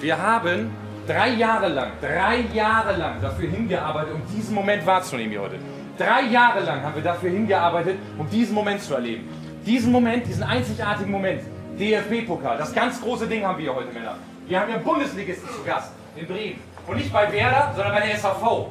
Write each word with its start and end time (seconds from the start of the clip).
Wir 0.00 0.16
haben 0.16 0.70
drei 1.06 1.28
Jahre 1.30 1.68
lang, 1.68 1.92
drei 2.00 2.40
Jahre 2.54 2.96
lang 2.96 3.20
dafür 3.20 3.50
hingearbeitet, 3.50 4.14
um 4.14 4.22
diesen 4.34 4.54
Moment 4.54 4.86
wahrzunehmen 4.86 5.30
hier 5.30 5.42
heute. 5.42 5.56
Drei 5.98 6.22
Jahre 6.22 6.60
lang 6.60 6.82
haben 6.82 6.94
wir 6.94 7.02
dafür 7.02 7.30
hingearbeitet, 7.30 7.98
um 8.16 8.28
diesen 8.30 8.54
Moment 8.54 8.80
zu 8.82 8.94
erleben. 8.94 9.28
Diesen 9.66 9.92
Moment, 9.92 10.26
diesen 10.26 10.42
einzigartigen 10.42 11.12
Moment, 11.12 11.42
DFB-Pokal, 11.78 12.56
das 12.56 12.72
ganz 12.72 12.98
große 13.00 13.26
Ding 13.26 13.44
haben 13.44 13.58
wir 13.58 13.64
hier 13.64 13.74
heute, 13.74 13.92
Männer. 13.92 14.16
Wir 14.46 14.60
haben 14.60 14.68
hier 14.72 14.78
Bundesligisten 14.78 15.48
zu 15.50 15.62
Gast 15.64 15.92
in 16.16 16.26
Bremen. 16.26 16.58
Und 16.86 16.96
nicht 16.96 17.12
bei 17.12 17.30
Werder, 17.30 17.72
sondern 17.76 17.92
bei 17.92 18.06
der 18.06 18.16
SAV. 18.16 18.68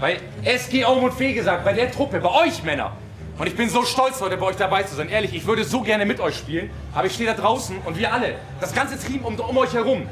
Bei 0.00 0.18
SG 0.44 0.84
Aumund 0.84 1.14
Fee 1.14 1.32
gesagt, 1.32 1.64
bei 1.64 1.72
der 1.72 1.90
Truppe, 1.90 2.20
bei 2.20 2.30
euch 2.46 2.62
Männer. 2.62 2.92
Und 3.38 3.48
ich 3.48 3.56
bin 3.56 3.68
so 3.68 3.84
stolz, 3.84 4.20
heute 4.20 4.36
bei 4.36 4.46
euch 4.46 4.56
dabei 4.56 4.84
zu 4.84 4.94
sein. 4.94 5.08
Ehrlich, 5.08 5.34
ich 5.34 5.46
würde 5.46 5.64
so 5.64 5.80
gerne 5.80 6.06
mit 6.06 6.20
euch 6.20 6.36
spielen, 6.36 6.70
aber 6.94 7.06
ich 7.06 7.14
stehe 7.14 7.28
da 7.28 7.34
draußen 7.34 7.76
und 7.84 7.98
wir 7.98 8.12
alle, 8.12 8.36
das 8.60 8.72
ganze 8.72 8.98
Team 8.98 9.24
um, 9.24 9.34
um 9.34 9.56
euch 9.58 9.72
herum, 9.74 10.06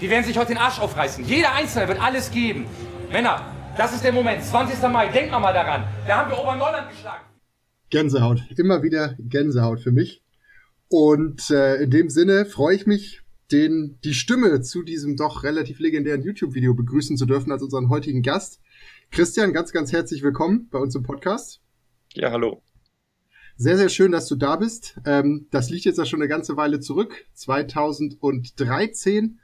die 0.00 0.10
werden 0.10 0.24
sich 0.24 0.36
heute 0.36 0.48
den 0.48 0.58
Arsch 0.58 0.80
aufreißen. 0.80 1.24
Jeder 1.24 1.54
Einzelne 1.54 1.88
wird 1.88 2.02
alles 2.02 2.30
geben. 2.30 2.66
Männer, 3.10 3.44
das 3.76 3.94
ist 3.94 4.04
der 4.04 4.12
Moment. 4.12 4.42
20. 4.42 4.82
Mai, 4.90 5.08
denkt 5.08 5.30
mal 5.32 5.52
daran. 5.52 5.84
Da 6.06 6.18
haben 6.18 6.30
wir 6.30 6.38
Oberneuland 6.38 6.90
geschlagen. 6.90 7.24
Gänsehaut. 7.90 8.42
Immer 8.56 8.82
wieder 8.82 9.16
Gänsehaut 9.18 9.80
für 9.80 9.92
mich. 9.92 10.22
Und 10.88 11.50
äh, 11.50 11.82
in 11.82 11.90
dem 11.90 12.08
Sinne 12.08 12.44
freue 12.44 12.76
ich 12.76 12.86
mich, 12.86 13.22
den, 13.52 13.98
die 14.04 14.14
Stimme 14.14 14.62
zu 14.62 14.82
diesem 14.82 15.16
doch 15.16 15.44
relativ 15.44 15.78
legendären 15.78 16.22
YouTube-Video 16.22 16.74
begrüßen 16.74 17.16
zu 17.16 17.26
dürfen 17.26 17.52
als 17.52 17.62
unseren 17.62 17.88
heutigen 17.88 18.22
Gast. 18.22 18.60
Christian, 19.10 19.52
ganz, 19.52 19.72
ganz 19.72 19.92
herzlich 19.92 20.22
willkommen 20.22 20.68
bei 20.70 20.78
uns 20.78 20.94
im 20.94 21.02
Podcast. 21.02 21.60
Ja, 22.14 22.30
hallo. 22.30 22.62
Sehr, 23.56 23.76
sehr 23.76 23.88
schön, 23.88 24.12
dass 24.12 24.26
du 24.26 24.34
da 24.34 24.56
bist. 24.56 24.98
Ähm, 25.04 25.46
das 25.50 25.70
liegt 25.70 25.84
jetzt 25.84 25.98
ja 25.98 26.04
schon 26.04 26.20
eine 26.20 26.28
ganze 26.28 26.56
Weile 26.56 26.80
zurück, 26.80 27.26
2013. 27.34 29.38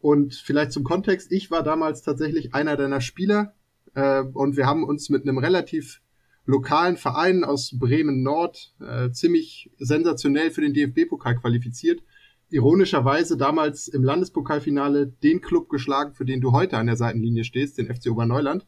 Und 0.00 0.34
vielleicht 0.34 0.72
zum 0.72 0.84
Kontext, 0.84 1.30
ich 1.30 1.50
war 1.50 1.62
damals 1.62 2.02
tatsächlich 2.02 2.54
einer 2.54 2.76
deiner 2.76 3.00
Spieler 3.00 3.54
äh, 3.94 4.22
und 4.22 4.56
wir 4.56 4.66
haben 4.66 4.84
uns 4.84 5.10
mit 5.10 5.22
einem 5.22 5.38
relativ 5.38 6.00
lokalen 6.46 6.96
Verein 6.96 7.44
aus 7.44 7.78
Bremen 7.78 8.22
Nord 8.22 8.74
äh, 8.80 9.10
ziemlich 9.10 9.70
sensationell 9.78 10.50
für 10.50 10.62
den 10.62 10.72
DFB-Pokal 10.72 11.36
qualifiziert. 11.36 12.02
Ironischerweise 12.48 13.36
damals 13.36 13.88
im 13.88 14.02
Landespokalfinale 14.02 15.06
den 15.06 15.40
Club 15.40 15.68
geschlagen, 15.68 16.14
für 16.14 16.24
den 16.24 16.40
du 16.40 16.52
heute 16.52 16.78
an 16.78 16.86
der 16.86 16.96
Seitenlinie 16.96 17.44
stehst, 17.44 17.78
den 17.78 17.94
FC 17.94 18.10
Oberneuland. 18.10 18.66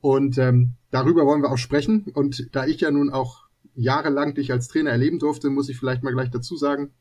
Und 0.00 0.38
ähm, 0.38 0.74
darüber 0.90 1.24
wollen 1.26 1.42
wir 1.42 1.52
auch 1.52 1.58
sprechen. 1.58 2.06
Und 2.14 2.48
da 2.52 2.66
ich 2.66 2.80
ja 2.80 2.90
nun 2.90 3.10
auch 3.10 3.44
jahrelang 3.74 4.34
dich 4.34 4.50
als 4.50 4.68
Trainer 4.68 4.90
erleben 4.90 5.18
durfte, 5.18 5.50
muss 5.50 5.68
ich 5.68 5.78
vielleicht 5.78 6.02
mal 6.02 6.12
gleich 6.12 6.30
dazu 6.30 6.56
sagen, 6.56 6.92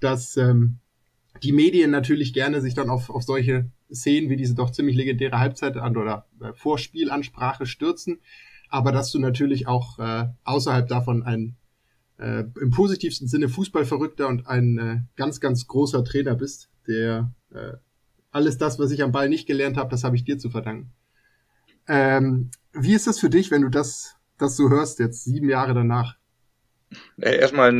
dass 0.00 0.36
ähm, 0.36 0.78
die 1.42 1.52
Medien 1.52 1.90
natürlich 1.90 2.32
gerne 2.32 2.60
sich 2.60 2.74
dann 2.74 2.90
auf, 2.90 3.10
auf 3.10 3.22
solche 3.22 3.70
Szenen 3.92 4.30
wie 4.30 4.36
diese 4.36 4.54
doch 4.54 4.70
ziemlich 4.70 4.96
legendäre 4.96 5.38
Halbzeit 5.38 5.76
an 5.76 5.96
oder 5.96 6.26
äh, 6.40 6.52
Vorspielansprache 6.54 7.66
stürzen, 7.66 8.20
aber 8.68 8.92
dass 8.92 9.10
du 9.10 9.18
natürlich 9.18 9.66
auch 9.66 9.98
äh, 9.98 10.28
außerhalb 10.44 10.88
davon 10.88 11.22
ein 11.22 11.56
äh, 12.18 12.44
im 12.60 12.70
positivsten 12.70 13.28
Sinne 13.28 13.48
Fußballverrückter 13.48 14.28
und 14.28 14.46
ein 14.46 14.78
äh, 14.78 15.00
ganz, 15.16 15.40
ganz 15.40 15.66
großer 15.66 16.04
Trainer 16.04 16.34
bist, 16.34 16.70
der 16.86 17.32
äh, 17.52 17.72
alles 18.30 18.58
das, 18.58 18.78
was 18.78 18.90
ich 18.90 19.02
am 19.02 19.12
Ball 19.12 19.28
nicht 19.28 19.46
gelernt 19.46 19.76
habe, 19.76 19.90
das 19.90 20.04
habe 20.04 20.16
ich 20.16 20.24
dir 20.24 20.38
zu 20.38 20.50
verdanken. 20.50 20.92
Ähm, 21.86 22.50
wie 22.72 22.94
ist 22.94 23.06
das 23.06 23.18
für 23.18 23.30
dich, 23.30 23.50
wenn 23.50 23.62
du 23.62 23.68
das, 23.68 24.16
das 24.38 24.56
so 24.56 24.70
hörst, 24.70 24.98
jetzt 24.98 25.24
sieben 25.24 25.48
Jahre 25.48 25.74
danach? 25.74 26.16
Äh, 27.20 27.36
erstmal 27.36 27.72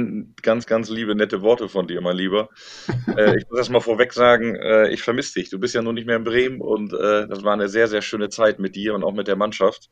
ganz, 0.43 0.67
ganz 0.67 0.91
liebe, 0.91 1.15
nette 1.15 1.43
Worte 1.43 1.69
von 1.69 1.86
dir, 1.86 2.01
mein 2.01 2.17
Lieber. 2.17 2.48
äh, 3.17 3.36
ich 3.36 3.48
muss 3.48 3.58
erst 3.58 3.70
mal 3.70 3.80
vorweg 3.80 4.13
sagen, 4.13 4.55
äh, 4.57 4.91
ich 4.91 5.02
vermisse 5.02 5.35
dich. 5.35 5.51
Du 5.51 5.58
bist 5.58 5.75
ja 5.75 5.83
nun 5.83 5.95
nicht 5.95 6.07
mehr 6.07 6.17
in 6.17 6.25
Bremen 6.25 6.61
und 6.61 6.92
äh, 6.92 7.27
das 7.27 7.42
war 7.42 7.52
eine 7.52 7.69
sehr, 7.69 7.89
sehr 7.89 8.02
schöne 8.02 8.29
Zeit 8.29 8.58
mit 8.58 8.77
dir 8.77 8.95
und 8.95 9.05
auch 9.05 9.14
mit 9.14 9.29
der 9.29 9.36
Mannschaft. 9.36 9.91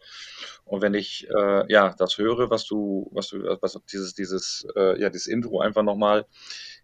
Und 0.65 0.81
wenn 0.81 0.94
ich 0.94 1.27
äh, 1.28 1.72
ja 1.72 1.94
das 1.99 2.19
höre, 2.19 2.50
was 2.50 2.66
du, 2.66 3.10
was 3.12 3.28
du, 3.28 3.38
was 3.60 3.78
dieses, 3.93 4.15
dieses, 4.15 4.66
äh, 4.77 5.00
ja, 5.00 5.10
dieses 5.10 5.27
Intro 5.27 5.60
einfach 5.60 5.83
nochmal, 5.83 6.27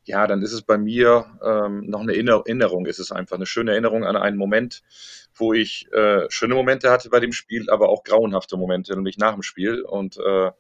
ja, 0.09 0.27
dann 0.27 0.41
ist 0.43 0.53
es 0.53 0.63
bei 0.63 0.79
mir 0.79 1.27
ähm, 1.45 1.85
noch 1.87 2.01
eine 2.01 2.17
Erinnerung. 2.17 2.87
Ist 2.87 2.99
es 2.99 3.13
einfach 3.13 3.37
eine 3.37 3.45
schöne 3.45 3.73
Erinnerung 3.73 4.05
an 4.05 4.17
einen 4.17 4.39
Moment, 4.39 4.83
wo 5.35 5.53
ich 5.53 5.93
äh, 5.93 6.25
schöne 6.31 6.55
Momente 6.55 6.91
hatte 6.91 7.11
bei 7.11 7.21
dem 7.21 7.33
Spiel, 7.33 7.69
aber 7.69 7.91
auch 7.91 8.05
grauenhafte 8.05 8.57
Momente, 8.57 8.95
nämlich 8.95 9.19
nach 9.19 9.35
dem 9.35 9.43
Spiel. 9.43 9.83
Und 9.83 10.17
äh, 10.17 10.51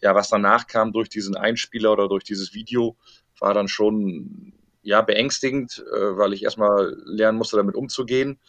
ja, 0.00 0.14
was 0.14 0.30
danach 0.30 0.66
kam 0.66 0.92
durch 0.92 1.10
diesen 1.10 1.36
Einspieler 1.36 1.92
oder 1.92 2.08
durch 2.08 2.24
dieses 2.24 2.54
Video, 2.54 2.96
war 3.38 3.52
dann 3.52 3.68
schon 3.68 4.54
ja 4.80 5.02
beängstigend, 5.02 5.84
äh, 5.92 6.16
weil 6.16 6.32
ich 6.32 6.42
erstmal 6.42 6.96
lernen 7.04 7.36
musste, 7.36 7.56
damit 7.56 7.76
umzugehen. 7.76 8.40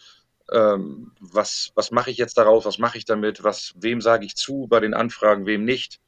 Ähm, 0.50 1.12
was 1.20 1.72
was 1.74 1.90
mache 1.90 2.10
ich 2.10 2.16
jetzt 2.16 2.38
daraus? 2.38 2.64
Was 2.64 2.78
mache 2.78 2.96
ich 2.96 3.04
damit? 3.04 3.44
Was 3.44 3.74
wem 3.76 4.00
sage 4.00 4.24
ich 4.24 4.34
zu 4.34 4.66
bei 4.66 4.80
den 4.80 4.94
Anfragen, 4.94 5.44
wem 5.44 5.66
nicht? 5.66 6.00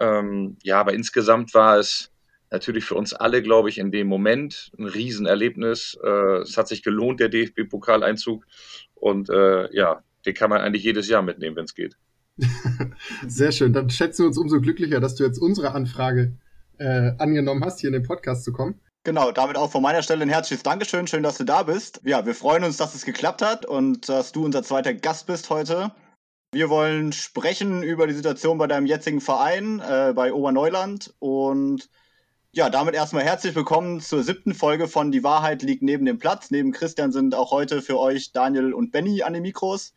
Ähm, 0.00 0.56
ja, 0.64 0.80
aber 0.80 0.94
insgesamt 0.94 1.54
war 1.54 1.78
es 1.78 2.10
natürlich 2.50 2.84
für 2.84 2.94
uns 2.94 3.12
alle, 3.12 3.42
glaube 3.42 3.68
ich, 3.68 3.78
in 3.78 3.90
dem 3.90 4.06
Moment 4.06 4.70
ein 4.78 4.86
Riesenerlebnis. 4.86 5.98
Äh, 6.02 6.38
es 6.42 6.56
hat 6.56 6.68
sich 6.68 6.82
gelohnt, 6.82 7.20
der 7.20 7.28
DFB-Pokaleinzug. 7.28 8.44
Und 8.94 9.30
äh, 9.30 9.74
ja, 9.74 10.02
den 10.26 10.34
kann 10.34 10.50
man 10.50 10.60
eigentlich 10.60 10.84
jedes 10.84 11.08
Jahr 11.08 11.22
mitnehmen, 11.22 11.56
wenn 11.56 11.64
es 11.64 11.74
geht. 11.74 11.96
Sehr 13.26 13.52
schön. 13.52 13.72
Dann 13.72 13.90
schätzen 13.90 14.22
wir 14.22 14.28
uns 14.28 14.38
umso 14.38 14.60
glücklicher, 14.60 15.00
dass 15.00 15.14
du 15.14 15.24
jetzt 15.24 15.38
unsere 15.38 15.72
Anfrage 15.72 16.36
äh, 16.78 17.12
angenommen 17.18 17.64
hast, 17.64 17.80
hier 17.80 17.88
in 17.88 17.94
den 17.94 18.04
Podcast 18.04 18.44
zu 18.44 18.52
kommen. 18.52 18.80
Genau, 19.04 19.32
damit 19.32 19.56
auch 19.56 19.70
von 19.70 19.82
meiner 19.82 20.02
Stelle 20.02 20.22
ein 20.22 20.28
herzliches 20.28 20.62
Dankeschön. 20.62 21.06
Schön, 21.06 21.22
dass 21.22 21.38
du 21.38 21.44
da 21.44 21.62
bist. 21.62 22.00
Ja, 22.04 22.26
wir 22.26 22.34
freuen 22.34 22.64
uns, 22.64 22.76
dass 22.76 22.94
es 22.94 23.04
geklappt 23.04 23.42
hat 23.42 23.64
und 23.64 24.08
dass 24.08 24.32
du 24.32 24.44
unser 24.44 24.62
zweiter 24.62 24.92
Gast 24.92 25.26
bist 25.26 25.50
heute. 25.50 25.92
Wir 26.52 26.68
wollen 26.70 27.12
sprechen 27.12 27.82
über 27.82 28.06
die 28.06 28.14
Situation 28.14 28.58
bei 28.58 28.66
deinem 28.66 28.86
jetzigen 28.86 29.20
Verein, 29.20 29.80
äh, 29.80 30.12
bei 30.14 30.32
Oberneuland. 30.32 31.14
Und 31.18 31.88
ja, 32.58 32.70
damit 32.70 32.96
erstmal 32.96 33.22
herzlich 33.22 33.54
willkommen 33.54 34.00
zur 34.00 34.24
siebten 34.24 34.52
Folge 34.52 34.88
von 34.88 35.12
Die 35.12 35.22
Wahrheit 35.22 35.62
liegt 35.62 35.80
neben 35.80 36.04
dem 36.04 36.18
Platz. 36.18 36.50
Neben 36.50 36.72
Christian 36.72 37.12
sind 37.12 37.36
auch 37.36 37.52
heute 37.52 37.82
für 37.82 38.00
euch 38.00 38.32
Daniel 38.32 38.74
und 38.74 38.90
Benny 38.90 39.22
an 39.22 39.32
den 39.32 39.42
Mikros. 39.42 39.94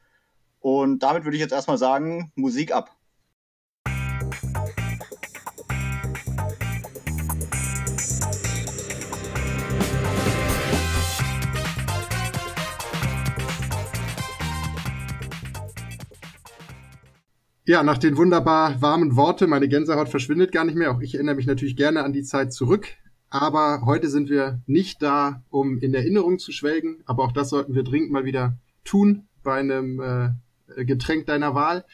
Und 0.60 1.00
damit 1.00 1.24
würde 1.24 1.38
ich 1.38 1.42
jetzt 1.42 1.54
erstmal 1.54 1.80
sagen, 1.80 2.32
Musik 2.36 2.72
ab. 2.72 2.96
Ja, 17.64 17.84
nach 17.84 18.00
den 18.00 18.18
wunderbar 18.18 18.82
warmen 18.82 19.16
Worten, 19.16 19.48
meine 19.48 19.68
Gänsehaut 19.68 20.10
verschwindet 20.10 20.52
gar 20.52 20.66
nicht 20.66 20.76
mehr. 20.76 20.92
Auch 20.92 21.00
ich 21.00 21.14
erinnere 21.14 21.36
mich 21.36 21.46
natürlich 21.46 21.76
gerne 21.76 22.04
an 22.04 22.12
die 22.12 22.24
Zeit 22.24 22.52
zurück. 22.52 22.88
Aber 23.30 23.84
heute 23.86 24.10
sind 24.10 24.30
wir 24.30 24.62
nicht 24.66 25.02
da, 25.04 25.44
um 25.50 25.78
in 25.78 25.94
Erinnerung 25.94 26.40
zu 26.40 26.52
schwelgen. 26.52 27.04
Aber 27.06 27.24
auch 27.24 27.32
das 27.32 27.50
sollten 27.50 27.76
wir 27.76 27.84
dringend 27.84 28.12
mal 28.12 28.26
wieder 28.26 28.58
tun 28.84 29.28
bei 29.44 29.60
einem 29.60 30.00
äh, 30.00 30.86
Getränk 30.86 31.28
deiner 31.28 31.54
Wahl. 31.54 31.86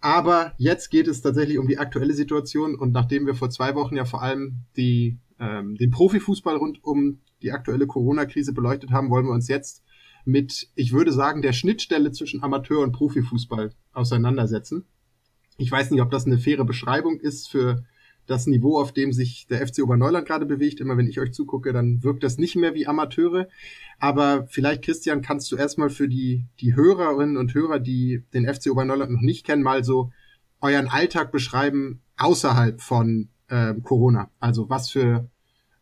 Aber 0.00 0.52
jetzt 0.56 0.88
geht 0.88 1.08
es 1.08 1.20
tatsächlich 1.20 1.58
um 1.58 1.66
die 1.66 1.78
aktuelle 1.78 2.14
Situation. 2.14 2.76
Und 2.76 2.92
nachdem 2.92 3.26
wir 3.26 3.34
vor 3.34 3.50
zwei 3.50 3.74
Wochen 3.74 3.96
ja 3.96 4.04
vor 4.04 4.22
allem 4.22 4.60
die, 4.76 5.18
ähm, 5.40 5.74
den 5.76 5.90
Profifußball 5.90 6.56
rund 6.56 6.84
um 6.84 7.18
die 7.42 7.50
aktuelle 7.50 7.88
Corona-Krise 7.88 8.52
beleuchtet 8.52 8.92
haben, 8.92 9.10
wollen 9.10 9.26
wir 9.26 9.32
uns 9.32 9.48
jetzt 9.48 9.82
mit, 10.24 10.68
ich 10.76 10.92
würde 10.92 11.12
sagen, 11.12 11.42
der 11.42 11.52
Schnittstelle 11.52 12.12
zwischen 12.12 12.42
Amateur- 12.44 12.84
und 12.84 12.92
Profifußball 12.92 13.72
auseinandersetzen. 13.92 14.84
Ich 15.58 15.70
weiß 15.72 15.90
nicht, 15.90 16.00
ob 16.00 16.10
das 16.10 16.24
eine 16.24 16.38
faire 16.38 16.64
Beschreibung 16.64 17.18
ist 17.18 17.50
für 17.50 17.84
das 18.26 18.46
Niveau, 18.46 18.78
auf 18.78 18.92
dem 18.92 19.12
sich 19.12 19.48
der 19.48 19.66
FC 19.66 19.82
Oberneuland 19.82 20.26
gerade 20.26 20.46
bewegt. 20.46 20.80
Immer 20.80 20.96
wenn 20.96 21.08
ich 21.08 21.18
euch 21.18 21.32
zugucke, 21.32 21.72
dann 21.72 22.02
wirkt 22.04 22.22
das 22.22 22.38
nicht 22.38 22.54
mehr 22.54 22.74
wie 22.74 22.86
Amateure. 22.86 23.48
Aber 23.98 24.46
vielleicht, 24.48 24.82
Christian, 24.82 25.20
kannst 25.20 25.50
du 25.50 25.56
erstmal 25.56 25.90
für 25.90 26.08
die, 26.08 26.44
die 26.60 26.76
Hörerinnen 26.76 27.36
und 27.36 27.54
Hörer, 27.54 27.80
die 27.80 28.22
den 28.32 28.46
FC 28.46 28.70
Oberneuland 28.70 29.10
noch 29.10 29.20
nicht 29.20 29.44
kennen, 29.44 29.64
mal 29.64 29.82
so 29.82 30.12
euren 30.60 30.88
Alltag 30.88 31.32
beschreiben 31.32 32.02
außerhalb 32.16 32.80
von 32.80 33.28
äh, 33.48 33.74
Corona. 33.82 34.30
Also 34.38 34.70
was 34.70 34.90
für 34.90 35.28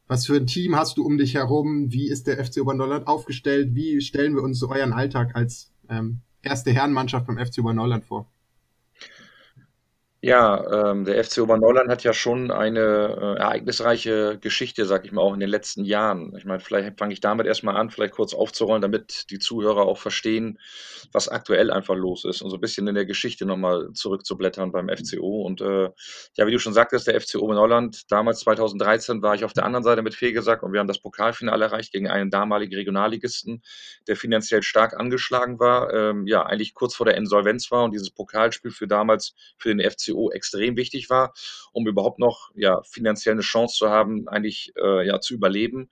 was 0.08 0.25
für 0.25 0.37
ein 0.37 0.46
Team 0.46 0.76
hast 0.76 0.96
du 0.96 1.05
um 1.05 1.19
dich 1.19 1.34
herum? 1.34 1.93
Wie 1.93 2.08
ist 2.08 2.28
der 2.28 2.43
FC 2.43 2.62
Oberneuland 2.62 3.08
aufgestellt? 3.08 3.75
Wie 3.75 4.00
stellen 4.00 4.37
wir 4.37 4.43
uns 4.43 4.58
so 4.61 4.70
euren 4.70 4.93
Alltag 4.93 5.34
als 5.34 5.73
ähm, 5.90 6.20
erste 6.43 6.73
Herrenmannschaft 6.73 7.26
beim 7.26 7.44
FC 7.44 7.58
Oberneuland 7.58 8.05
vor? 8.05 8.31
Ja, 10.23 10.91
ähm, 10.91 11.05
der 11.05 11.23
FC 11.23 11.39
Oberneuland 11.43 11.91
hat 11.91 12.03
ja 12.03 12.15
schon 12.15 12.51
eine 12.51 12.81
äh, 12.81 13.39
ereignisreiche 13.39 14.39
Geschichte, 14.41 14.87
sag 14.87 15.05
ich 15.05 15.13
mal, 15.13 15.21
auch 15.21 15.35
in 15.35 15.41
den 15.41 15.49
letzten 15.49 15.85
Jahren. 15.85 16.35
Ich 16.37 16.47
meine, 16.47 16.59
vielleicht 16.59 16.99
fange 16.99 17.13
ich 17.13 17.21
damit 17.21 17.47
erstmal 17.47 17.77
an, 17.77 17.91
vielleicht 17.91 18.15
kurz 18.15 18.33
aufzurollen, 18.33 18.81
damit 18.81 19.27
die 19.31 19.39
Zuhörer 19.39 19.83
auch 19.83 19.99
verstehen, 19.99 20.59
was 21.13 21.29
aktuell 21.29 21.71
einfach 21.71 21.95
los 21.95 22.25
ist 22.25 22.41
und 22.41 22.49
so 22.51 22.57
ein 22.57 22.61
bisschen 22.61 22.89
in 22.89 22.95
der 22.95 23.05
Geschichte 23.05 23.45
nochmal 23.45 23.93
zurückzublättern 23.93 24.73
beim 24.73 24.89
FCO. 24.89 25.43
Und 25.43 25.61
äh, 25.61 25.91
ja, 26.37 26.47
wie 26.47 26.51
du 26.53 26.59
schon 26.59 26.73
sagtest, 26.73 27.07
der 27.07 27.21
FC 27.21 27.37
Oberneuland, 27.37 28.11
damals 28.11 28.41
2013 28.41 29.21
war 29.21 29.35
ich 29.35 29.45
auf 29.45 29.53
der 29.53 29.65
anderen 29.65 29.85
Seite 29.85 30.03
mit 30.03 30.15
Fegesack 30.15 30.62
und 30.62 30.73
wir 30.73 30.81
haben 30.81 30.89
das 30.89 30.99
Pokalfinale 30.99 31.67
erreicht 31.67 31.93
gegen 31.93 32.09
einen 32.09 32.31
damaligen 32.31 32.75
Regionalligisten, 32.75 33.62
der 34.09 34.17
finanziell 34.17 34.62
stark 34.62 34.99
angeschlagen 34.99 35.61
war, 35.61 35.93
ähm, 35.93 36.27
ja, 36.27 36.45
eigentlich 36.45 36.75
kurz 36.75 36.95
vor 36.97 37.07
der 37.07 37.17
Insolvenz 37.17 37.71
war 37.71 37.85
und 37.85 37.93
dieses 37.93 38.11
Pokalspiel 38.11 38.71
für 38.71 38.89
damals 38.89 39.35
für 39.59 39.69
den 39.69 39.79
FC 39.79 40.06
FCO 40.06 40.31
extrem 40.31 40.76
wichtig 40.76 41.11
war, 41.11 41.35
um 41.73 41.87
überhaupt 41.87 42.19
noch 42.19 42.50
ja, 42.55 42.82
finanziell 42.82 43.35
eine 43.35 43.43
Chance 43.43 43.76
zu 43.76 43.91
haben, 43.91 44.29
eigentlich 44.29 44.73
äh, 44.76 45.06
ja, 45.06 45.20
zu 45.20 45.35
überleben. 45.35 45.91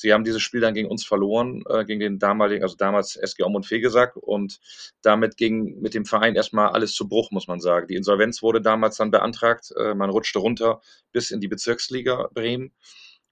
Sie 0.00 0.12
haben 0.12 0.22
dieses 0.22 0.42
Spiel 0.42 0.60
dann 0.60 0.74
gegen 0.74 0.88
uns 0.88 1.04
verloren, 1.04 1.64
äh, 1.68 1.84
gegen 1.84 1.98
den 1.98 2.18
damaligen, 2.20 2.62
also 2.62 2.76
damals 2.76 3.16
SG 3.16 3.42
Om 3.42 3.56
und 3.56 3.66
Fegesack 3.66 4.14
und 4.16 4.60
damit 5.02 5.36
ging 5.36 5.80
mit 5.80 5.92
dem 5.92 6.04
Verein 6.04 6.36
erstmal 6.36 6.68
alles 6.68 6.92
zu 6.94 7.08
Bruch, 7.08 7.32
muss 7.32 7.48
man 7.48 7.58
sagen. 7.58 7.88
Die 7.88 7.96
Insolvenz 7.96 8.40
wurde 8.40 8.62
damals 8.62 8.96
dann 8.98 9.10
beantragt, 9.10 9.72
äh, 9.76 9.94
man 9.94 10.10
rutschte 10.10 10.38
runter 10.38 10.80
bis 11.10 11.32
in 11.32 11.40
die 11.40 11.48
Bezirksliga 11.48 12.28
Bremen. 12.32 12.72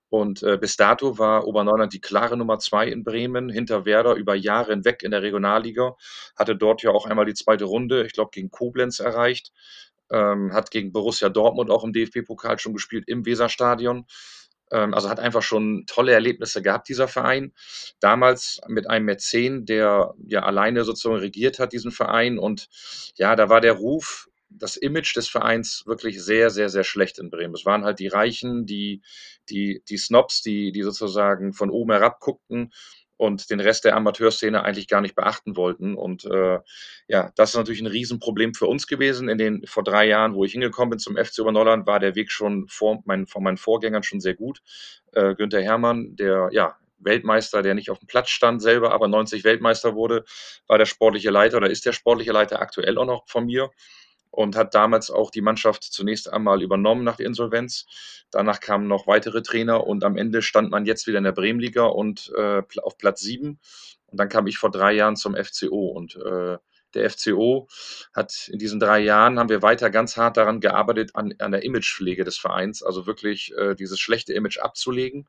Und 0.09 0.43
äh, 0.43 0.57
bis 0.57 0.77
dato 0.77 1.19
war 1.19 1.47
Oberneuland 1.47 1.93
die 1.93 2.01
klare 2.01 2.37
Nummer 2.37 2.59
zwei 2.59 2.89
in 2.89 3.05
Bremen, 3.05 3.49
hinter 3.49 3.85
Werder 3.85 4.15
über 4.15 4.35
Jahre 4.35 4.73
hinweg 4.73 5.05
in 5.05 5.13
der 5.13 5.23
Regionalliga, 5.23 5.97
hatte 6.37 6.57
dort 6.57 6.83
ja 6.83 6.91
auch 6.91 7.07
einmal 7.07 7.27
die 7.27 7.35
zweite 7.35 7.65
Runde, 7.65 8.05
ich 8.07 8.13
glaube, 8.13 8.31
gegen 8.33 8.51
Koblenz 8.51 8.99
erreicht 8.99 9.53
ähm, 10.11 10.53
hat 10.53 10.71
gegen 10.71 10.93
Borussia 10.93 11.29
Dortmund 11.29 11.71
auch 11.71 11.85
im 11.85 11.93
DFB-Pokal 11.93 12.59
schon 12.59 12.75
gespielt 12.75 13.05
im 13.07 13.27
Weserstadion. 13.27 14.07
Ähm, 14.71 14.95
also 14.95 15.09
hat 15.09 15.21
einfach 15.21 15.43
schon 15.43 15.85
tolle 15.87 16.13
Erlebnisse 16.13 16.63
gehabt, 16.63 16.89
dieser 16.89 17.09
Verein. 17.09 17.53
Damals 18.01 18.61
mit 18.67 18.89
einem 18.89 19.07
Mäzen, 19.07 19.67
der 19.67 20.15
ja 20.27 20.43
alleine 20.43 20.85
sozusagen 20.85 21.21
regiert 21.21 21.59
hat, 21.59 21.73
diesen 21.73 21.91
Verein. 21.91 22.39
Und 22.39 22.69
ja, 23.17 23.37
da 23.37 23.49
war 23.49 23.61
der 23.61 23.75
Ruf, 23.75 24.29
das 24.49 24.77
Image 24.77 25.15
des 25.17 25.29
Vereins 25.29 25.83
wirklich 25.87 26.23
sehr, 26.23 26.51
sehr, 26.51 26.69
sehr 26.69 26.85
schlecht 26.85 27.19
in 27.19 27.31
Bremen. 27.31 27.55
Es 27.55 27.67
waren 27.67 27.85
halt 27.85 27.99
die 27.99 28.07
Reichen, 28.09 28.65
die, 28.65 29.03
die, 29.51 29.83
die 29.89 29.97
Snobs, 29.99 30.43
die, 30.43 30.73
die 30.73 30.83
sozusagen 30.83 31.53
von 31.53 31.71
oben 31.71 31.93
herab 31.93 32.21
guckten 32.21 32.73
und 33.17 33.51
den 33.51 33.61
Rest 33.61 33.85
der 33.85 33.97
Amateurszene 33.97 34.63
eigentlich 34.63 34.89
gar 34.89 35.01
nicht 35.01 35.15
beachten 35.15 35.57
wollten. 35.57 35.95
Und 35.95 36.25
äh, 36.25 36.59
ja, 37.09 37.33
das 37.37 37.51
ist 37.51 37.57
natürlich 37.57 37.81
ein 37.81 37.87
Riesenproblem 37.87 38.55
für 38.55 38.67
uns 38.67 38.87
gewesen. 38.87 39.29
In 39.29 39.39
den 39.39 39.67
vor 39.67 39.85
drei 39.85 40.07
Jahren, 40.07 40.35
wo 40.35 40.45
ich 40.45 40.53
hingekommen 40.53 40.91
bin 40.91 40.99
zum 40.99 41.17
FC 41.17 41.41
Oberneuland, 41.41 41.87
war 41.87 42.01
der 42.01 42.15
Weg 42.15 42.31
schon 42.31 42.69
vor 42.69 43.03
meinen, 43.05 43.27
von 43.27 43.43
meinen 43.43 43.57
Vorgängern 43.57 44.03
schon 44.03 44.21
sehr 44.21 44.35
gut. 44.35 44.63
Äh, 45.13 45.35
Günther 45.35 45.63
Hermann, 45.63 46.17
der 46.17 46.49
ja 46.53 46.77
Weltmeister, 46.99 47.63
der 47.63 47.75
nicht 47.75 47.91
auf 47.91 47.99
dem 47.99 48.07
Platz 48.07 48.31
stand 48.31 48.63
selber, 48.63 48.93
aber 48.93 49.09
90 49.09 49.45
Weltmeister 49.45 49.95
wurde, 49.95 50.25
war 50.67 50.79
der 50.79 50.87
sportliche 50.87 51.31
Leiter 51.31 51.59
oder 51.59 51.71
ist 51.71 51.87
der 51.87 51.93
sportliche 51.93 52.33
Leiter 52.33 52.61
aktuell 52.61 52.99
auch 52.99 53.07
noch 53.07 53.29
von 53.29 53.47
mir 53.47 53.71
und 54.31 54.57
hat 54.57 54.75
damals 54.75 55.11
auch 55.11 55.31
die 55.31 55.41
Mannschaft 55.41 55.85
zunächst 55.85 56.33
einmal 56.33 56.63
übernommen 56.63 57.05
nach 57.05 57.17
der 57.17 57.27
Insolvenz. 57.27 57.87
Danach 58.31 58.61
kamen 58.61 58.87
noch 58.87 59.07
weitere 59.07 59.43
Trainer 59.43 59.87
und 59.87 60.05
am 60.05 60.17
Ende 60.17 60.43
stand 60.43 60.71
man 60.71 60.85
jetzt 60.85 61.07
wieder 61.07 61.19
in 61.19 61.25
der 61.25 61.33
Bremenliga 61.33 61.85
und 61.85 62.33
äh, 62.37 62.63
auf 62.83 62.99
Platz 62.99 63.21
7. 63.21 63.59
Und 64.07 64.21
dann 64.21 64.29
kam 64.29 64.47
ich 64.47 64.59
vor 64.59 64.71
drei 64.71 64.93
Jahren 64.93 65.17
zum 65.17 65.35
FCO 65.35 65.89
und 65.89 66.17
äh, 66.17 66.59
der 66.95 67.11
FCO 67.11 67.69
hat 68.15 68.49
in 68.49 68.59
diesen 68.59 68.81
drei 68.81 69.01
Jahren 69.01 69.39
haben 69.39 69.49
wir 69.49 69.63
weiter 69.63 69.91
ganz 69.91 70.17
hart 70.17 70.37
daran 70.37 70.61
gearbeitet, 70.61 71.11
an, 71.15 71.35
an 71.39 71.53
der 71.53 71.63
Imagepflege 71.65 72.25
des 72.25 72.39
Vereins, 72.39 72.83
also 72.83 73.07
wirklich 73.07 73.53
äh, 73.57 73.75
dieses 73.75 74.01
schlechte 74.01 74.33
Image 74.33 74.59
abzulegen 74.59 75.27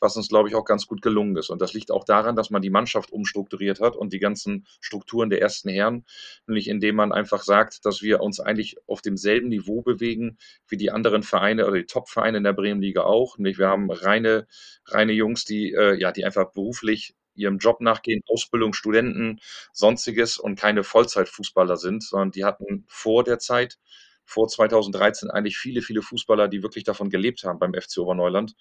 was 0.00 0.16
uns, 0.16 0.28
glaube 0.28 0.48
ich, 0.48 0.54
auch 0.54 0.64
ganz 0.64 0.86
gut 0.86 1.02
gelungen 1.02 1.36
ist. 1.36 1.50
Und 1.50 1.60
das 1.60 1.74
liegt 1.74 1.90
auch 1.90 2.04
daran, 2.04 2.36
dass 2.36 2.50
man 2.50 2.62
die 2.62 2.70
Mannschaft 2.70 3.12
umstrukturiert 3.12 3.80
hat 3.80 3.96
und 3.96 4.12
die 4.12 4.18
ganzen 4.18 4.66
Strukturen 4.80 5.30
der 5.30 5.40
ersten 5.40 5.68
Herren, 5.68 6.04
nämlich 6.46 6.68
indem 6.68 6.96
man 6.96 7.12
einfach 7.12 7.42
sagt, 7.42 7.84
dass 7.84 8.02
wir 8.02 8.20
uns 8.20 8.40
eigentlich 8.40 8.76
auf 8.86 9.02
demselben 9.02 9.48
Niveau 9.48 9.82
bewegen 9.82 10.38
wie 10.68 10.76
die 10.76 10.90
anderen 10.90 11.22
Vereine 11.22 11.66
oder 11.66 11.76
die 11.76 11.86
Top-Vereine 11.86 12.38
in 12.38 12.44
der 12.44 12.52
Bremenliga 12.52 13.02
auch. 13.02 13.38
Nämlich 13.38 13.58
wir 13.58 13.68
haben 13.68 13.90
reine, 13.90 14.46
reine 14.86 15.12
Jungs, 15.12 15.44
die, 15.44 15.72
äh, 15.72 15.98
ja, 15.98 16.12
die 16.12 16.24
einfach 16.24 16.52
beruflich 16.52 17.14
ihrem 17.38 17.58
Job 17.58 17.80
nachgehen, 17.80 18.22
Ausbildung, 18.28 18.72
Studenten, 18.72 19.40
sonstiges 19.72 20.38
und 20.38 20.58
keine 20.58 20.84
Vollzeitfußballer 20.84 21.76
sind, 21.76 22.02
sondern 22.02 22.30
die 22.30 22.44
hatten 22.44 22.84
vor 22.88 23.24
der 23.24 23.38
Zeit 23.38 23.78
vor 24.24 24.46
2013 24.46 25.30
eigentlich 25.30 25.56
viele, 25.56 25.80
viele 25.80 26.02
Fußballer, 26.02 26.48
die 26.48 26.62
wirklich 26.62 26.84
davon 26.84 27.08
gelebt 27.08 27.44
haben 27.44 27.58
beim 27.58 27.72
FC 27.72 27.98
Oberneuland. 27.98 28.54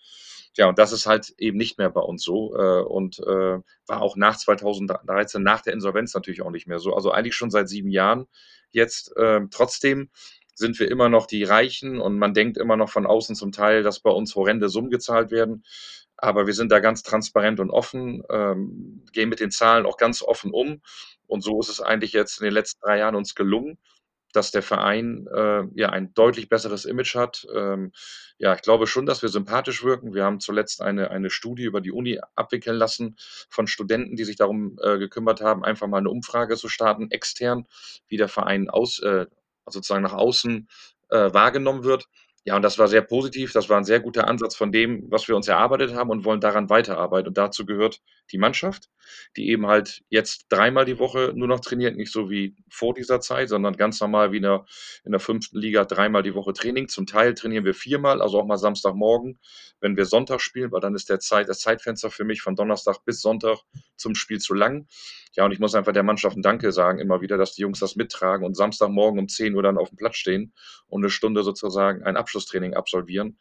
Ja, 0.55 0.69
und 0.69 0.79
das 0.79 0.93
ist 0.93 1.05
halt 1.05 1.33
eben 1.37 1.57
nicht 1.57 1.77
mehr 1.77 1.89
bei 1.89 2.01
uns 2.01 2.23
so 2.23 2.55
äh, 2.55 2.81
und 2.81 3.19
äh, 3.19 3.59
war 3.85 4.01
auch 4.01 4.15
nach 4.15 4.37
2013, 4.37 5.43
nach 5.43 5.61
der 5.61 5.73
Insolvenz 5.73 6.13
natürlich 6.13 6.41
auch 6.41 6.51
nicht 6.51 6.67
mehr 6.67 6.79
so. 6.79 6.93
Also 6.95 7.11
eigentlich 7.11 7.35
schon 7.35 7.51
seit 7.51 7.67
sieben 7.67 7.89
Jahren 7.89 8.27
jetzt. 8.71 9.15
Äh, 9.17 9.41
trotzdem 9.51 10.09
sind 10.57 10.79
wir 10.79 10.89
immer 10.89 11.07
noch 11.07 11.27
die 11.27 11.43
Reichen 11.43 11.99
und 11.99 12.17
man 12.17 12.33
denkt 12.33 12.57
immer 12.57 12.77
noch 12.77 12.89
von 12.89 13.05
außen 13.05 13.35
zum 13.35 13.51
Teil, 13.51 13.83
dass 13.83 13.99
bei 13.99 14.09
uns 14.09 14.35
horrende 14.35 14.69
Summen 14.69 14.89
gezahlt 14.89 15.29
werden. 15.29 15.63
Aber 16.17 16.47
wir 16.47 16.53
sind 16.55 16.71
da 16.71 16.79
ganz 16.79 17.03
transparent 17.03 17.59
und 17.59 17.69
offen, 17.69 18.23
ähm, 18.31 19.05
gehen 19.13 19.29
mit 19.29 19.39
den 19.39 19.51
Zahlen 19.51 19.85
auch 19.85 19.97
ganz 19.97 20.23
offen 20.23 20.51
um. 20.51 20.81
Und 21.27 21.43
so 21.43 21.59
ist 21.59 21.69
es 21.69 21.79
eigentlich 21.79 22.11
jetzt 22.11 22.39
in 22.39 22.45
den 22.45 22.53
letzten 22.53 22.81
drei 22.81 22.97
Jahren 22.97 23.15
uns 23.15 23.35
gelungen, 23.35 23.77
dass 24.33 24.49
der 24.49 24.63
Verein 24.63 25.27
äh, 25.31 25.63
ja 25.75 25.89
ein 25.89 26.15
deutlich 26.15 26.49
besseres 26.49 26.85
Image 26.85 27.13
hat. 27.13 27.45
Ähm, 27.53 27.91
ja, 28.39 28.55
ich 28.55 28.63
glaube 28.63 28.87
schon, 28.87 29.05
dass 29.05 29.21
wir 29.21 29.29
sympathisch 29.29 29.83
wirken. 29.83 30.15
Wir 30.15 30.23
haben 30.23 30.39
zuletzt 30.39 30.81
eine, 30.81 31.11
eine 31.11 31.29
Studie 31.29 31.65
über 31.65 31.81
die 31.81 31.91
Uni 31.91 32.19
abwickeln 32.35 32.77
lassen 32.77 33.15
von 33.49 33.67
Studenten, 33.67 34.15
die 34.15 34.25
sich 34.25 34.37
darum 34.37 34.79
äh, 34.81 34.97
gekümmert 34.97 35.41
haben, 35.41 35.63
einfach 35.63 35.87
mal 35.87 35.99
eine 35.99 36.09
Umfrage 36.09 36.57
zu 36.57 36.67
starten, 36.67 37.11
extern, 37.11 37.67
wie 38.07 38.17
der 38.17 38.27
Verein 38.27 38.71
aus, 38.71 38.99
äh, 38.99 39.27
sozusagen 39.67 40.03
nach 40.03 40.13
außen 40.13 40.67
äh, 41.09 41.33
wahrgenommen 41.33 41.83
wird. 41.83 42.05
Ja, 42.43 42.55
und 42.55 42.61
das 42.61 42.79
war 42.79 42.87
sehr 42.87 43.01
positiv. 43.01 43.51
Das 43.51 43.69
war 43.69 43.77
ein 43.77 43.83
sehr 43.83 43.99
guter 43.99 44.27
Ansatz 44.27 44.55
von 44.55 44.71
dem, 44.71 45.05
was 45.11 45.27
wir 45.27 45.35
uns 45.35 45.47
erarbeitet 45.47 45.93
haben 45.93 46.09
und 46.09 46.23
wollen 46.23 46.39
daran 46.39 46.69
weiterarbeiten. 46.69 47.27
Und 47.27 47.37
dazu 47.37 47.65
gehört 47.65 47.99
die 48.31 48.37
Mannschaft, 48.37 48.89
die 49.35 49.49
eben 49.49 49.67
halt 49.67 50.03
jetzt 50.09 50.45
dreimal 50.49 50.85
die 50.85 50.99
Woche 50.99 51.33
nur 51.35 51.47
noch 51.47 51.59
trainiert, 51.59 51.95
nicht 51.95 52.11
so 52.11 52.29
wie 52.29 52.55
vor 52.69 52.93
dieser 52.93 53.19
Zeit, 53.19 53.49
sondern 53.49 53.75
ganz 53.77 53.99
normal 53.99 54.31
wie 54.31 54.37
in 54.37 54.43
der, 54.43 54.65
in 55.03 55.11
der 55.11 55.19
fünften 55.19 55.57
Liga 55.57 55.85
dreimal 55.85 56.23
die 56.23 56.35
Woche 56.35 56.53
Training. 56.53 56.87
Zum 56.87 57.05
Teil 57.05 57.33
trainieren 57.33 57.65
wir 57.65 57.73
viermal, 57.73 58.21
also 58.21 58.39
auch 58.39 58.45
mal 58.45 58.57
Samstagmorgen, 58.57 59.39
wenn 59.79 59.97
wir 59.97 60.05
Sonntag 60.05 60.41
spielen, 60.41 60.71
weil 60.71 60.81
dann 60.81 60.95
ist 60.95 61.09
der 61.09 61.19
Zeit, 61.19 61.49
das 61.49 61.59
Zeitfenster 61.59 62.09
für 62.09 62.23
mich 62.23 62.41
von 62.41 62.55
Donnerstag 62.55 63.03
bis 63.05 63.21
Sonntag 63.21 63.59
zum 63.95 64.15
Spiel 64.15 64.39
zu 64.39 64.53
lang. 64.53 64.87
Ja, 65.33 65.45
und 65.45 65.51
ich 65.51 65.59
muss 65.59 65.75
einfach 65.75 65.93
der 65.93 66.03
Mannschaft 66.03 66.35
ein 66.35 66.41
Danke 66.41 66.71
sagen, 66.71 66.99
immer 66.99 67.21
wieder, 67.21 67.37
dass 67.37 67.53
die 67.53 67.61
Jungs 67.61 67.79
das 67.79 67.95
mittragen 67.95 68.45
und 68.45 68.55
Samstagmorgen 68.55 69.19
um 69.19 69.27
10 69.27 69.53
Uhr 69.55 69.61
dann 69.61 69.77
auf 69.77 69.89
dem 69.89 69.97
Platz 69.97 70.15
stehen 70.15 70.53
und 70.87 71.01
eine 71.03 71.11
Stunde 71.11 71.43
sozusagen 71.43 72.03
ein 72.03 72.17
Abschlusstraining 72.17 72.73
absolvieren. 72.73 73.37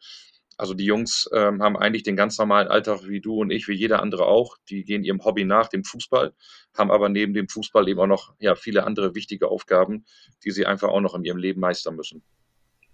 Also 0.57 0.73
die 0.73 0.85
Jungs 0.85 1.29
ähm, 1.33 1.61
haben 1.61 1.77
eigentlich 1.77 2.01
den 2.03 2.15
ganz 2.15 2.37
normalen 2.39 2.67
Alltag 2.67 3.01
wie 3.07 3.21
du 3.21 3.35
und 3.35 3.51
ich, 3.51 3.67
wie 3.67 3.75
jeder 3.75 4.01
andere 4.01 4.25
auch. 4.25 4.57
Die 4.69 4.83
gehen 4.83 5.03
ihrem 5.03 5.23
Hobby 5.23 5.45
nach, 5.45 5.67
dem 5.67 5.83
Fußball, 5.83 6.33
haben 6.75 6.89
aber 6.89 7.09
neben 7.09 7.33
dem 7.33 7.47
Fußball 7.47 7.87
eben 7.87 7.99
auch 7.99 8.07
noch 8.07 8.33
ja, 8.39 8.55
viele 8.55 8.83
andere 8.83 9.13
wichtige 9.13 9.49
Aufgaben, 9.49 10.05
die 10.43 10.51
sie 10.51 10.65
einfach 10.65 10.89
auch 10.89 11.01
noch 11.01 11.13
in 11.13 11.23
ihrem 11.23 11.37
Leben 11.37 11.61
meistern 11.61 11.95
müssen. 11.95 12.23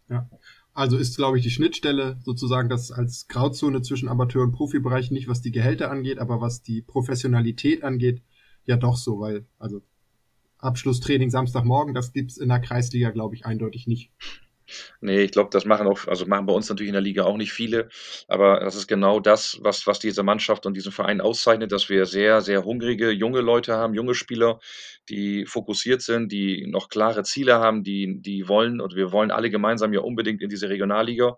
Ja. 0.10 0.29
Also 0.74 0.98
ist, 0.98 1.15
glaube 1.15 1.38
ich, 1.38 1.43
die 1.43 1.51
Schnittstelle 1.51 2.20
sozusagen 2.24 2.67
das 2.67 2.91
als 2.91 3.27
Grauzone 3.27 3.82
zwischen 3.82 4.10
Amateur- 4.10 4.43
und 4.43 4.51
Profibereich 4.51 5.12
nicht, 5.12 5.27
was 5.27 5.41
die 5.41 5.51
Gehälter 5.51 5.89
angeht, 5.89 6.20
aber 6.20 6.41
was 6.41 6.63
die 6.63 6.82
Professionalität 6.82 7.84
angeht, 7.84 8.22
ja 8.65 8.75
doch 8.75 8.98
so, 8.98 9.20
weil, 9.20 9.46
also 9.58 9.82
Abschlusstraining 10.58 11.29
Samstagmorgen, 11.29 11.93
das 11.93 12.12
gibt's 12.12 12.38
in 12.38 12.50
der 12.50 12.60
Kreisliga, 12.60 13.12
glaube 13.12 13.36
ich, 13.36 13.46
eindeutig 13.46 13.86
nicht. 13.86 14.12
Nee, 15.01 15.24
ich 15.24 15.32
glaube, 15.32 15.50
das 15.51 15.65
machen 15.65 15.88
auch, 15.88 16.08
also 16.08 16.25
machen 16.25 16.46
bei 16.46 16.53
uns 16.53 16.70
natürlich 16.70 16.89
in 16.89 16.93
der 16.93 17.01
Liga 17.01 17.24
auch 17.24 17.38
nicht 17.38 17.51
viele, 17.51 17.89
aber 18.27 18.60
das 18.62 18.75
ist 18.75 18.88
genau 18.88 19.20
das, 19.20 19.58
was, 19.62 19.86
was 19.88 20.00
diese 20.00 20.24
Mannschaft 20.24 20.65
und 20.65 20.74
diesen 20.75 20.91
Verein 20.91 21.22
auszeichnet, 21.22 21.72
dass 21.72 21.89
wir 21.89 22.05
sehr, 22.05 22.41
sehr 22.41 22.63
hungrige 22.63 23.12
junge 23.12 23.41
Leute 23.41 23.75
haben, 23.75 23.93
junge 23.93 24.15
Spieler, 24.15 24.60
die 25.10 25.46
fokussiert 25.46 26.01
sind, 26.01 26.32
die 26.32 26.65
noch 26.67 26.89
klare 26.89 27.24
Ziele 27.24 27.55
haben, 27.60 27.84
die, 27.84 28.22
die 28.22 28.48
wollen 28.48 28.79
und 28.79 28.96
wir 28.96 29.12
wollen 29.12 29.32
alle 29.32 29.50
gemeinsam 29.50 29.93
ja 29.93 30.00
unbedingt 30.00 30.41
in 30.41 30.50
diese 30.50 30.70
Regionalliga. 30.70 31.38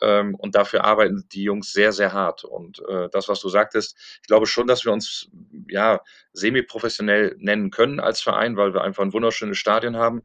Ähm, 0.00 0.34
und 0.34 0.54
dafür 0.54 0.84
arbeiten 0.84 1.26
die 1.32 1.42
Jungs 1.42 1.72
sehr, 1.72 1.92
sehr 1.92 2.12
hart. 2.12 2.44
Und 2.44 2.80
äh, 2.88 3.08
das, 3.10 3.28
was 3.28 3.40
du 3.40 3.48
sagtest, 3.48 3.96
ich 4.22 4.28
glaube 4.28 4.46
schon, 4.46 4.66
dass 4.66 4.84
wir 4.84 4.92
uns 4.92 5.28
ja 5.68 6.00
semi-professionell 6.32 7.34
nennen 7.38 7.70
können 7.70 8.00
als 8.00 8.20
Verein, 8.20 8.56
weil 8.56 8.74
wir 8.74 8.82
einfach 8.82 9.02
ein 9.02 9.12
wunderschönes 9.12 9.58
Stadion 9.58 9.96
haben, 9.96 10.22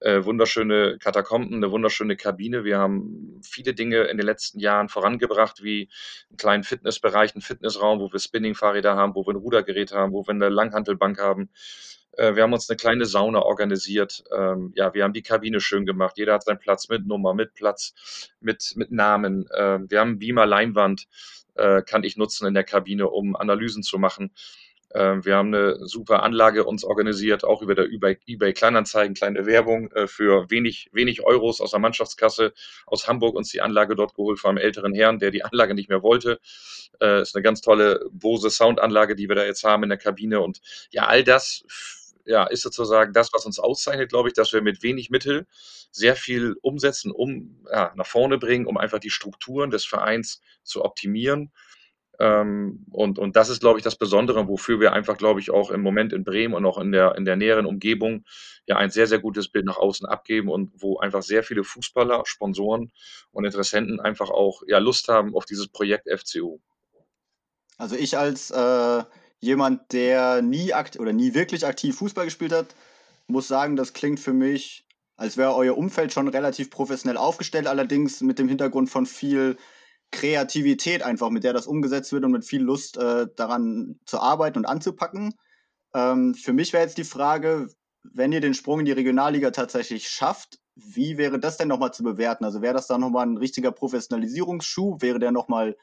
äh, 0.00 0.24
wunderschöne 0.24 0.98
Katakomben, 0.98 1.56
eine 1.56 1.70
wunderschöne 1.70 2.16
Kabine. 2.16 2.64
Wir 2.64 2.78
haben 2.78 3.40
viele 3.42 3.74
Dinge 3.74 4.02
in 4.04 4.16
den 4.16 4.26
letzten 4.26 4.60
Jahren 4.60 4.88
vorangebracht, 4.88 5.62
wie 5.62 5.88
einen 6.28 6.36
kleinen 6.36 6.64
Fitnessbereich, 6.64 7.34
einen 7.34 7.42
Fitnessraum, 7.42 8.00
wo 8.00 8.12
wir 8.12 8.20
Spinning-Fahrräder 8.20 8.94
haben, 8.94 9.14
wo 9.14 9.26
wir 9.26 9.34
ein 9.34 9.40
Rudergerät 9.40 9.92
haben, 9.92 10.12
wo 10.12 10.26
wir 10.26 10.34
eine 10.34 10.48
Langhantelbank 10.48 11.18
haben 11.18 11.50
wir 12.16 12.42
haben 12.42 12.52
uns 12.52 12.68
eine 12.68 12.76
kleine 12.76 13.06
Sauna 13.06 13.40
organisiert. 13.40 14.24
Ähm, 14.34 14.72
ja, 14.74 14.94
wir 14.94 15.04
haben 15.04 15.12
die 15.12 15.22
Kabine 15.22 15.60
schön 15.60 15.86
gemacht. 15.86 16.16
Jeder 16.16 16.34
hat 16.34 16.44
seinen 16.44 16.58
Platz 16.58 16.88
mit 16.88 17.06
Nummer, 17.06 17.34
mit 17.34 17.54
Platz, 17.54 18.32
mit, 18.40 18.72
mit 18.76 18.90
Namen. 18.90 19.48
Ähm, 19.54 19.90
wir 19.90 20.00
haben 20.00 20.18
Beamer 20.18 20.46
Leinwand, 20.46 21.06
äh, 21.54 21.82
kann 21.82 22.04
ich 22.04 22.16
nutzen 22.16 22.46
in 22.46 22.54
der 22.54 22.64
Kabine, 22.64 23.08
um 23.08 23.36
Analysen 23.36 23.82
zu 23.82 23.98
machen. 23.98 24.32
Ähm, 24.94 25.24
wir 25.24 25.36
haben 25.36 25.52
eine 25.52 25.86
super 25.86 26.22
Anlage 26.22 26.64
uns 26.64 26.84
organisiert, 26.84 27.44
auch 27.44 27.60
über 27.60 27.74
der 27.74 27.86
eBay, 27.90 28.52
Kleinanzeigen, 28.52 29.14
kleine 29.14 29.44
Werbung 29.44 29.90
äh, 29.92 30.06
für 30.06 30.50
wenig, 30.50 30.88
wenig 30.92 31.22
Euros 31.22 31.60
aus 31.60 31.72
der 31.72 31.80
Mannschaftskasse 31.80 32.54
aus 32.86 33.08
Hamburg 33.08 33.34
uns 33.34 33.50
die 33.50 33.60
Anlage 33.60 33.96
dort 33.96 34.14
geholt 34.14 34.38
von 34.38 34.50
einem 34.50 34.64
älteren 34.64 34.94
Herrn, 34.94 35.18
der 35.18 35.30
die 35.30 35.44
Anlage 35.44 35.74
nicht 35.74 35.88
mehr 35.88 36.02
wollte. 36.02 36.40
Äh, 37.00 37.22
ist 37.22 37.34
eine 37.34 37.42
ganz 37.42 37.60
tolle 37.60 38.08
Bose 38.10 38.48
Soundanlage, 38.48 39.16
die 39.16 39.28
wir 39.28 39.36
da 39.36 39.44
jetzt 39.44 39.64
haben 39.64 39.82
in 39.82 39.88
der 39.88 39.98
Kabine 39.98 40.40
und 40.40 40.60
ja, 40.90 41.06
all 41.06 41.24
das 41.24 41.64
ja, 42.26 42.44
ist 42.44 42.62
sozusagen 42.62 43.12
das, 43.12 43.32
was 43.32 43.46
uns 43.46 43.58
auszeichnet, 43.58 44.10
glaube 44.10 44.28
ich, 44.28 44.34
dass 44.34 44.52
wir 44.52 44.62
mit 44.62 44.82
wenig 44.82 45.10
Mittel 45.10 45.46
sehr 45.90 46.16
viel 46.16 46.56
umsetzen, 46.62 47.10
um 47.12 47.64
ja, 47.70 47.92
nach 47.96 48.06
vorne 48.06 48.38
bringen, 48.38 48.66
um 48.66 48.76
einfach 48.76 48.98
die 48.98 49.10
Strukturen 49.10 49.70
des 49.70 49.84
Vereins 49.84 50.40
zu 50.62 50.84
optimieren 50.84 51.52
ähm, 52.18 52.86
und, 52.90 53.18
und 53.18 53.36
das 53.36 53.48
ist, 53.48 53.60
glaube 53.60 53.78
ich, 53.78 53.84
das 53.84 53.96
Besondere, 53.96 54.48
wofür 54.48 54.80
wir 54.80 54.92
einfach, 54.92 55.18
glaube 55.18 55.40
ich, 55.40 55.50
auch 55.50 55.70
im 55.70 55.82
Moment 55.82 56.12
in 56.12 56.24
Bremen 56.24 56.54
und 56.54 56.64
auch 56.64 56.78
in 56.78 56.92
der, 56.92 57.14
in 57.16 57.24
der 57.24 57.36
näheren 57.36 57.66
Umgebung 57.66 58.24
ja 58.66 58.76
ein 58.76 58.90
sehr, 58.90 59.06
sehr 59.06 59.18
gutes 59.18 59.48
Bild 59.48 59.66
nach 59.66 59.76
außen 59.76 60.06
abgeben 60.06 60.48
und 60.48 60.72
wo 60.76 60.98
einfach 60.98 61.22
sehr 61.22 61.42
viele 61.42 61.62
Fußballer, 61.62 62.22
Sponsoren 62.24 62.90
und 63.32 63.44
Interessenten 63.44 64.00
einfach 64.00 64.30
auch 64.30 64.62
ja, 64.66 64.78
Lust 64.78 65.08
haben 65.08 65.34
auf 65.34 65.44
dieses 65.44 65.68
Projekt 65.68 66.08
FCU. 66.08 66.58
Also 67.76 67.96
ich 67.96 68.16
als 68.16 68.50
äh, 68.50 69.04
jemand, 69.46 69.92
der 69.92 70.42
nie 70.42 70.74
akt 70.74 70.98
oder 70.98 71.12
nie 71.12 71.32
wirklich 71.34 71.66
aktiv 71.66 71.96
Fußball 71.96 72.26
gespielt 72.26 72.52
hat, 72.52 72.74
muss 73.26 73.48
sagen, 73.48 73.76
das 73.76 73.92
klingt 73.92 74.20
für 74.20 74.32
mich, 74.32 74.86
als 75.16 75.36
wäre 75.36 75.54
euer 75.54 75.78
Umfeld 75.78 76.12
schon 76.12 76.28
relativ 76.28 76.70
professionell 76.70 77.16
aufgestellt, 77.16 77.66
allerdings 77.66 78.20
mit 78.20 78.38
dem 78.38 78.48
Hintergrund 78.48 78.90
von 78.90 79.06
viel 79.06 79.56
Kreativität 80.12 81.02
einfach, 81.02 81.30
mit 81.30 81.44
der 81.44 81.52
das 81.52 81.66
umgesetzt 81.66 82.12
wird 82.12 82.24
und 82.24 82.32
mit 82.32 82.44
viel 82.44 82.62
Lust 82.62 82.96
äh, 82.96 83.26
daran 83.36 83.98
zu 84.04 84.20
arbeiten 84.20 84.58
und 84.58 84.66
anzupacken. 84.66 85.34
Ähm, 85.94 86.34
für 86.34 86.52
mich 86.52 86.72
wäre 86.72 86.84
jetzt 86.84 86.98
die 86.98 87.04
Frage, 87.04 87.68
wenn 88.02 88.32
ihr 88.32 88.40
den 88.40 88.54
Sprung 88.54 88.80
in 88.80 88.86
die 88.86 88.92
Regionalliga 88.92 89.50
tatsächlich 89.50 90.08
schafft, 90.08 90.60
wie 90.76 91.16
wäre 91.16 91.40
das 91.40 91.56
denn 91.56 91.68
nochmal 91.68 91.92
zu 91.92 92.02
bewerten? 92.02 92.44
Also 92.44 92.60
wäre 92.60 92.74
das 92.74 92.86
dann 92.86 93.00
nochmal 93.00 93.26
ein 93.26 93.38
richtiger 93.38 93.72
Professionalisierungsschub? 93.72 95.00
Wäre 95.02 95.18
der 95.18 95.32
nochmal 95.32 95.76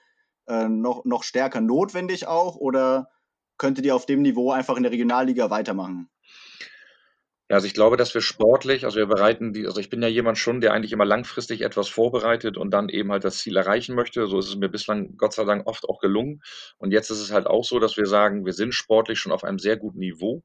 äh, 0.47 0.69
noch, 0.69 1.03
noch 1.03 1.23
stärker 1.23 1.61
notwendig 1.61 2.27
auch? 2.27 2.55
Oder 2.55 3.09
könntet 3.57 3.85
ihr 3.85 3.95
auf 3.95 4.05
dem 4.05 4.21
Niveau 4.21 4.51
einfach 4.51 4.77
in 4.77 4.83
der 4.83 4.91
Regionalliga 4.91 5.49
weitermachen? 5.49 6.09
Ja, 7.53 7.57
also 7.57 7.67
ich 7.67 7.75
glaube, 7.75 7.97
dass 7.97 8.15
wir 8.15 8.21
sportlich, 8.21 8.83
also 8.83 8.97
wir 8.97 9.05
bereiten 9.05 9.53
die, 9.53 9.67
also 9.67 9.79
ich 9.79 9.91
bin 9.91 10.01
ja 10.01 10.07
jemand 10.07 10.39
schon, 10.39 10.59
der 10.59 10.73
eigentlich 10.73 10.91
immer 10.91 11.05
langfristig 11.05 11.61
etwas 11.61 11.87
vorbereitet 11.87 12.57
und 12.57 12.71
dann 12.71 12.89
eben 12.89 13.11
halt 13.11 13.23
das 13.23 13.37
Ziel 13.37 13.57
erreichen 13.57 13.93
möchte. 13.93 14.25
So 14.25 14.39
ist 14.39 14.47
es 14.47 14.55
mir 14.55 14.69
bislang 14.69 15.17
Gott 15.17 15.33
sei 15.33 15.43
Dank 15.43 15.67
oft 15.67 15.87
auch 15.87 15.99
gelungen. 15.99 16.41
Und 16.79 16.89
jetzt 16.89 17.11
ist 17.11 17.19
es 17.19 17.31
halt 17.31 17.45
auch 17.45 17.63
so, 17.63 17.77
dass 17.77 17.95
wir 17.95 18.07
sagen, 18.07 18.47
wir 18.47 18.53
sind 18.53 18.73
sportlich 18.73 19.19
schon 19.19 19.31
auf 19.31 19.43
einem 19.43 19.59
sehr 19.59 19.77
guten 19.77 19.99
Niveau. 19.99 20.41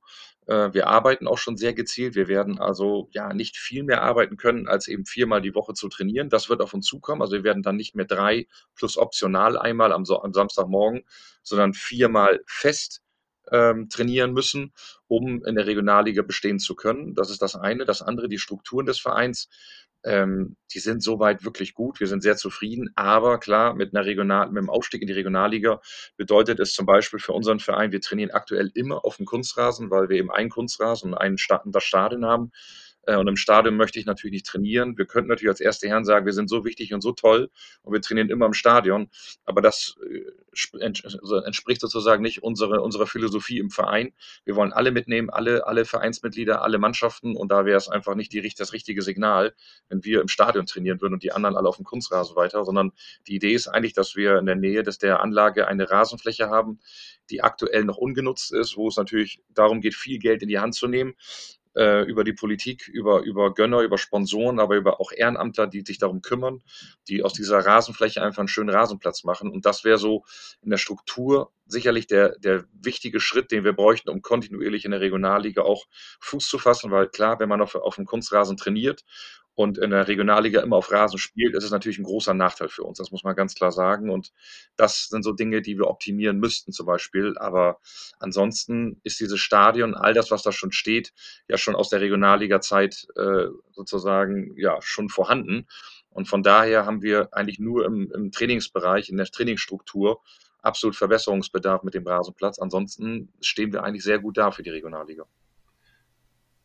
Äh, 0.49 0.75
wir 0.75 0.89
arbeiten 0.89 1.27
auch 1.27 1.39
schon 1.39 1.57
sehr 1.57 1.73
gezielt. 1.73 2.15
Wir 2.15 2.29
werden 2.29 2.59
also 2.59 3.09
ja 3.13 3.33
nicht 3.33 3.57
viel 3.57 3.85
mehr 3.85 4.03
arbeiten 4.03 4.37
können, 4.37 4.69
als 4.69 4.87
eben 4.87 5.07
viermal 5.07 5.41
die 5.41 5.55
Woche 5.55 5.73
zu 5.73 5.89
trainieren. 5.89 6.29
Das 6.29 6.51
wird 6.51 6.61
auf 6.61 6.75
uns 6.75 6.85
zukommen. 6.85 7.23
Also 7.23 7.37
wir 7.37 7.45
werden 7.45 7.63
dann 7.63 7.77
nicht 7.77 7.95
mehr 7.95 8.05
drei 8.05 8.49
plus 8.75 8.99
optional 8.99 9.57
einmal 9.57 9.93
am, 9.93 10.05
am 10.05 10.33
Samstagmorgen, 10.35 11.05
sondern 11.43 11.73
viermal 11.73 12.41
fest 12.47 13.01
ähm, 13.53 13.89
trainieren 13.89 14.33
müssen, 14.33 14.73
um 15.07 15.45
in 15.45 15.55
der 15.55 15.67
Regionalliga 15.67 16.23
bestehen 16.23 16.59
zu 16.59 16.75
können. 16.75 17.15
Das 17.15 17.31
ist 17.31 17.43
das 17.43 17.57
eine. 17.57 17.85
Das 17.85 18.03
andere, 18.03 18.29
die 18.29 18.39
Strukturen 18.39 18.87
des 18.87 19.01
Vereins, 19.01 19.49
ähm, 20.05 20.57
die 20.73 20.79
sind 20.79 21.03
soweit 21.03 21.45
wirklich 21.45 21.75
gut. 21.75 22.01
Wir 22.01 22.07
sind 22.07 22.23
sehr 22.23 22.37
zufrieden. 22.37 22.91
Aber 22.95 23.39
klar, 23.39 23.75
mit 23.75 23.95
einer 23.95 24.07
Regional, 24.07 24.49
mit 24.49 24.63
dem 24.63 24.71
Aufstieg 24.71 25.03
in 25.03 25.09
die 25.09 25.15
Regionalliga 25.15 25.81
bedeutet 26.17 26.61
es 26.61 26.73
zum 26.73 26.87
Beispiel 26.87 27.19
für 27.19 27.33
unseren 27.33 27.61
Verein, 27.61 27.93
wir 27.93 28.01
trainieren 28.01 28.31
aktuell 28.31 28.71
immer 28.75 29.05
auf 29.05 29.17
dem 29.17 29.27
Kunstrasen, 29.27 29.91
weil 29.91 30.09
wir 30.09 30.17
eben 30.17 30.31
einen 30.31 30.51
Kunstrasen 30.51 31.13
und 31.13 31.19
einen 31.19 31.37
das 31.67 31.85
Stadion 31.85 32.25
haben. 32.25 32.53
Äh, 33.09 33.17
und 33.17 33.27
im 33.27 33.37
Stadion 33.37 33.77
möchte 33.77 33.99
ich 33.99 34.07
natürlich 34.07 34.33
nicht 34.33 34.47
trainieren. 34.47 34.99
Wir 34.99 35.07
könnten 35.07 35.29
natürlich 35.29 35.49
als 35.49 35.61
erste 35.61 35.89
Herren 35.89 36.05
sagen, 36.05 36.27
wir 36.27 36.35
sind 36.35 36.51
so 36.51 36.65
wichtig 36.65 36.93
und 36.93 37.01
so 37.01 37.13
toll 37.13 37.51
und 37.83 37.93
wir 37.93 38.03
trainieren 38.03 38.29
immer 38.29 38.47
im 38.47 38.53
Stadion. 38.53 39.09
Aber 39.45 39.63
das 39.63 39.97
äh, 40.09 40.25
also 41.15 41.37
entspricht 41.37 41.81
sozusagen 41.81 42.23
nicht 42.23 42.43
unsere, 42.43 42.83
unserer 42.83 43.07
Philosophie 43.07 43.59
im 43.59 43.71
Verein. 43.71 44.13
Wir 44.45 44.57
wollen 44.57 44.73
alle 44.73 44.91
mitnehmen, 44.91 45.31
alle, 45.31 45.67
alle 45.67 45.85
Vereinsmitglieder, 45.85 46.63
alle 46.63 46.79
Mannschaften. 46.79 47.35
Und 47.35 47.51
da 47.51 47.65
wäre 47.65 47.79
es 47.79 47.89
einfach 47.89 48.15
nicht 48.15 48.33
die, 48.33 48.53
das 48.57 48.73
richtige 48.73 49.03
Signal, 49.03 49.55
wenn 49.89 50.05
wir 50.05 50.21
im 50.21 50.29
Stadion 50.29 50.67
trainieren 50.67 51.01
würden 51.01 51.15
und 51.15 51.23
die 51.23 51.33
anderen 51.33 51.57
alle 51.57 51.69
auf 51.69 51.77
dem 51.77 51.85
Kunstrasen 51.85 52.37
weiter, 52.37 52.65
sondern 52.65 52.93
die 53.27 53.37
Idee 53.37 53.55
ist 53.55 53.69
eigentlich, 53.69 53.95
dass 53.95 54.17
wir 54.17 54.39
in 54.39 54.47
der 54.47 54.57
Nähe 54.57 54.83
des, 54.83 54.99
der 54.99 55.21
Anlage 55.21 55.67
eine 55.67 55.91
Rasenfläche 55.91 56.51
haben, 56.51 56.81
die 57.31 57.43
aktuell 57.43 57.85
noch 57.85 57.97
ungenutzt 57.97 58.53
ist, 58.53 58.77
wo 58.77 58.89
es 58.89 58.97
natürlich 58.97 59.41
darum 59.49 59.81
geht, 59.81 59.95
viel 59.95 60.19
Geld 60.19 60.43
in 60.43 60.49
die 60.49 60.59
Hand 60.59 60.75
zu 60.75 60.89
nehmen 60.89 61.15
äh, 61.79 62.03
über 62.03 62.25
die 62.25 62.33
Politik, 62.33 62.89
über, 62.89 63.23
über 63.23 63.55
Gönner, 63.55 63.81
über 63.81 63.99
Sponsoren, 63.99 64.59
aber 64.59 64.77
über 64.77 65.01
auch 65.01 65.13
Ehrenamtler, 65.13 65.69
die 65.69 65.83
sich 65.83 65.99
darum 65.99 66.23
kümmern, 66.23 66.61
die 67.07 67.23
aus 67.23 67.33
dieser 67.33 67.61
Rasenfläche 67.61 68.21
einfach 68.21 68.41
einen 68.41 68.49
schönen 68.49 68.71
Rasenplatz 68.71 69.23
machen. 69.23 69.51
Und 69.51 69.65
das 69.65 69.85
wäre 69.85 69.99
so 69.99 70.25
in 70.61 70.71
der 70.71 70.79
Struktur 70.79 71.53
sicherlich 71.67 72.09
der, 72.09 72.37
der 72.39 72.65
wichtige 72.73 73.21
Schritt, 73.21 73.53
den 73.53 73.63
wir 73.63 73.75
bräuchten, 73.75 74.11
um 74.11 74.23
kontinuierlich 74.23 74.85
in 74.85 74.91
der 74.91 75.01
Regionalliga 75.01 75.63
auch 75.63 75.87
Fuß 76.21 76.49
zu 76.49 76.59
fassen, 76.59 76.91
weil 76.91 77.09
klar, 77.09 77.39
wenn 77.39 77.49
man 77.49 77.61
auf, 77.61 77.77
auf 77.77 77.95
dem 77.95 78.07
Kunstrasen 78.07 78.57
trainiert 78.57 79.05
und 79.59 79.77
in 79.77 79.91
der 79.91 80.07
Regionalliga 80.07 80.61
immer 80.61 80.77
auf 80.77 80.93
Rasen 80.93 81.19
spielt, 81.19 81.57
ist 81.57 81.65
es 81.65 81.73
natürlich 81.73 81.99
ein 81.99 82.05
großer 82.05 82.33
Nachteil 82.33 82.69
für 82.69 82.85
uns. 82.85 82.99
Das 82.99 83.11
muss 83.11 83.25
man 83.25 83.35
ganz 83.35 83.57
klar 83.57 83.73
sagen. 83.73 84.09
Und 84.09 84.31
das 84.77 85.09
sind 85.09 85.25
so 85.25 85.33
Dinge, 85.33 85.63
die 85.63 85.77
wir 85.77 85.89
optimieren 85.89 86.39
müssten 86.39 86.71
zum 86.71 86.87
Beispiel. 86.87 87.37
Aber 87.39 87.81
ansonsten 88.21 89.01
ist 89.03 89.19
dieses 89.19 89.41
Stadion, 89.41 89.97
all 89.97 90.15
das, 90.15 90.31
was 90.31 90.45
da 90.45 90.53
schon 90.53 90.71
steht, 90.71 91.13
ja 91.49 91.59
schon 91.59 91.75
aus 91.75 91.89
der 91.89 92.01
Regionalliga-Zeit 92.01 93.09
äh, 93.17 93.47
sozusagen 93.73 94.57
ja 94.57 94.79
schon 94.81 95.09
vorhanden. 95.09 95.67
Und 96.11 96.29
von 96.29 96.45
daher 96.45 96.87
haben 96.87 97.03
wir 97.03 97.35
eigentlich 97.35 97.59
nur 97.59 97.85
im, 97.85 98.13
im 98.13 98.31
Trainingsbereich, 98.31 99.09
in 99.09 99.17
der 99.17 99.27
Trainingsstruktur 99.27 100.21
absolut 100.63 100.95
Verbesserungsbedarf 100.95 101.83
mit 101.83 101.95
dem 101.95 102.07
Rasenplatz. 102.07 102.61
Ansonsten 102.61 103.33
stehen 103.41 103.73
wir 103.73 103.83
eigentlich 103.83 104.05
sehr 104.05 104.21
gut 104.21 104.39
da 104.39 104.53
für 104.53 104.63
die 104.63 104.71
Regionalliga. 104.71 105.25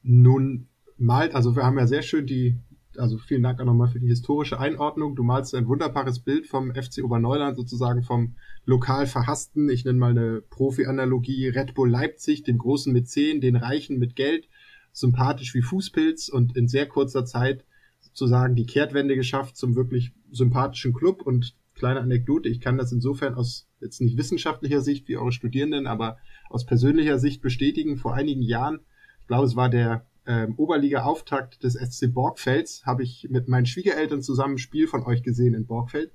Nun 0.04 0.68
malt, 0.98 1.34
also 1.34 1.56
wir 1.56 1.64
haben 1.64 1.80
ja 1.80 1.88
sehr 1.88 2.04
schön 2.04 2.28
die 2.28 2.56
also 2.98 3.18
vielen 3.18 3.44
Dank 3.44 3.60
auch 3.60 3.66
nochmal 3.66 3.88
für 3.88 4.00
die 4.00 4.08
historische 4.08 4.60
Einordnung. 4.60 5.16
Du 5.16 5.24
malst 5.24 5.56
ein 5.56 5.68
wunderbares 5.68 6.20
Bild 6.20 6.48
vom 6.48 6.74
FC 6.74 7.04
Oberneuland, 7.04 7.58
sozusagen 7.58 8.04
vom 8.04 8.36
lokal 8.66 9.08
verhassten, 9.08 9.70
ich 9.70 9.86
nenne 9.86 10.00
mal 10.00 10.12
eine 10.12 10.42
Profi-Analogie, 10.42 11.50
Red 11.50 11.74
Bull 11.74 11.90
Leipzig, 11.90 12.44
den 12.44 12.58
großen 12.58 12.94
Mäzen, 12.94 13.42
den 13.42 13.56
Reichen 13.56 14.00
mit 14.00 14.16
Geld, 14.16 14.48
sympathisch 14.92 15.54
wie 15.54 15.62
Fußpilz 15.62 16.30
und 16.30 16.56
in 16.56 16.68
sehr 16.68 16.88
kurzer 16.88 17.26
Zeit 17.26 17.66
sozusagen 18.00 18.56
die 18.56 18.66
Kehrtwende 18.66 19.16
geschafft 19.16 19.58
zum 19.58 19.76
wirklich 19.76 20.12
sympathischen 20.32 20.94
Club. 20.94 21.24
Und 21.24 21.56
kleine 21.74 22.02
Anekdote, 22.02 22.50
ich 22.50 22.62
kann 22.62 22.78
das 22.78 22.92
insofern 22.92 23.36
aus 23.36 23.68
jetzt 23.80 24.02
nicht 24.02 24.18
wissenschaftlicher 24.18 24.82
Sicht 24.82 25.08
wie 25.08 25.18
eure 25.18 25.32
Studierenden, 25.32 25.88
aber 25.88 26.18
aus 26.50 26.66
persönlicher 26.66 27.20
Sicht 27.20 27.42
bestätigen. 27.42 27.98
Vor 27.98 28.14
einigen 28.14 28.42
Jahren, 28.42 28.82
ich 29.22 29.28
glaube, 29.28 29.46
es 29.46 29.56
war 29.56 29.70
der 29.70 30.06
ähm, 30.26 30.56
Oberliga-Auftakt 30.58 31.64
des 31.64 31.74
SC 31.74 32.14
Borgfelds 32.14 32.86
habe 32.86 33.04
ich 33.04 33.28
mit 33.30 33.48
meinen 33.48 33.66
Schwiegereltern 33.66 34.22
zusammen 34.22 34.56
ein 34.56 34.60
Spiel 34.60 34.88
von 34.88 35.04
euch 35.04 35.24
gesehen 35.24 35.54
in 35.54 35.66
Borgfeld. 35.66 36.12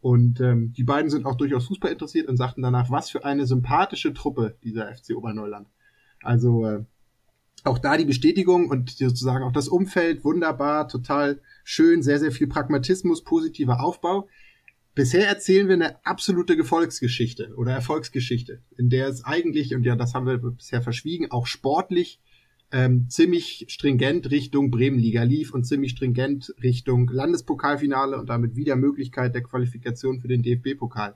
Und 0.00 0.40
ähm, 0.40 0.72
die 0.72 0.84
beiden 0.84 1.10
sind 1.10 1.26
auch 1.26 1.36
durchaus 1.36 1.66
Fußball 1.66 1.90
interessiert 1.90 2.28
und 2.28 2.36
sagten 2.36 2.62
danach, 2.62 2.90
was 2.90 3.10
für 3.10 3.24
eine 3.24 3.46
sympathische 3.46 4.12
Truppe 4.12 4.56
dieser 4.62 4.94
FC 4.94 5.16
Oberneuland. 5.16 5.68
Also 6.22 6.66
äh, 6.66 6.84
auch 7.64 7.78
da 7.78 7.96
die 7.96 8.04
Bestätigung 8.04 8.68
und 8.68 8.90
sozusagen 8.90 9.44
auch 9.44 9.52
das 9.52 9.68
Umfeld 9.68 10.24
wunderbar, 10.24 10.88
total 10.88 11.40
schön, 11.64 12.02
sehr, 12.02 12.20
sehr 12.20 12.30
viel 12.30 12.46
Pragmatismus, 12.46 13.24
positiver 13.24 13.82
Aufbau. 13.82 14.28
Bisher 14.94 15.26
erzählen 15.26 15.66
wir 15.66 15.74
eine 15.74 16.04
absolute 16.06 16.56
Gefolgsgeschichte 16.56 17.54
oder 17.56 17.72
Erfolgsgeschichte, 17.72 18.62
in 18.78 18.88
der 18.88 19.08
es 19.08 19.24
eigentlich, 19.24 19.74
und 19.74 19.82
ja, 19.82 19.96
das 19.96 20.14
haben 20.14 20.26
wir 20.26 20.38
bisher 20.38 20.82
verschwiegen, 20.82 21.30
auch 21.30 21.46
sportlich 21.46 22.20
ähm, 22.72 23.08
ziemlich 23.08 23.66
stringent 23.68 24.30
Richtung 24.30 24.70
Bremenliga 24.70 25.22
lief 25.22 25.54
und 25.54 25.64
ziemlich 25.64 25.92
stringent 25.92 26.52
Richtung 26.62 27.08
Landespokalfinale 27.08 28.18
und 28.18 28.28
damit 28.28 28.56
wieder 28.56 28.76
Möglichkeit 28.76 29.34
der 29.34 29.42
Qualifikation 29.42 30.20
für 30.20 30.28
den 30.28 30.42
DFB-Pokal. 30.42 31.14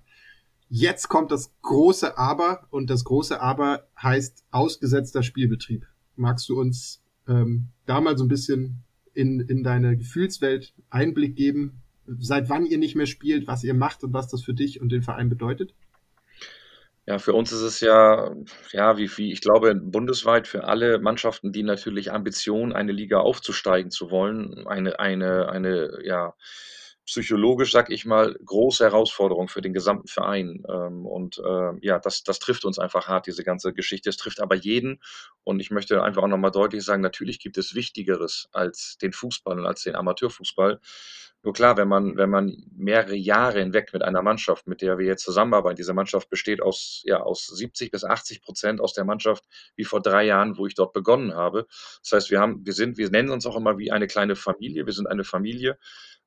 Jetzt 0.69 1.09
kommt 1.09 1.33
das 1.33 1.53
große 1.63 2.17
Aber 2.17 2.67
und 2.71 2.91
das 2.91 3.05
große 3.05 3.41
Aber 3.41 3.89
heißt 4.01 4.45
ausgesetzter 4.53 5.25
Spielbetrieb. 5.25 5.87
Magst 6.15 6.49
du 6.49 6.61
uns 6.61 7.03
ähm, 7.27 7.71
da 7.87 8.01
mal 8.01 8.17
so 8.17 8.25
ein 8.25 8.29
bisschen 8.29 8.85
in, 9.13 9.41
in 9.41 9.65
deine 9.65 9.97
Gefühlswelt 9.97 10.73
Einblick 10.89 11.35
geben, 11.35 11.83
seit 12.07 12.49
wann 12.49 12.67
ihr 12.67 12.79
nicht 12.79 12.95
mehr 12.95 13.07
spielt, 13.07 13.49
was 13.49 13.65
ihr 13.65 13.75
macht 13.75 14.05
und 14.05 14.13
was 14.13 14.29
das 14.29 14.43
für 14.43 14.55
dich 14.55 14.81
und 14.81 14.91
den 14.93 15.03
Verein 15.03 15.29
bedeutet? 15.29 15.75
Ja, 17.11 17.19
für 17.19 17.33
uns 17.35 17.51
ist 17.51 17.63
es 17.63 17.81
ja, 17.81 18.31
ja, 18.71 18.97
wie, 18.97 19.11
wie 19.17 19.33
ich 19.33 19.41
glaube, 19.41 19.75
bundesweit 19.75 20.47
für 20.47 20.63
alle 20.69 21.01
Mannschaften, 21.01 21.51
die 21.51 21.65
natürlich 21.65 22.13
Ambition, 22.13 22.73
eine 22.73 22.93
Liga 22.93 23.19
aufzusteigen 23.19 23.91
zu 23.91 24.13
wollen, 24.13 24.65
eine, 24.69 25.01
eine, 25.01 25.49
eine, 25.49 25.99
ja, 26.05 26.35
psychologisch, 27.11 27.73
sag 27.73 27.91
ich 27.91 28.07
mal, 28.07 28.37
große 28.45 28.85
Herausforderung 28.85 29.49
für 29.49 29.61
den 29.61 29.73
gesamten 29.73 30.07
Verein. 30.07 30.63
Ähm, 30.69 31.07
und 31.07 31.39
äh, 31.39 31.73
ja, 31.81 31.99
das, 31.99 32.23
das 32.23 32.39
trifft 32.39 32.65
uns 32.65 32.79
einfach 32.79 33.09
hart, 33.09 33.27
diese 33.27 33.43
ganze 33.43 33.73
Geschichte. 33.73 34.09
Es 34.09 34.17
trifft 34.17 34.41
aber 34.41 34.55
jeden. 34.55 35.01
Und 35.43 35.59
ich 35.59 35.73
möchte 35.73 36.03
einfach 36.05 36.23
auch 36.23 36.29
nochmal 36.29 36.53
deutlich 36.53 36.85
sagen, 36.85 37.03
natürlich 37.03 37.41
gibt 37.41 37.59
es 37.59 37.75
Wichtigeres 37.75 38.49
als 38.53 38.97
den 38.99 39.13
Fußball 39.13 39.59
und 39.59 39.67
als 39.67 39.83
den 39.83 39.97
Amateurfußball. 39.97 40.81
Nur 41.43 41.55
klar, 41.55 41.77
wenn 41.79 41.89
man, 41.89 42.17
wenn 42.17 42.29
man 42.29 42.65
mehrere 42.77 43.17
Jahre 43.17 43.61
hinweg 43.61 43.95
mit 43.95 44.03
einer 44.03 44.21
Mannschaft, 44.21 44.67
mit 44.67 44.83
der 44.83 44.99
wir 44.99 45.07
jetzt 45.07 45.25
zusammenarbeiten, 45.25 45.77
diese 45.77 45.95
Mannschaft 45.95 46.29
besteht 46.29 46.61
aus, 46.61 47.01
ja, 47.07 47.23
aus 47.23 47.47
70 47.47 47.91
bis 47.91 48.05
80 48.05 48.43
Prozent 48.43 48.81
aus 48.81 48.93
der 48.93 49.05
Mannschaft 49.05 49.45
wie 49.75 49.85
vor 49.85 50.03
drei 50.03 50.27
Jahren, 50.27 50.59
wo 50.59 50.67
ich 50.67 50.75
dort 50.75 50.93
begonnen 50.93 51.35
habe. 51.35 51.67
Das 52.03 52.13
heißt, 52.13 52.31
wir 52.31 52.41
haben, 52.41 52.65
wir 52.67 52.75
sind, 52.75 52.99
wir 52.99 53.11
nennen 53.11 53.31
uns 53.31 53.47
auch 53.47 53.57
immer 53.57 53.79
wie 53.79 53.91
eine 53.91 54.07
kleine 54.07 54.37
Familie. 54.37 54.85
Wir 54.85 54.93
sind 54.93 55.07
eine 55.07 55.25
Familie. 55.25 55.79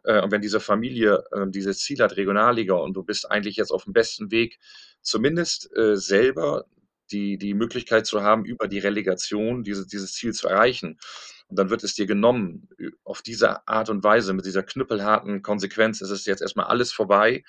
Äh, 0.03 0.21
und 0.21 0.31
wenn 0.31 0.41
diese 0.41 0.59
Familie 0.59 1.23
äh, 1.31 1.45
dieses 1.47 1.79
Ziel 1.79 1.99
hat, 1.99 2.17
Regionalliga, 2.17 2.75
und 2.75 2.93
du 2.93 3.03
bist 3.03 3.29
eigentlich 3.29 3.55
jetzt 3.55 3.71
auf 3.71 3.85
dem 3.85 3.93
besten 3.93 4.31
Weg, 4.31 4.59
zumindest 5.01 5.75
äh, 5.75 5.95
selber 5.95 6.65
die, 7.11 7.37
die 7.37 7.53
Möglichkeit 7.53 8.05
zu 8.05 8.21
haben, 8.21 8.45
über 8.45 8.67
die 8.67 8.79
Relegation 8.79 9.63
diese, 9.63 9.87
dieses 9.87 10.13
Ziel 10.13 10.33
zu 10.33 10.47
erreichen. 10.47 10.99
Und 11.47 11.59
dann 11.59 11.69
wird 11.69 11.83
es 11.83 11.93
dir 11.93 12.05
genommen. 12.05 12.69
Auf 13.03 13.21
diese 13.21 13.67
Art 13.67 13.89
und 13.89 14.03
Weise, 14.03 14.33
mit 14.33 14.45
dieser 14.45 14.63
knüppelharten 14.63 15.41
Konsequenz, 15.41 16.01
ist 16.01 16.09
es 16.09 16.25
jetzt 16.25 16.41
erstmal 16.41 16.67
alles 16.67 16.91
vorbei. 16.91 17.43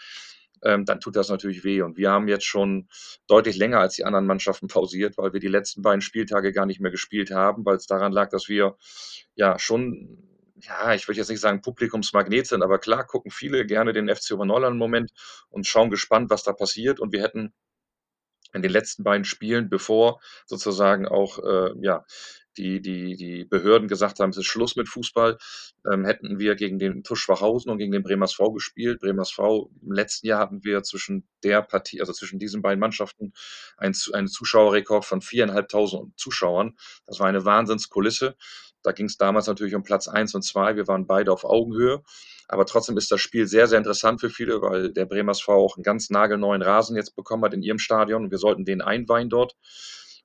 Ähm, 0.63 0.85
dann 0.85 1.01
tut 1.01 1.17
das 1.17 1.29
natürlich 1.29 1.65
weh. 1.65 1.83
Und 1.83 1.97
wir 1.97 2.11
haben 2.11 2.29
jetzt 2.29 2.45
schon 2.45 2.89
deutlich 3.27 3.57
länger 3.57 3.81
als 3.81 3.95
die 3.95 4.05
anderen 4.05 4.27
Mannschaften 4.27 4.67
pausiert, 4.67 5.17
weil 5.17 5.33
wir 5.33 5.41
die 5.41 5.49
letzten 5.49 5.83
beiden 5.83 6.01
Spieltage 6.01 6.53
gar 6.53 6.67
nicht 6.67 6.81
mehr 6.81 6.91
gespielt 6.91 7.31
haben, 7.31 7.65
weil 7.65 7.77
es 7.77 7.87
daran 7.87 8.13
lag, 8.13 8.31
dass 8.31 8.49
wir 8.49 8.77
ja 9.35 9.59
schon 9.59 10.34
ja, 10.57 10.95
ich 10.95 11.09
würde 11.09 11.19
jetzt 11.19 11.31
nicht 11.31 11.41
sagen 11.41 11.63
Publikumsmagnet 11.63 12.47
sind, 12.47 12.63
aber 12.63 12.79
klar 12.79 13.05
gucken 13.05 13.31
viele 13.31 13.67
gerne 13.67 13.93
den 13.93 14.15
FC 14.15 14.33
Oberneuland 14.33 14.75
im 14.75 14.79
Moment 14.79 15.13
und 15.49 15.67
schauen 15.67 15.91
gespannt, 15.91 16.31
was 16.31 16.45
da 16.45 16.53
passiert. 16.53 17.01
Und 17.01 17.13
wir 17.13 17.23
hätten 17.23 17.53
in 18.53 18.63
den 18.63 18.71
letzten 18.71 19.03
beiden 19.03 19.25
Spielen, 19.25 19.69
bevor 19.69 20.21
sozusagen 20.47 21.09
auch 21.09 21.39
äh, 21.41 21.71
ja, 21.81 22.05
die, 22.57 22.81
die, 22.81 23.17
die 23.17 23.45
Behörden 23.45 23.89
gesagt 23.89 24.21
haben, 24.21 24.31
es 24.31 24.37
ist 24.37 24.47
Schluss 24.47 24.77
mit 24.77 24.89
Fußball, 24.89 25.39
ähm, 25.91 26.05
hätten 26.05 26.39
wir 26.39 26.55
gegen 26.55 26.79
den 26.79 27.03
TuS 27.03 27.19
Schwachhausen 27.19 27.71
und 27.71 27.79
gegen 27.79 27.93
den 27.93 28.03
Bremersv 28.03 28.53
gespielt. 28.53 29.01
Bremersv, 29.01 29.39
im 29.83 29.93
letzten 29.93 30.29
Jahr 30.29 30.41
hatten 30.41 30.65
wir 30.65 30.83
zwischen 30.83 31.29
der 31.43 31.63
Partie, 31.63 32.01
also 32.01 32.13
zwischen 32.13 32.39
diesen 32.39 32.63
beiden 32.63 32.79
Mannschaften, 32.81 33.33
einen, 33.77 33.95
einen 34.13 34.29
Zuschauerrekord 34.29 35.05
von 35.05 35.21
viereinhalbtausend 35.21 36.19
Zuschauern. 36.19 36.77
Das 37.07 37.19
war 37.19 37.27
eine 37.27 37.45
Wahnsinnskulisse. 37.45 38.37
Da 38.85 38.93
ging 38.93 39.07
es 39.07 39.17
damals 39.17 39.49
natürlich 39.49 39.75
um 39.75 39.83
Platz 39.83 40.07
eins 40.07 40.35
und 40.35 40.43
zwei. 40.43 40.77
Wir 40.77 40.87
waren 40.87 41.07
beide 41.07 41.33
auf 41.33 41.45
Augenhöhe. 41.45 42.03
Aber 42.47 42.67
trotzdem 42.67 42.97
ist 42.99 43.11
das 43.11 43.21
Spiel 43.21 43.47
sehr, 43.47 43.67
sehr 43.67 43.79
interessant 43.79 44.21
für 44.21 44.31
viele, 44.31 44.61
weil 44.61 44.93
der 44.93 45.07
Bremersv 45.07 45.49
auch 45.49 45.77
einen 45.77 45.83
ganz 45.83 46.11
nagelneuen 46.11 46.63
Rasen 46.63 46.95
jetzt 46.95 47.17
bekommen 47.17 47.43
hat 47.45 47.55
in 47.55 47.63
ihrem 47.63 47.79
Stadion. 47.79 48.25
Und 48.25 48.31
wir 48.31 48.39
sollten 48.39 48.65
den 48.65 48.83
einweihen 48.83 49.31
dort. 49.31 49.57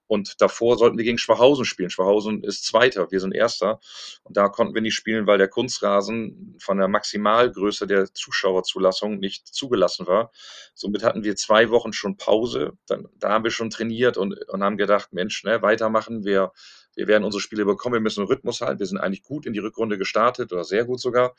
Und 0.09 0.41
davor 0.41 0.75
sollten 0.75 0.97
wir 0.97 1.05
gegen 1.05 1.19
Schwachhausen 1.19 1.65
spielen. 1.65 1.91
Schwachhausen 1.91 2.43
ist 2.43 2.65
Zweiter, 2.65 3.11
wir 3.11 3.19
sind 3.19 3.31
Erster. 3.31 3.79
Und 4.23 4.37
da 4.37 4.49
konnten 4.49 4.73
wir 4.73 4.81
nicht 4.81 4.95
spielen, 4.95 5.27
weil 5.27 5.37
der 5.37 5.47
Kunstrasen 5.47 6.57
von 6.59 6.79
der 6.79 6.87
Maximalgröße 6.87 7.85
der 7.85 8.11
Zuschauerzulassung 8.11 9.19
nicht 9.19 9.47
zugelassen 9.47 10.07
war. 10.07 10.31
Somit 10.73 11.03
hatten 11.03 11.23
wir 11.23 11.35
zwei 11.35 11.69
Wochen 11.69 11.93
schon 11.93 12.17
Pause. 12.17 12.71
Dann, 12.87 13.07
da 13.17 13.29
haben 13.29 13.43
wir 13.43 13.51
schon 13.51 13.69
trainiert 13.69 14.17
und, 14.17 14.33
und 14.49 14.63
haben 14.63 14.77
gedacht, 14.77 15.13
Mensch, 15.13 15.43
ne, 15.43 15.61
weitermachen. 15.61 16.25
Wir, 16.25 16.53
wir 16.99 17.07
werden 17.07 17.23
unsere 17.23 17.39
Spiele 17.39 17.63
bekommen. 17.63 17.93
Wir 17.93 18.01
müssen 18.01 18.19
einen 18.19 18.27
Rhythmus 18.27 18.59
halten. 18.59 18.79
Wir 18.79 18.85
sind 18.85 18.97
eigentlich 18.97 19.23
gut 19.23 19.45
in 19.45 19.53
die 19.53 19.59
Rückrunde 19.59 19.97
gestartet 19.97 20.51
oder 20.51 20.65
sehr 20.65 20.83
gut 20.83 20.99
sogar. 20.99 21.33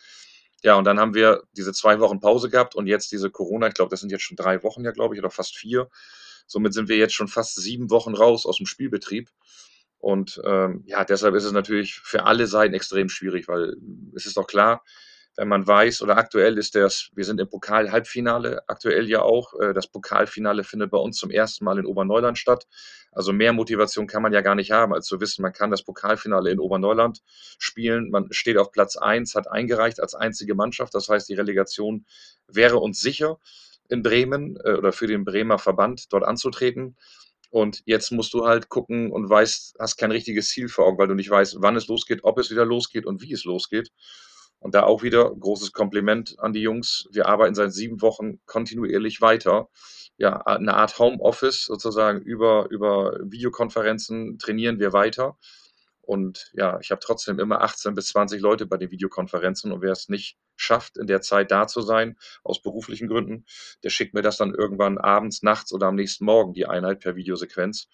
Ja, 0.62 0.76
und 0.76 0.84
dann 0.84 0.98
haben 0.98 1.12
wir 1.12 1.42
diese 1.52 1.74
zwei 1.74 2.00
Wochen 2.00 2.18
Pause 2.18 2.48
gehabt 2.48 2.74
und 2.74 2.86
jetzt 2.86 3.12
diese 3.12 3.30
Corona, 3.30 3.68
ich 3.68 3.74
glaube, 3.74 3.90
das 3.90 4.00
sind 4.00 4.10
jetzt 4.10 4.22
schon 4.22 4.38
drei 4.38 4.62
Wochen 4.62 4.84
ja, 4.84 4.90
glaube 4.90 5.14
ich, 5.14 5.20
oder 5.20 5.30
fast 5.30 5.54
vier. 5.56 5.90
Somit 6.46 6.72
sind 6.72 6.88
wir 6.88 6.96
jetzt 6.96 7.12
schon 7.12 7.28
fast 7.28 7.60
sieben 7.60 7.90
Wochen 7.90 8.14
raus 8.14 8.46
aus 8.46 8.56
dem 8.56 8.64
Spielbetrieb. 8.64 9.28
Und 9.98 10.40
ähm, 10.46 10.82
ja, 10.86 11.04
deshalb 11.04 11.34
ist 11.34 11.44
es 11.44 11.52
natürlich 11.52 11.96
für 11.96 12.24
alle 12.24 12.46
Seiten 12.46 12.72
extrem 12.72 13.10
schwierig, 13.10 13.46
weil 13.46 13.76
es 14.14 14.24
ist 14.24 14.38
doch 14.38 14.46
klar, 14.46 14.82
man 15.44 15.66
weiß, 15.66 16.02
oder 16.02 16.16
aktuell 16.16 16.59
ist 16.59 16.75
das, 16.75 17.10
wir 17.14 17.25
sind 17.25 17.41
im 17.41 17.49
Pokal-Halbfinale, 17.49 18.62
aktuell 18.69 19.08
ja 19.08 19.23
auch. 19.23 19.58
Äh, 19.60 19.73
das 19.73 19.86
Pokalfinale 19.86 20.64
findet 20.64 20.91
bei 20.91 20.99
uns 20.99 21.17
zum 21.17 21.30
ersten 21.30 21.64
Mal 21.64 21.78
in 21.78 21.86
Oberneuland 21.86 22.38
statt. 22.38 22.67
Also 23.12 23.32
mehr 23.32 23.52
Motivation 23.52 24.06
kann 24.06 24.23
man 24.23 24.32
ja 24.32 24.41
gar 24.41 24.54
nicht 24.54 24.71
haben, 24.71 24.93
als 24.93 25.06
zu 25.06 25.21
wissen, 25.21 25.43
man 25.43 25.52
kann 25.52 25.71
das 25.71 25.82
Pokalfinale 25.82 26.50
in 26.50 26.60
Oberneuland 26.60 27.23
spielen. 27.58 28.10
Man 28.10 28.32
steht 28.32 28.56
auf 28.56 28.71
Platz 28.71 28.97
1, 28.97 29.34
hat 29.34 29.50
eingereicht 29.50 30.00
als 30.00 30.14
einzige 30.14 30.54
Mannschaft. 30.54 30.95
Das 30.95 31.08
heißt, 31.08 31.28
die 31.28 31.34
Relegation 31.34 32.06
wäre 32.47 32.78
uns 32.78 33.00
sicher 33.00 33.38
in 33.88 34.02
Bremen 34.02 34.56
äh, 34.64 34.75
oder 34.75 34.93
für 34.93 35.06
den 35.06 35.25
Bremer 35.25 35.58
Verband 35.58 36.12
dort 36.12 36.25
anzutreten. 36.25 36.97
Und 37.50 37.82
jetzt 37.84 38.12
musst 38.12 38.32
du 38.32 38.47
halt 38.47 38.69
gucken 38.69 39.10
und 39.10 39.28
weißt, 39.28 39.76
hast 39.80 39.97
kein 39.97 40.12
richtiges 40.12 40.50
Ziel 40.50 40.69
vor 40.69 40.86
Augen, 40.86 40.99
weil 40.99 41.08
du 41.08 41.14
nicht 41.14 41.30
weißt, 41.30 41.56
wann 41.58 41.75
es 41.75 41.88
losgeht, 41.88 42.21
ob 42.23 42.38
es 42.38 42.50
wieder 42.50 42.64
losgeht 42.64 43.06
und 43.06 43.23
wie 43.23 43.32
es 43.32 43.45
losgeht. 43.45 43.91
Und 44.60 44.75
da 44.75 44.84
auch 44.84 45.02
wieder 45.02 45.34
großes 45.34 45.73
Kompliment 45.73 46.36
an 46.38 46.52
die 46.52 46.60
Jungs. 46.60 47.08
Wir 47.10 47.26
arbeiten 47.26 47.54
seit 47.54 47.73
sieben 47.73 48.02
Wochen 48.02 48.40
kontinuierlich 48.46 49.20
weiter. 49.20 49.68
Ja, 50.18 50.42
eine 50.42 50.75
Art 50.75 50.99
Homeoffice 50.99 51.64
sozusagen 51.64 52.20
über, 52.20 52.68
über 52.70 53.18
Videokonferenzen 53.23 54.38
trainieren 54.38 54.78
wir 54.78 54.92
weiter. 54.92 55.38
Und 56.02 56.50
ja, 56.54 56.78
ich 56.80 56.90
habe 56.90 57.00
trotzdem 57.00 57.38
immer 57.38 57.62
18 57.62 57.94
bis 57.94 58.08
20 58.08 58.42
Leute 58.42 58.66
bei 58.66 58.76
den 58.76 58.90
Videokonferenzen 58.90 59.70
und 59.70 59.80
wer 59.80 59.92
es 59.92 60.08
nicht 60.08 60.36
schafft, 60.56 60.99
in 60.99 61.06
der 61.06 61.20
Zeit 61.20 61.50
da 61.52 61.68
zu 61.68 61.82
sein, 61.82 62.16
aus 62.42 62.60
beruflichen 62.60 63.06
Gründen, 63.08 63.44
der 63.84 63.90
schickt 63.90 64.12
mir 64.12 64.23
das 64.23 64.36
dann 64.36 64.52
irgendwann 64.52 64.99
abends, 64.99 65.42
nachts 65.42 65.73
oder 65.73 65.86
am 65.86 65.94
nächsten 65.94 66.25
Morgen, 66.25 66.52
die 66.52 66.66
Einheit 66.66 66.99
per 66.99 67.16
Videosequenz. 67.16 67.88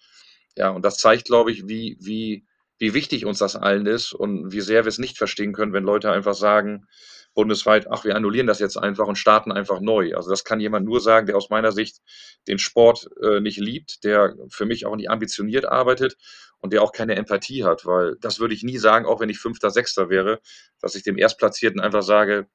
Ja, 0.57 0.71
und 0.71 0.83
das 0.83 0.97
zeigt, 0.97 1.25
glaube 1.25 1.51
ich, 1.51 1.67
wie, 1.67 1.95
wie, 2.01 2.47
wie 2.79 2.93
wichtig 2.93 3.25
uns 3.25 3.39
das 3.39 3.55
allen 3.55 3.85
ist 3.85 4.13
und 4.13 4.51
wie 4.51 4.61
sehr 4.61 4.85
wir 4.85 4.89
es 4.89 4.99
nicht 4.99 5.17
verstehen 5.17 5.53
können, 5.53 5.73
wenn 5.73 5.83
Leute 5.83 6.11
einfach 6.11 6.35
sagen, 6.35 6.87
bundesweit, 7.33 7.87
ach, 7.91 8.03
wir 8.03 8.15
annullieren 8.15 8.47
das 8.47 8.59
jetzt 8.59 8.77
einfach 8.77 9.07
und 9.07 9.17
starten 9.17 9.51
einfach 9.51 9.79
neu. 9.79 10.15
Also 10.15 10.29
das 10.29 10.43
kann 10.43 10.59
jemand 10.59 10.85
nur 10.85 10.99
sagen, 10.99 11.27
der 11.27 11.37
aus 11.37 11.51
meiner 11.51 11.71
Sicht 11.71 11.99
den 12.47 12.57
Sport 12.57 13.07
äh, 13.21 13.39
nicht 13.39 13.59
liebt, 13.59 14.03
der 14.03 14.35
für 14.49 14.65
mich 14.65 14.85
auch 14.87 14.95
nicht 14.95 15.09
ambitioniert 15.09 15.65
arbeitet 15.65 16.17
und 16.59 16.73
der 16.73 16.81
auch 16.81 16.91
keine 16.91 17.15
Empathie 17.15 17.63
hat, 17.63 17.85
weil 17.85 18.15
das 18.21 18.39
würde 18.39 18.55
ich 18.55 18.63
nie 18.63 18.79
sagen, 18.79 19.05
auch 19.05 19.19
wenn 19.19 19.29
ich 19.29 19.37
Fünfter, 19.37 19.69
Sechster 19.69 20.09
wäre, 20.09 20.39
dass 20.81 20.95
ich 20.95 21.03
dem 21.03 21.17
Erstplatzierten 21.17 21.79
einfach 21.79 22.01
sage, 22.01 22.47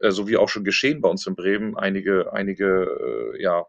äh, 0.00 0.10
so 0.10 0.28
wie 0.28 0.36
auch 0.36 0.48
schon 0.48 0.64
geschehen 0.64 1.00
bei 1.00 1.08
uns 1.08 1.26
in 1.26 1.34
Bremen, 1.34 1.76
einige, 1.76 2.32
einige, 2.32 3.34
äh, 3.34 3.42
ja, 3.42 3.64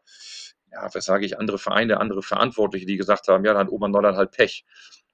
ja, 0.71 0.87
was 0.93 1.05
sage 1.05 1.25
ich, 1.25 1.39
andere 1.39 1.57
Vereine, 1.57 1.99
andere 1.99 2.21
Verantwortliche, 2.21 2.85
die 2.85 2.97
gesagt 2.97 3.27
haben, 3.27 3.43
ja, 3.43 3.53
dann 3.53 3.65
hat 3.65 3.73
Oberneuland 3.73 4.17
halt 4.17 4.31
Pech. 4.31 4.65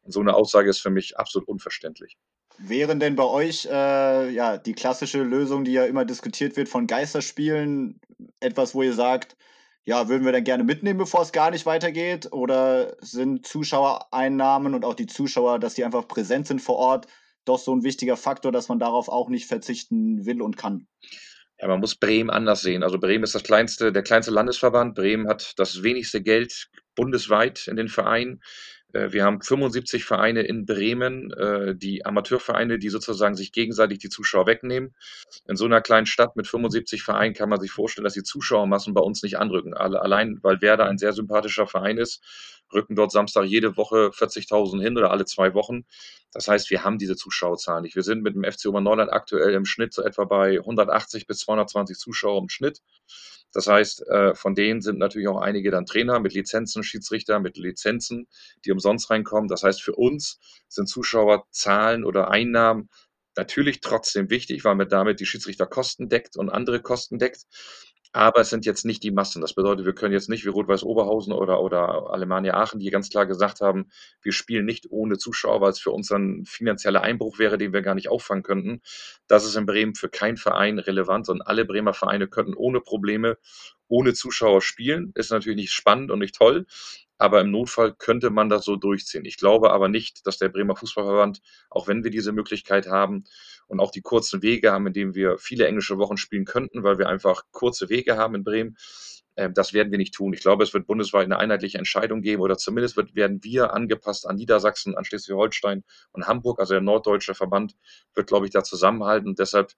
Und 0.06 0.12
so 0.12 0.22
eine 0.22 0.36
Aussage 0.36 0.70
ist 0.70 0.80
für 0.80 0.91
mich 0.91 1.18
absolut 1.18 1.48
unverständlich. 1.48 2.18
Wären 2.58 3.00
denn 3.00 3.15
bei 3.15 3.26
euch 3.26 3.65
äh, 3.65 4.30
ja 4.30 4.58
die 4.58 4.74
klassische 4.74 5.24
Lösung, 5.24 5.65
die 5.65 5.74
ja 5.74 5.86
immer 5.86 6.06
diskutiert 6.06 6.56
wird 6.56 6.70
von 6.70 6.88
Geisterspielen, 6.88 8.00
etwas, 8.39 8.74
wo 8.74 8.84
ihr 8.84 8.94
sagt, 8.94 9.36
ja, 9.84 10.08
würden 10.08 10.26
wir 10.26 10.32
dann 10.32 10.44
gerne 10.44 10.63
mitnehmen, 10.63 10.98
bevor 10.98 11.22
es 11.22 11.32
gar 11.32 11.52
nicht 11.52 11.65
weitergeht? 11.65 12.32
Oder 12.32 12.96
sind 13.02 13.46
Zuschauereinnahmen 13.46 14.74
und 14.74 14.86
auch 14.86 14.96
die 14.96 15.06
Zuschauer, 15.08 15.60
dass 15.60 15.74
die 15.74 15.84
einfach 15.84 16.08
präsent 16.08 16.48
sind 16.48 16.62
vor 16.62 16.78
Ort, 16.78 17.08
doch 17.46 17.60
so 17.60 17.76
ein 17.76 17.84
wichtiger 17.84 18.18
Faktor, 18.18 18.52
dass 18.52 18.70
man 18.70 18.80
darauf 18.80 19.10
auch 19.10 19.30
nicht 19.30 19.48
verzichten 19.48 20.26
will 20.26 20.41
und 20.41 20.58
kann? 20.58 20.88
Ja, 21.60 21.68
man 21.68 21.80
muss 21.80 21.96
Bremen 21.96 22.30
anders 22.30 22.62
sehen. 22.62 22.84
Also 22.84 23.00
Bremen 23.00 23.24
ist 23.24 23.36
das 23.36 23.44
kleinste, 23.44 23.91
der 23.91 24.04
kleinste 24.04 24.32
Landesverband. 24.32 24.96
Bremen 24.96 25.28
hat 25.28 25.54
das 25.58 25.84
wenigste 25.84 26.22
Geld 26.22 26.70
bundesweit 26.96 27.68
in 27.68 27.76
den 27.76 27.88
Vereinen. 27.88 28.41
Äh, 28.96 29.12
wir 29.12 29.24
haben 29.26 29.42
75 29.42 30.06
Vereine 30.06 30.42
in 30.42 30.66
Bremen, 30.66 31.32
äh, 31.34 31.76
die 31.76 32.06
Amateurvereine, 32.06 32.80
die 32.80 32.90
sozusagen 32.90 33.36
sich 33.36 33.52
gegenseitig 33.52 34.00
die 34.00 34.10
Zuschauer 34.10 34.48
wegnehmen. 34.48 34.96
In 35.48 35.58
so 35.58 35.66
einer 35.66 35.82
kleinen 35.82 36.06
Stadt 36.06 36.36
mit 36.36 36.48
75 36.48 37.04
Vereinen 37.04 37.34
kann 37.34 37.50
man 37.50 37.60
sich 37.60 37.72
vorstellen, 37.72 38.06
dass 38.06 38.14
die 38.14 38.24
Zuschauermassen 38.24 38.94
bei 38.94 39.02
uns 39.02 39.22
nicht 39.22 39.38
anrücken. 39.38 39.74
Allein, 39.74 40.40
weil 40.42 40.62
Werder 40.62 40.86
ein 40.86 40.98
sehr 40.98 41.14
sympathischer 41.14 41.68
Verein 41.68 41.98
ist, 41.98 42.24
rücken 42.73 42.95
dort 42.95 43.12
Samstag 43.12 43.45
jede 43.45 43.78
Woche 43.78 44.12
40.000 44.13 44.82
hin 44.82 44.97
oder 44.97 45.12
alle 45.12 45.25
zwei 45.25 45.54
Wochen. 45.54 45.86
Das 46.32 46.47
heißt, 46.47 46.69
wir 46.69 46.84
haben 46.84 46.97
diese 46.97 47.15
Zuschauerzahlen 47.15 47.84
nicht. 47.84 47.95
Wir 47.95 48.04
sind 48.04 48.21
mit 48.21 48.36
dem 48.36 48.43
FC 48.43 48.65
Oberneuland 48.67 49.12
aktuell 49.12 49.54
im 49.54 49.65
Schnitt 49.65 49.93
so 49.93 50.04
etwa 50.04 50.25
bei 50.25 50.58
180 50.58 51.28
bis 51.28 51.39
220 51.39 51.97
Zuschauer 51.97 52.41
im 52.41 52.49
Schnitt. 52.49 52.82
Das 53.54 53.67
heißt, 53.67 54.08
äh, 54.08 54.36
von 54.36 54.54
denen 54.54 54.82
sind 54.82 54.99
natürlich 54.99 55.30
auch 55.30 55.39
einige 55.39 55.71
dann 55.71 55.86
Trainer 55.86 56.19
mit 56.19 56.34
Lizenzen, 56.34 56.84
Schiedsrichter 56.84 57.39
mit 57.39 57.56
Lizenzen, 57.56 58.28
die 58.65 58.71
umsonst 58.71 59.10
reinkommen. 59.10 59.47
Das 59.47 59.63
heißt, 59.63 59.82
für 59.82 59.95
uns 59.95 60.39
sind 60.67 60.89
Zuschauerzahlen 60.89 62.04
oder 62.04 62.32
Einnahmen 62.32 62.89
natürlich 63.38 63.82
trotzdem 63.82 64.30
wichtig, 64.30 64.63
weil 64.63 64.75
man 64.75 64.89
damit 64.89 65.19
die 65.19 65.25
Schiedsrichterkosten 65.25 66.10
deckt 66.10 66.38
und 66.38 66.49
andere 66.49 66.82
Kosten 66.82 67.17
deckt. 67.17 67.45
Aber 68.15 68.39
es 68.39 68.49
sind 68.49 68.65
jetzt 68.65 68.86
nicht 68.86 69.04
die 69.04 69.12
Massen. 69.12 69.41
Das 69.41 69.56
bedeutet, 69.56 69.86
wir 69.86 69.93
können 69.93 70.13
jetzt 70.13 70.30
nicht 70.30 70.45
wie 70.45 70.49
Rot-Weiß 70.49 70.84
Oberhausen 70.84 71.34
oder, 71.34 71.62
oder 71.62 72.12
Alemannia 72.12 72.54
Aachen, 72.54 72.80
die 72.80 72.89
ganz 72.89 73.10
klar 73.10 73.25
gesagt 73.25 73.60
haben, 73.60 73.89
wir 74.21 74.32
spielen 74.32 74.63
nicht 74.63 74.89
ohne 74.89 75.17
Zuschauer, 75.17 75.60
weil 75.60 75.71
es 75.71 75.80
für 75.82 75.91
uns 75.91 76.10
ein 76.12 76.45
finanzieller 76.45 77.01
Einbruch 77.01 77.39
wäre, 77.39 77.58
den 77.58 77.73
wir 77.73 77.82
gar 77.82 77.93
nicht 77.93 78.08
auffangen 78.08 78.43
könnten. 78.43 78.82
Das 79.28 79.45
ist 79.45 79.58
in 79.58 79.65
Bremen 79.65 79.95
für 79.95 80.08
keinen 80.08 80.38
Verein 80.38 80.80
relevant 80.80 81.28
und 81.28 81.41
alle 81.41 81.65
Bremer 81.65 81.93
Vereine 81.93 82.30
könnten 82.30 82.54
ohne 82.54 82.80
Probleme, 82.80 83.38
ohne 83.88 84.13
Zuschauer 84.13 84.62
spielen. 84.62 85.12
Ist 85.15 85.32
natürlich 85.32 85.58
nicht 85.58 85.71
spannend 85.71 86.12
und 86.12 86.19
nicht 86.19 86.36
toll, 86.36 86.65
aber 87.17 87.41
im 87.41 87.52
Notfall 87.52 87.93
könnte 87.93 88.30
man 88.30 88.50
das 88.50 88.65
so 88.65 88.76
durchziehen. 88.76 89.26
Ich 89.26 89.38
glaube 89.38 89.71
aber 89.71 89.88
nicht, 89.88 90.26
dass 90.28 90.38
der 90.38 90.50
Bremer 90.50 90.76
Fußballverband, 90.76 91.41
auch 91.69 91.88
wenn 91.88 92.04
wir 92.04 92.12
diese 92.12 92.32
Möglichkeit 92.32 92.88
haben 92.88 93.26
und 93.67 93.80
auch 93.80 93.91
die 93.91 94.02
kurzen 94.02 94.41
Wege 94.41 94.71
haben, 94.71 94.88
in 94.88 94.93
denen 94.93 95.15
wir 95.15 95.38
viele 95.38 95.67
englische 95.67 95.98
Wochen 95.98 96.17
spielen 96.17 96.45
könnten, 96.45 96.84
weil 96.84 96.98
wir 96.98 97.08
einfach 97.08 97.43
kurze 97.52 97.89
Wege 97.89 98.17
haben 98.17 98.36
in 98.36 98.43
Bremen, 98.43 98.78
äh, 99.36 99.50
das 99.52 99.74
werden 99.74 99.91
wir 99.91 99.98
nicht 99.98 100.13
tun. 100.13 100.34
Ich 100.34 100.41
glaube, 100.41 100.63
es 100.63 100.74
wird 100.74 100.88
bundesweit 100.88 101.26
eine 101.26 101.38
einheitliche 101.38 101.78
Entscheidung 101.78 102.21
geben 102.21 102.41
oder 102.41 102.58
zumindest 102.58 102.98
wird, 102.98 103.15
werden 103.15 103.43
wir 103.43 103.74
angepasst 103.74 104.28
an 104.28 104.36
Niedersachsen, 104.36 104.95
an 104.95 105.06
Schleswig-Holstein 105.06 105.84
und 106.12 106.28
Hamburg. 106.28 106.60
Also 106.60 106.74
der 106.74 106.82
norddeutsche 106.82 107.36
Verband 107.36 107.76
wird, 108.13 108.28
glaube 108.28 108.45
ich, 108.45 108.52
da 108.52 108.63
zusammenhalten. 108.63 109.30
Und 109.30 109.39
deshalb 109.39 109.74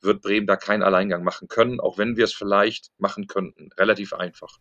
wird 0.00 0.22
Bremen 0.22 0.46
da 0.46 0.56
keinen 0.56 0.82
Alleingang 0.82 1.24
machen 1.24 1.48
können, 1.48 1.80
auch 1.80 1.98
wenn 1.98 2.16
wir 2.16 2.24
es 2.24 2.32
vielleicht 2.32 2.90
machen 2.98 3.26
könnten. 3.26 3.70
Relativ 3.78 4.12
einfach. 4.12 4.58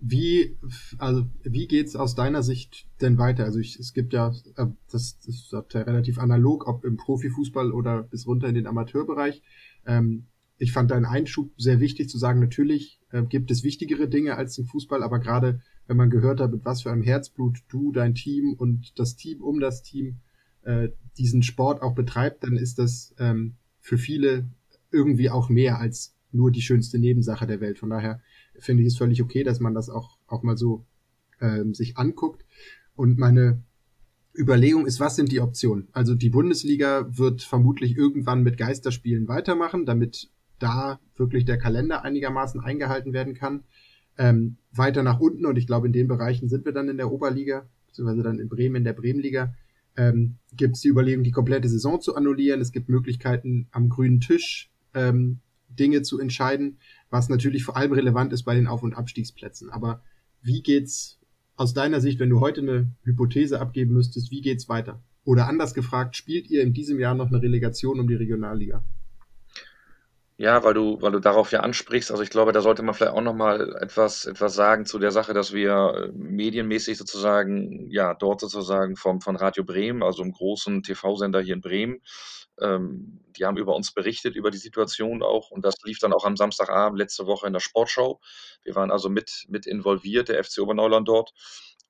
Wie, 0.00 0.56
also, 0.98 1.26
wie 1.42 1.66
geht's 1.66 1.96
aus 1.96 2.14
deiner 2.14 2.42
Sicht 2.42 2.86
denn 3.00 3.16
weiter? 3.16 3.44
Also, 3.44 3.58
ich, 3.58 3.78
es 3.78 3.92
gibt 3.92 4.12
ja, 4.12 4.34
äh, 4.56 4.66
das, 4.90 5.18
das 5.18 5.28
ist 5.28 5.52
ja 5.52 5.82
relativ 5.82 6.18
analog, 6.18 6.66
ob 6.66 6.84
im 6.84 6.96
Profifußball 6.96 7.72
oder 7.72 8.02
bis 8.02 8.26
runter 8.26 8.48
in 8.48 8.54
den 8.54 8.66
Amateurbereich. 8.66 9.42
Ähm, 9.86 10.26
ich 10.58 10.72
fand 10.72 10.90
deinen 10.90 11.04
Einschub 11.04 11.52
sehr 11.56 11.80
wichtig 11.80 12.08
zu 12.08 12.18
sagen, 12.18 12.40
natürlich 12.40 13.00
äh, 13.10 13.22
gibt 13.22 13.50
es 13.50 13.64
wichtigere 13.64 14.08
Dinge 14.08 14.36
als 14.36 14.54
den 14.54 14.66
Fußball, 14.66 15.02
aber 15.02 15.18
gerade 15.18 15.60
wenn 15.86 15.96
man 15.96 16.10
gehört 16.10 16.40
hat, 16.40 16.52
mit 16.52 16.64
was 16.64 16.82
für 16.82 16.92
einem 16.92 17.02
Herzblut 17.02 17.58
du, 17.68 17.92
dein 17.92 18.14
Team 18.14 18.54
und 18.54 18.98
das 18.98 19.16
Team 19.16 19.42
um 19.42 19.60
das 19.60 19.82
Team 19.82 20.20
äh, 20.62 20.90
diesen 21.18 21.42
Sport 21.42 21.82
auch 21.82 21.94
betreibt, 21.94 22.44
dann 22.44 22.56
ist 22.56 22.78
das 22.78 23.14
ähm, 23.18 23.56
für 23.84 23.98
viele 23.98 24.48
irgendwie 24.90 25.28
auch 25.28 25.50
mehr 25.50 25.78
als 25.78 26.16
nur 26.32 26.50
die 26.50 26.62
schönste 26.62 26.98
Nebensache 26.98 27.46
der 27.46 27.60
Welt. 27.60 27.78
Von 27.78 27.90
daher 27.90 28.20
finde 28.58 28.82
ich 28.82 28.88
es 28.88 28.96
völlig 28.96 29.22
okay, 29.22 29.44
dass 29.44 29.60
man 29.60 29.74
das 29.74 29.90
auch, 29.90 30.18
auch 30.26 30.42
mal 30.42 30.56
so 30.56 30.86
ähm, 31.38 31.74
sich 31.74 31.98
anguckt. 31.98 32.46
Und 32.96 33.18
meine 33.18 33.62
Überlegung 34.34 34.86
ist, 34.86 35.00
was 35.00 35.16
sind 35.16 35.30
die 35.30 35.40
Optionen? 35.40 35.88
Also 35.92 36.14
die 36.14 36.30
Bundesliga 36.30 37.06
wird 37.18 37.42
vermutlich 37.42 37.94
irgendwann 37.94 38.42
mit 38.42 38.56
Geisterspielen 38.56 39.28
weitermachen, 39.28 39.84
damit 39.84 40.30
da 40.58 40.98
wirklich 41.16 41.44
der 41.44 41.58
Kalender 41.58 42.04
einigermaßen 42.04 42.62
eingehalten 42.62 43.12
werden 43.12 43.34
kann. 43.34 43.64
Ähm, 44.16 44.56
weiter 44.72 45.02
nach 45.02 45.20
unten, 45.20 45.44
und 45.44 45.58
ich 45.58 45.66
glaube, 45.66 45.88
in 45.88 45.92
den 45.92 46.08
Bereichen 46.08 46.48
sind 46.48 46.64
wir 46.64 46.72
dann 46.72 46.88
in 46.88 46.96
der 46.96 47.12
Oberliga, 47.12 47.68
beziehungsweise 47.88 48.22
dann 48.22 48.38
in 48.38 48.48
Bremen 48.48 48.76
in 48.76 48.84
der 48.84 48.94
Bremenliga, 48.94 49.54
ähm, 49.96 50.36
gibt 50.56 50.76
es 50.76 50.82
die 50.82 50.88
Überlegung, 50.88 51.24
die 51.24 51.30
komplette 51.30 51.68
Saison 51.68 52.00
zu 52.00 52.14
annullieren. 52.14 52.60
Es 52.60 52.72
gibt 52.72 52.88
Möglichkeiten, 52.88 53.68
am 53.70 53.88
grünen 53.88 54.20
Tisch 54.20 54.70
ähm, 54.94 55.40
Dinge 55.68 56.02
zu 56.02 56.18
entscheiden, 56.18 56.78
was 57.10 57.28
natürlich 57.28 57.64
vor 57.64 57.76
allem 57.76 57.92
relevant 57.92 58.32
ist 58.32 58.44
bei 58.44 58.54
den 58.54 58.66
Auf- 58.66 58.82
und 58.82 58.94
Abstiegsplätzen. 58.94 59.70
Aber 59.70 60.02
wie 60.42 60.62
geht's 60.62 61.18
aus 61.56 61.74
deiner 61.74 62.00
Sicht, 62.00 62.18
wenn 62.20 62.30
du 62.30 62.40
heute 62.40 62.60
eine 62.60 62.90
Hypothese 63.02 63.60
abgeben 63.60 63.92
müsstest, 63.92 64.30
wie 64.30 64.40
geht's 64.40 64.68
weiter? 64.68 65.02
Oder 65.24 65.48
anders 65.48 65.74
gefragt, 65.74 66.16
spielt 66.16 66.50
ihr 66.50 66.62
in 66.62 66.74
diesem 66.74 66.98
Jahr 66.98 67.14
noch 67.14 67.28
eine 67.28 67.40
Relegation 67.40 67.98
um 67.98 68.06
die 68.06 68.14
Regionalliga? 68.14 68.84
Ja, 70.36 70.64
weil 70.64 70.74
du, 70.74 71.00
weil 71.00 71.12
du 71.12 71.20
darauf 71.20 71.52
ja 71.52 71.60
ansprichst. 71.60 72.10
Also 72.10 72.22
ich 72.24 72.30
glaube, 72.30 72.50
da 72.50 72.60
sollte 72.60 72.82
man 72.82 72.94
vielleicht 72.94 73.12
auch 73.12 73.20
noch 73.20 73.34
mal 73.34 73.76
etwas, 73.80 74.24
etwas 74.26 74.54
sagen 74.54 74.84
zu 74.84 74.98
der 74.98 75.12
Sache, 75.12 75.32
dass 75.32 75.52
wir 75.52 75.94
äh, 75.94 76.12
medienmäßig 76.12 76.98
sozusagen, 76.98 77.88
ja, 77.90 78.14
dort 78.14 78.40
sozusagen 78.40 78.96
vom, 78.96 79.20
von 79.20 79.36
Radio 79.36 79.62
Bremen, 79.62 80.02
also 80.02 80.22
einem 80.22 80.32
großen 80.32 80.82
TV-Sender 80.82 81.40
hier 81.40 81.54
in 81.54 81.60
Bremen, 81.60 82.00
ähm, 82.60 83.20
die 83.36 83.44
haben 83.44 83.56
über 83.56 83.76
uns 83.76 83.92
berichtet, 83.92 84.34
über 84.34 84.50
die 84.50 84.58
Situation 84.58 85.22
auch. 85.22 85.52
Und 85.52 85.64
das 85.64 85.76
lief 85.84 86.00
dann 86.00 86.12
auch 86.12 86.24
am 86.24 86.36
Samstagabend 86.36 86.98
letzte 86.98 87.26
Woche 87.26 87.46
in 87.46 87.52
der 87.52 87.60
Sportschau. 87.60 88.20
Wir 88.64 88.74
waren 88.74 88.90
also 88.90 89.08
mit, 89.08 89.44
mit 89.48 89.66
involviert, 89.66 90.28
der 90.28 90.42
FC 90.42 90.58
Oberneuland 90.58 91.06
dort. 91.06 91.32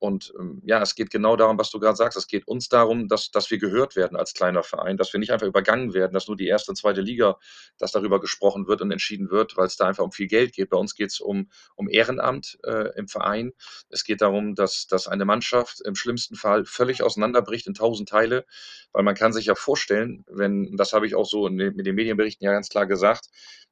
Und 0.05 0.35
ähm, 0.38 0.61
ja, 0.67 0.83
es 0.83 0.95
geht 0.95 1.09
genau 1.09 1.35
darum, 1.35 1.57
was 1.57 1.71
du 1.71 1.81
gerade 1.81 1.97
sagst. 1.97 2.19
Es 2.19 2.27
geht 2.27 2.47
uns 2.47 2.69
darum, 2.69 3.09
dass, 3.09 3.31
dass 3.31 3.51
wir 3.51 3.57
gehört 3.57 3.97
werden 3.97 4.19
als 4.19 4.35
kleiner 4.35 4.62
Verein, 4.62 4.99
dass 4.99 5.14
wir 5.14 5.19
nicht 5.19 5.33
einfach 5.33 5.47
übergangen 5.47 5.95
werden, 5.95 6.12
dass 6.12 6.29
nur 6.29 6.37
die 6.37 6.47
erste 6.47 6.73
und 6.73 6.77
zweite 6.77 7.01
Liga, 7.01 7.38
dass 7.79 7.93
darüber 7.93 8.21
gesprochen 8.21 8.67
wird 8.67 8.83
und 8.83 8.90
entschieden 8.90 9.31
wird, 9.31 9.57
weil 9.57 9.67
es 9.67 9.79
da 9.79 9.87
einfach 9.87 10.05
um 10.05 10.12
viel 10.12 10.27
Geld 10.27 10.53
geht. 10.53 10.69
Bei 10.69 10.77
uns 10.77 10.95
geht 10.95 11.11
es 11.11 11.21
um, 11.21 11.49
um 11.75 11.88
Ehrenamt 11.88 12.59
äh, 12.64 12.95
im 12.99 13.09
Verein. 13.09 13.53
Es 13.88 14.05
geht 14.05 14.21
darum, 14.21 14.55
dass, 14.55 14.87
dass 14.87 15.09
eine 15.09 15.25
Mannschaft 15.25 15.81
im 15.87 15.95
schlimmsten 15.95 16.37
Fall 16.37 16.67
völlig 16.67 17.03
auseinanderbricht 17.03 17.67
in 17.67 17.73
tausend 17.73 18.11
Teile, 18.11 18.45
weil 18.93 19.05
man 19.05 19.14
kann 19.14 19.33
sich 19.33 19.47
ja 19.47 19.55
vorstellen, 19.55 20.27
wenn, 20.29 20.77
das 20.77 20.93
habe 20.93 21.07
ich 21.07 21.14
auch 21.14 21.25
so 21.25 21.47
in, 21.47 21.55
mit 21.55 21.87
den 21.87 21.95
Medienberichten 21.95 22.45
ja 22.45 22.53
ganz 22.53 22.69
klar 22.69 22.85
gesagt, 22.85 23.31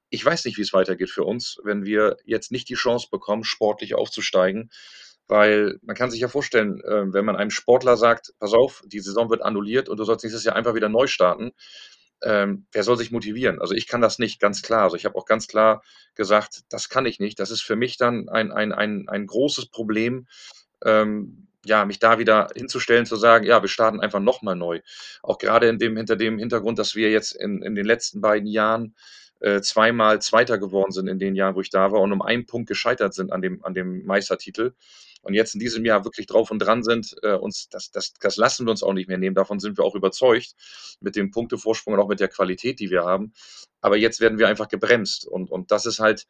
ich 0.09 0.25
weiß 0.25 0.47
nicht, 0.47 0.57
wie 0.57 0.63
es 0.63 0.73
weitergeht 0.73 1.11
für 1.11 1.25
uns, 1.25 1.59
wenn 1.63 1.85
wir 1.85 2.17
jetzt 2.25 2.53
nicht 2.53 2.71
die 2.71 2.75
Chance 2.75 3.09
bekommen, 3.11 3.45
sportlich 3.45 3.95
aufzusteigen 3.95 4.71
weil 5.33 5.79
man 5.81 5.97
kann 5.97 6.11
sich 6.11 6.21
ja 6.21 6.29
vorstellen, 6.29 6.79
äh, 6.83 7.11
wenn 7.11 7.25
man 7.25 7.37
einem 7.37 7.51
Sportler 7.51 7.97
sagt, 7.97 8.35
pass 8.39 8.53
auf, 8.53 8.83
die 8.85 9.01
Saison 9.01 9.31
wird 9.31 9.41
annulliert 9.41 9.89
und 9.89 9.97
du 9.97 10.05
sollst 10.05 10.25
nächstes 10.25 10.45
Jahr 10.45 10.57
einfach 10.57 10.75
wieder 10.75 10.91
neu 10.91 11.07
starten, 11.07 11.53
ähm, 12.23 12.67
wer 12.71 12.85
soll 12.85 12.99
sich 12.99 13.11
motivieren? 13.13 13.59
Also 13.59 13.73
ich 13.73 13.87
kann 13.87 14.03
das 14.03 14.19
nicht, 14.19 14.41
ganz 14.41 14.61
klar. 14.61 14.83
Also 14.83 14.97
ich 14.97 15.07
habe 15.07 15.17
auch 15.17 15.25
ganz 15.25 15.49
klar 15.49 15.83
gesagt, 16.15 16.65
das 16.69 16.91
kann 16.91 17.07
ich 17.07 17.19
nicht. 17.19 17.41
Das 17.41 17.51
ist 17.51 17.63
für 17.63 17.77
mich 17.77 17.97
dann 17.97 18.29
ein, 18.29 18.53
ein, 18.53 18.73
ein, 18.73 19.09
ein 19.09 19.27
großes 19.27 19.71
Problem, 19.71 20.29
ähm, 20.85 21.49
ja, 21.65 21.87
mich 21.87 21.99
da 21.99 22.19
wieder 22.19 22.49
hinzustellen, 22.55 23.07
zu 23.07 23.17
sagen, 23.17 23.47
ja, 23.47 23.63
wir 23.63 23.71
starten 23.71 24.01
einfach 24.01 24.21
nochmal 24.21 24.57
neu. 24.57 24.81
Auch 25.23 25.39
gerade 25.39 25.67
in 25.67 25.79
dem, 25.79 25.97
hinter 25.97 26.17
dem 26.17 26.39
Hintergrund, 26.39 26.79
dass 26.79 26.95
wir 26.95 27.11
jetzt 27.11 27.33
in, 27.33 27.63
in 27.63 27.75
den 27.75 27.87
letzten 27.87 28.21
beiden 28.21 28.49
Jahren 28.49 28.95
äh, 29.43 29.61
zweimal 29.61 30.23
Zweiter 30.23 30.59
geworden 30.59 30.93
sind 30.93 31.09
in 31.09 31.19
den 31.19 31.35
Jahren, 31.35 31.55
wo 31.55 31.61
ich 31.61 31.71
da 31.71 31.93
war 31.93 32.01
und 32.01 32.13
um 32.13 32.23
einen 32.23 32.47
Punkt 32.47 32.69
gescheitert 32.69 33.15
sind 33.15 33.33
an 33.33 33.43
dem, 33.43 33.65
an 33.65 33.75
dem 33.75 34.05
Meistertitel 34.05 34.73
und 35.23 35.35
jetzt 35.35 35.55
in 35.55 35.61
diesem 35.61 35.85
Jahr 35.85 36.05
wirklich 36.05 36.27
drauf 36.27 36.51
und 36.51 36.59
dran 36.59 36.83
sind, 36.83 37.17
äh, 37.23 37.35
uns, 37.35 37.69
das, 37.69 37.91
das, 37.93 38.13
das 38.15 38.37
lassen 38.37 38.67
wir 38.67 38.73
uns 38.73 38.83
auch 38.83 38.93
nicht 38.93 39.09
mehr 39.09 39.19
nehmen. 39.19 39.37
Davon 39.37 39.61
sind 39.61 39.79
wir 39.79 39.85
auch 39.85 39.95
überzeugt, 39.95 40.55
mit 41.01 41.15
dem 41.17 41.31
Punktevorsprung 41.31 41.95
und 41.95 42.01
auch 42.01 42.09
mit 42.09 42.21
der 42.21 42.29
Qualität, 42.29 42.81
die 42.81 42.91
wir 42.91 43.05
haben. 43.05 43.33
Aber 43.81 43.97
jetzt 43.97 44.21
werden 44.21 44.39
wir 44.39 44.49
einfach 44.49 44.69
gebremst. 44.69 45.27
Und, 45.27 45.51
und 45.51 45.71
das 45.71 45.87
ist 45.87 46.01
halt 46.01 46.27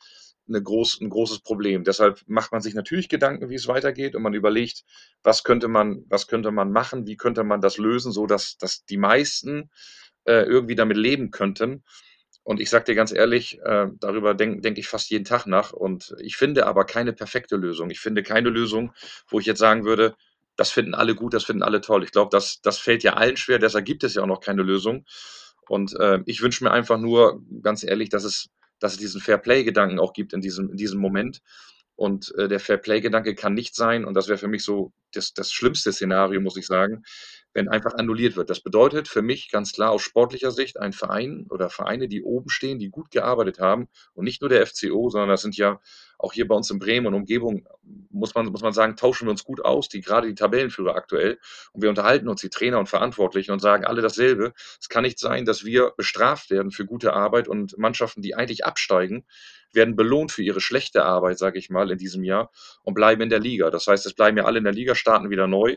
eine 0.46 0.62
groß, 0.62 1.00
ein 1.00 1.08
großes 1.08 1.40
Problem. 1.40 1.84
Deshalb 1.84 2.20
macht 2.26 2.52
man 2.52 2.60
sich 2.60 2.74
natürlich 2.74 3.08
Gedanken, 3.08 3.48
wie 3.48 3.54
es 3.54 3.68
weitergeht 3.68 4.14
und 4.14 4.22
man 4.22 4.34
überlegt, 4.34 4.84
was 5.22 5.42
könnte 5.42 5.68
man, 5.68 6.04
was 6.08 6.26
könnte 6.26 6.50
man 6.50 6.70
machen, 6.70 7.06
wie 7.06 7.16
könnte 7.16 7.44
man 7.44 7.60
das 7.62 7.78
lösen, 7.78 8.12
so 8.12 8.26
dass, 8.26 8.58
dass 8.58 8.84
die 8.84 8.98
meisten 8.98 9.70
äh, 10.24 10.42
irgendwie 10.42 10.74
damit 10.74 10.96
leben 10.98 11.30
könnten. 11.30 11.82
Und 12.44 12.60
ich 12.60 12.70
sage 12.70 12.84
dir 12.84 12.94
ganz 12.94 13.12
ehrlich, 13.12 13.60
äh, 13.62 13.86
darüber 14.00 14.34
denke 14.34 14.60
denk 14.60 14.78
ich 14.78 14.88
fast 14.88 15.10
jeden 15.10 15.24
Tag 15.24 15.46
nach. 15.46 15.72
Und 15.72 16.14
ich 16.18 16.36
finde 16.36 16.66
aber 16.66 16.84
keine 16.84 17.12
perfekte 17.12 17.56
Lösung. 17.56 17.90
Ich 17.90 18.00
finde 18.00 18.22
keine 18.22 18.50
Lösung, 18.50 18.92
wo 19.28 19.38
ich 19.38 19.46
jetzt 19.46 19.60
sagen 19.60 19.84
würde, 19.84 20.16
das 20.56 20.70
finden 20.70 20.94
alle 20.94 21.14
gut, 21.14 21.34
das 21.34 21.44
finden 21.44 21.62
alle 21.62 21.80
toll. 21.80 22.04
Ich 22.04 22.12
glaube, 22.12 22.30
das, 22.30 22.60
das 22.60 22.78
fällt 22.78 23.02
ja 23.02 23.14
allen 23.14 23.36
schwer, 23.36 23.58
deshalb 23.58 23.84
gibt 23.84 24.04
es 24.04 24.14
ja 24.14 24.22
auch 24.22 24.26
noch 24.26 24.40
keine 24.40 24.62
Lösung. 24.62 25.04
Und 25.68 25.98
äh, 25.98 26.20
ich 26.26 26.42
wünsche 26.42 26.64
mir 26.64 26.72
einfach 26.72 26.98
nur, 26.98 27.42
ganz 27.62 27.84
ehrlich, 27.84 28.08
dass 28.08 28.24
es, 28.24 28.50
dass 28.78 28.92
es 28.92 28.98
diesen 28.98 29.20
Fair-Play-Gedanken 29.20 29.98
auch 29.98 30.12
gibt 30.12 30.32
in 30.32 30.40
diesem, 30.40 30.70
in 30.70 30.76
diesem 30.76 31.00
Moment. 31.00 31.40
Und 31.94 32.34
äh, 32.36 32.48
der 32.48 32.60
Fair-Play-Gedanke 32.60 33.34
kann 33.34 33.54
nicht 33.54 33.74
sein, 33.74 34.04
und 34.04 34.14
das 34.14 34.28
wäre 34.28 34.38
für 34.38 34.48
mich 34.48 34.64
so 34.64 34.92
das, 35.12 35.32
das 35.34 35.52
schlimmste 35.52 35.92
Szenario, 35.92 36.40
muss 36.40 36.56
ich 36.56 36.66
sagen, 36.66 37.04
wenn 37.54 37.68
einfach 37.68 37.94
annulliert 37.94 38.36
wird. 38.36 38.50
Das 38.50 38.60
bedeutet 38.60 39.08
für 39.08 39.22
mich 39.22 39.50
ganz 39.50 39.72
klar 39.72 39.90
aus 39.90 40.02
sportlicher 40.02 40.50
Sicht 40.50 40.78
ein 40.78 40.92
Verein 40.92 41.46
oder 41.50 41.70
Vereine, 41.70 42.08
die 42.08 42.22
oben 42.22 42.48
stehen, 42.48 42.78
die 42.78 42.90
gut 42.90 43.10
gearbeitet 43.10 43.58
haben 43.58 43.88
und 44.14 44.24
nicht 44.24 44.40
nur 44.40 44.48
der 44.48 44.66
FCO, 44.66 45.10
sondern 45.10 45.28
das 45.28 45.42
sind 45.42 45.56
ja 45.56 45.80
auch 46.18 46.32
hier 46.32 46.46
bei 46.46 46.54
uns 46.54 46.70
in 46.70 46.78
Bremen 46.78 47.06
und 47.08 47.14
Umgebung, 47.14 47.68
muss 48.10 48.34
man, 48.34 48.46
muss 48.46 48.62
man 48.62 48.72
sagen, 48.72 48.96
tauschen 48.96 49.26
wir 49.26 49.32
uns 49.32 49.44
gut 49.44 49.64
aus, 49.64 49.88
die 49.88 50.00
gerade 50.00 50.28
die 50.28 50.34
Tabellenführer 50.34 50.94
aktuell 50.94 51.38
und 51.72 51.82
wir 51.82 51.88
unterhalten 51.88 52.28
uns, 52.28 52.40
die 52.40 52.48
Trainer 52.48 52.78
und 52.78 52.88
Verantwortlichen 52.88 53.50
und 53.50 53.60
sagen 53.60 53.84
alle 53.84 54.02
dasselbe. 54.02 54.52
Es 54.80 54.88
kann 54.88 55.02
nicht 55.02 55.18
sein, 55.18 55.44
dass 55.44 55.64
wir 55.64 55.92
bestraft 55.96 56.50
werden 56.50 56.70
für 56.70 56.86
gute 56.86 57.12
Arbeit 57.12 57.48
und 57.48 57.76
Mannschaften, 57.76 58.22
die 58.22 58.34
eigentlich 58.34 58.64
absteigen, 58.64 59.24
werden 59.72 59.96
belohnt 59.96 60.30
für 60.32 60.42
ihre 60.42 60.60
schlechte 60.60 61.04
Arbeit, 61.04 61.38
sage 61.38 61.58
ich 61.58 61.70
mal, 61.70 61.90
in 61.90 61.98
diesem 61.98 62.24
Jahr 62.24 62.50
und 62.82 62.94
bleiben 62.94 63.22
in 63.22 63.30
der 63.30 63.40
Liga. 63.40 63.70
Das 63.70 63.86
heißt, 63.86 64.06
es 64.06 64.14
bleiben 64.14 64.36
ja 64.36 64.44
alle 64.44 64.58
in 64.58 64.64
der 64.64 64.72
Liga, 64.72 64.94
starten 64.94 65.30
wieder 65.30 65.46
neu. 65.46 65.76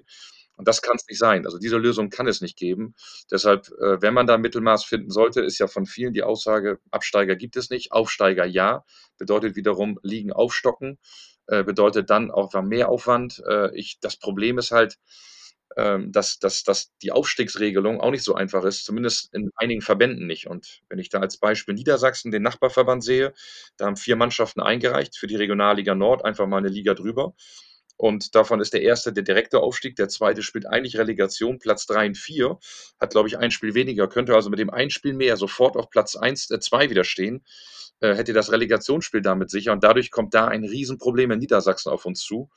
Und 0.58 0.68
das 0.68 0.82
kann 0.82 0.96
es 0.96 1.06
nicht 1.08 1.20
sein. 1.20 1.46
Also 1.46 1.58
diese 1.58 1.78
Lösung 1.78 2.10
kann 2.10 2.28
es 2.28 2.42
nicht 2.42 2.58
geben. 2.58 2.96
Deshalb, 3.32 3.68
äh, 3.80 4.02
wenn 4.02 4.14
man 4.14 4.28
da 4.28 4.38
Mittelmaß 4.38 4.86
finden 4.86 5.12
sollte, 5.12 5.42
ist 5.42 5.60
ja 5.60 5.68
von 5.68 5.86
vielen 5.86 6.14
die 6.14 6.24
Aussage, 6.24 6.80
Absteiger 6.92 7.36
gibt 7.36 7.56
es 7.58 7.70
nicht, 7.70 7.92
Aufsteiger 7.92 8.46
ja. 8.46 8.86
Bedeutet 9.18 9.56
wiederum 9.56 10.00
Liegen 10.04 10.32
aufstocken, 10.34 10.98
äh, 11.48 11.64
bedeutet 11.64 12.10
dann 12.10 12.32
auch 12.32 12.54
mehr 12.64 12.90
Aufwand. 12.90 13.42
Äh, 13.48 13.76
ich, 13.76 14.00
das 14.00 14.18
Problem 14.18 14.58
ist 14.58 14.72
halt, 14.72 14.98
ähm, 15.78 16.12
dass, 16.12 16.40
dass, 16.40 16.64
dass 16.64 16.96
die 17.02 17.12
Aufstiegsregelung 17.12 18.00
auch 18.00 18.12
nicht 18.12 18.24
so 18.24 18.34
einfach 18.36 18.64
ist, 18.64 18.86
zumindest 18.86 19.34
in 19.34 19.52
einigen 19.56 19.82
Verbänden 19.82 20.26
nicht. 20.26 20.48
Und 20.48 20.82
wenn 20.90 21.00
ich 21.00 21.10
da 21.10 21.20
als 21.20 21.38
Beispiel 21.38 21.74
Niedersachsen 21.76 22.32
den 22.32 22.44
Nachbarverband 22.44 23.04
sehe, 23.04 23.34
da 23.78 23.86
haben 23.86 23.98
vier 23.98 24.16
Mannschaften 24.16 24.62
eingereicht 24.62 25.18
für 25.18 25.28
die 25.28 25.36
Regionalliga 25.36 25.94
Nord, 25.96 26.24
einfach 26.24 26.48
mal 26.48 26.58
eine 26.58 26.70
Liga 26.70 26.94
drüber. 26.94 27.34
Und 27.98 28.36
davon 28.36 28.60
ist 28.60 28.74
der 28.74 28.82
erste 28.82 29.14
der 29.14 29.24
direkte 29.24 29.60
Aufstieg, 29.60 29.96
der 29.96 30.10
zweite 30.10 30.44
spielt 30.44 30.66
eigentlich 30.66 30.98
Relegation, 30.98 31.60
Platz 31.60 31.86
drei 31.86 32.08
und 32.08 32.18
vier, 32.18 32.60
hat, 33.00 33.12
glaube 33.12 33.30
ich, 33.30 33.38
ein 33.38 33.52
Spiel 33.52 33.74
weniger, 33.74 34.08
könnte 34.08 34.36
also 34.36 34.50
mit 34.50 34.60
dem 34.60 34.70
ein 34.70 34.90
Spiel 34.90 35.14
mehr 35.14 35.38
sofort 35.38 35.78
auf 35.78 35.90
Platz 35.90 36.16
eins, 36.16 36.50
äh, 36.52 36.60
zwei 36.60 36.90
wieder 36.90 37.06
stehen, 37.06 37.46
äh, 38.02 38.14
hätte 38.16 38.34
das 38.34 38.52
Relegationsspiel 38.52 39.22
damit 39.22 39.50
sicher. 39.50 39.72
Und 39.72 39.84
dadurch 39.84 40.12
kommt 40.12 40.34
da 40.34 40.48
ein 40.48 40.66
Riesenproblem 40.66 41.32
in 41.32 41.40
Niedersachsen 41.40 41.92
auf 41.92 42.06
uns 42.06 42.22
zu. 42.22 42.50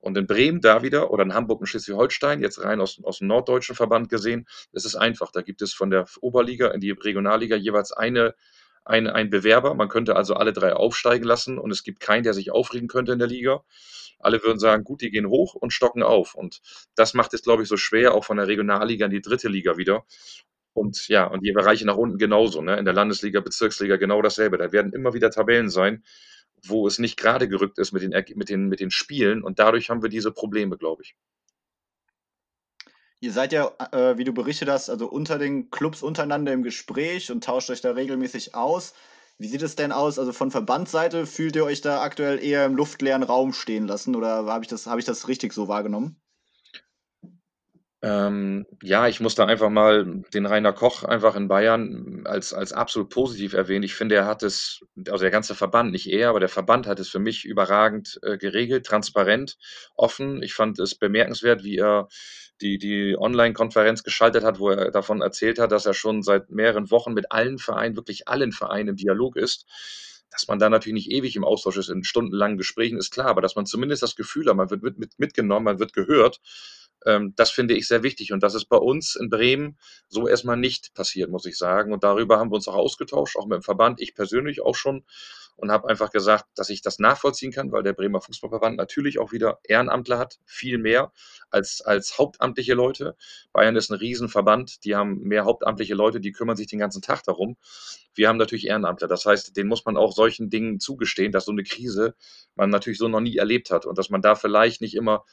Und 0.00 0.16
in 0.16 0.28
Bremen 0.28 0.60
da 0.60 0.82
wieder 0.82 1.10
oder 1.10 1.24
in 1.24 1.34
Hamburg 1.34 1.60
und 1.60 1.66
Schleswig-Holstein, 1.66 2.40
jetzt 2.40 2.62
rein 2.62 2.80
aus, 2.80 3.02
aus 3.02 3.18
dem 3.18 3.26
norddeutschen 3.26 3.74
Verband 3.74 4.08
gesehen, 4.08 4.46
ist 4.72 4.86
es 4.86 4.94
einfach. 4.94 5.32
Da 5.32 5.42
gibt 5.42 5.60
es 5.60 5.74
von 5.74 5.90
der 5.90 6.06
Oberliga 6.20 6.68
in 6.68 6.80
die 6.80 6.92
Regionalliga 6.92 7.56
jeweils 7.56 7.90
eine, 7.90 8.36
eine, 8.88 9.14
ein 9.14 9.30
Bewerber. 9.30 9.74
Man 9.74 9.88
könnte 9.88 10.16
also 10.16 10.34
alle 10.34 10.52
drei 10.52 10.72
aufsteigen 10.72 11.24
lassen 11.24 11.58
und 11.58 11.70
es 11.70 11.82
gibt 11.82 12.00
keinen, 12.00 12.22
der 12.22 12.34
sich 12.34 12.50
aufregen 12.50 12.88
könnte 12.88 13.12
in 13.12 13.18
der 13.18 13.28
Liga. 13.28 13.62
Alle 14.18 14.42
würden 14.42 14.58
sagen, 14.58 14.82
gut, 14.84 15.02
die 15.02 15.10
gehen 15.10 15.28
hoch 15.28 15.54
und 15.54 15.72
stocken 15.72 16.02
auf. 16.02 16.34
Und 16.34 16.60
das 16.96 17.14
macht 17.14 17.34
es, 17.34 17.42
glaube 17.42 17.62
ich, 17.62 17.68
so 17.68 17.76
schwer, 17.76 18.14
auch 18.14 18.24
von 18.24 18.36
der 18.36 18.48
Regionalliga 18.48 19.06
in 19.06 19.12
die 19.12 19.20
dritte 19.20 19.48
Liga 19.48 19.76
wieder. 19.76 20.04
Und 20.72 21.08
ja, 21.08 21.26
und 21.26 21.44
die 21.44 21.52
Bereiche 21.52 21.86
nach 21.86 21.96
unten 21.96 22.18
genauso. 22.18 22.62
Ne? 22.62 22.76
In 22.76 22.84
der 22.84 22.94
Landesliga, 22.94 23.40
Bezirksliga 23.40 23.96
genau 23.96 24.22
dasselbe. 24.22 24.58
Da 24.58 24.72
werden 24.72 24.92
immer 24.92 25.14
wieder 25.14 25.30
Tabellen 25.30 25.70
sein, 25.70 26.02
wo 26.64 26.86
es 26.86 26.98
nicht 26.98 27.16
gerade 27.16 27.48
gerückt 27.48 27.78
ist 27.78 27.92
mit 27.92 28.02
den, 28.02 28.12
mit 28.36 28.48
den, 28.48 28.68
mit 28.68 28.80
den 28.80 28.90
Spielen. 28.90 29.42
Und 29.42 29.58
dadurch 29.58 29.90
haben 29.90 30.02
wir 30.02 30.08
diese 30.08 30.32
Probleme, 30.32 30.76
glaube 30.76 31.02
ich. 31.02 31.14
Ihr 33.20 33.32
seid 33.32 33.52
ja, 33.52 33.72
äh, 33.90 34.16
wie 34.16 34.24
du 34.24 34.32
berichtet 34.32 34.68
hast, 34.68 34.90
also 34.90 35.08
unter 35.08 35.38
den 35.38 35.70
Clubs 35.70 36.02
untereinander 36.02 36.52
im 36.52 36.62
Gespräch 36.62 37.32
und 37.32 37.42
tauscht 37.42 37.68
euch 37.70 37.80
da 37.80 37.90
regelmäßig 37.90 38.54
aus. 38.54 38.94
Wie 39.38 39.48
sieht 39.48 39.62
es 39.62 39.76
denn 39.76 39.92
aus? 39.92 40.18
Also 40.18 40.32
von 40.32 40.50
Verbandsseite 40.50 41.26
fühlt 41.26 41.56
ihr 41.56 41.64
euch 41.64 41.80
da 41.80 42.02
aktuell 42.02 42.42
eher 42.42 42.64
im 42.64 42.76
luftleeren 42.76 43.22
Raum 43.22 43.52
stehen 43.52 43.86
lassen 43.86 44.14
oder 44.14 44.46
habe 44.46 44.64
ich, 44.64 44.68
das, 44.68 44.86
hab 44.86 44.98
ich 44.98 45.04
das 45.04 45.26
richtig 45.26 45.52
so 45.52 45.68
wahrgenommen? 45.68 46.20
Ähm, 48.00 48.64
ja, 48.80 49.08
ich 49.08 49.18
muss 49.18 49.34
da 49.34 49.46
einfach 49.46 49.70
mal 49.70 50.22
den 50.32 50.46
Rainer 50.46 50.72
Koch 50.72 51.02
einfach 51.02 51.34
in 51.34 51.48
Bayern 51.48 52.22
als, 52.26 52.54
als 52.54 52.72
absolut 52.72 53.10
positiv 53.10 53.54
erwähnen. 53.54 53.82
Ich 53.82 53.96
finde, 53.96 54.14
er 54.14 54.26
hat 54.26 54.44
es, 54.44 54.84
also 55.08 55.22
der 55.22 55.32
ganze 55.32 55.56
Verband, 55.56 55.90
nicht 55.90 56.06
er, 56.08 56.28
aber 56.28 56.38
der 56.38 56.48
Verband 56.48 56.86
hat 56.86 57.00
es 57.00 57.08
für 57.08 57.18
mich 57.18 57.44
überragend 57.44 58.20
äh, 58.22 58.38
geregelt, 58.38 58.86
transparent, 58.86 59.56
offen. 59.96 60.42
Ich 60.44 60.54
fand 60.54 60.78
es 60.78 60.94
bemerkenswert, 60.94 61.64
wie 61.64 61.78
er 61.78 62.06
die, 62.60 62.78
die 62.78 63.16
Online-Konferenz 63.18 64.02
geschaltet 64.02 64.44
hat, 64.44 64.58
wo 64.58 64.70
er 64.70 64.90
davon 64.90 65.20
erzählt 65.20 65.58
hat, 65.58 65.72
dass 65.72 65.86
er 65.86 65.94
schon 65.94 66.22
seit 66.22 66.50
mehreren 66.50 66.90
Wochen 66.90 67.14
mit 67.14 67.32
allen 67.32 67.58
Vereinen, 67.58 67.96
wirklich 67.96 68.28
allen 68.28 68.52
Vereinen 68.52 68.90
im 68.90 68.96
Dialog 68.96 69.36
ist. 69.36 69.66
Dass 70.30 70.46
man 70.46 70.58
da 70.58 70.68
natürlich 70.68 71.06
nicht 71.06 71.10
ewig 71.10 71.36
im 71.36 71.44
Austausch 71.44 71.78
ist, 71.78 71.88
in 71.88 72.04
stundenlangen 72.04 72.58
Gesprächen, 72.58 72.98
ist 72.98 73.12
klar, 73.12 73.28
aber 73.28 73.40
dass 73.40 73.56
man 73.56 73.66
zumindest 73.66 74.02
das 74.02 74.14
Gefühl 74.14 74.48
hat, 74.48 74.56
man 74.56 74.70
wird 74.70 74.82
mit, 74.82 74.98
mit, 74.98 75.18
mitgenommen, 75.18 75.64
man 75.64 75.78
wird 75.78 75.94
gehört 75.94 76.40
das 77.36 77.50
finde 77.50 77.74
ich 77.74 77.86
sehr 77.86 78.02
wichtig 78.02 78.32
und 78.32 78.42
das 78.42 78.54
ist 78.54 78.66
bei 78.66 78.76
uns 78.76 79.14
in 79.14 79.30
Bremen 79.30 79.78
so 80.08 80.26
erstmal 80.26 80.56
nicht 80.56 80.94
passiert, 80.94 81.30
muss 81.30 81.46
ich 81.46 81.56
sagen. 81.56 81.92
Und 81.92 82.04
darüber 82.04 82.38
haben 82.38 82.50
wir 82.50 82.56
uns 82.56 82.68
auch 82.68 82.74
ausgetauscht, 82.74 83.36
auch 83.36 83.46
mit 83.46 83.56
dem 83.56 83.62
Verband, 83.62 84.00
ich 84.00 84.14
persönlich 84.14 84.60
auch 84.62 84.74
schon 84.74 85.04
und 85.58 85.72
habe 85.72 85.88
einfach 85.88 86.12
gesagt, 86.12 86.46
dass 86.54 86.70
ich 86.70 86.82
das 86.82 87.00
nachvollziehen 87.00 87.50
kann, 87.50 87.72
weil 87.72 87.82
der 87.82 87.92
Bremer 87.92 88.20
Fußballverband 88.20 88.76
natürlich 88.76 89.18
auch 89.18 89.32
wieder 89.32 89.58
Ehrenamtler 89.64 90.16
hat, 90.16 90.38
viel 90.44 90.78
mehr 90.78 91.12
als, 91.50 91.80
als 91.80 92.16
hauptamtliche 92.16 92.74
Leute. 92.74 93.16
Bayern 93.52 93.74
ist 93.74 93.90
ein 93.90 93.98
Riesenverband, 93.98 94.84
die 94.84 94.94
haben 94.94 95.18
mehr 95.18 95.44
hauptamtliche 95.44 95.94
Leute, 95.94 96.20
die 96.20 96.30
kümmern 96.30 96.56
sich 96.56 96.68
den 96.68 96.78
ganzen 96.78 97.02
Tag 97.02 97.24
darum. 97.24 97.56
Wir 98.14 98.28
haben 98.28 98.36
natürlich 98.36 98.68
Ehrenamtler, 98.68 99.08
das 99.08 99.26
heißt, 99.26 99.56
denen 99.56 99.68
muss 99.68 99.84
man 99.84 99.96
auch 99.96 100.12
solchen 100.12 100.48
Dingen 100.48 100.78
zugestehen, 100.78 101.32
dass 101.32 101.46
so 101.46 101.52
eine 101.52 101.64
Krise 101.64 102.14
man 102.54 102.70
natürlich 102.70 102.98
so 102.98 103.08
noch 103.08 103.20
nie 103.20 103.36
erlebt 103.36 103.72
hat 103.72 103.84
und 103.84 103.98
dass 103.98 104.10
man 104.10 104.22
da 104.22 104.36
vielleicht 104.36 104.80
nicht 104.80 104.94
immer 104.94 105.24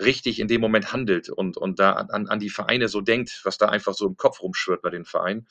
richtig 0.00 0.40
in 0.40 0.48
dem 0.48 0.60
Moment 0.60 0.92
handelt 0.92 1.28
und, 1.28 1.56
und 1.56 1.78
da 1.78 1.92
an, 1.92 2.28
an 2.28 2.40
die 2.40 2.50
Vereine 2.50 2.88
so 2.88 3.00
denkt, 3.00 3.40
was 3.44 3.58
da 3.58 3.68
einfach 3.68 3.94
so 3.94 4.06
im 4.06 4.16
Kopf 4.16 4.42
rumschwirrt 4.42 4.82
bei 4.82 4.90
den 4.90 5.04
Vereinen. 5.04 5.46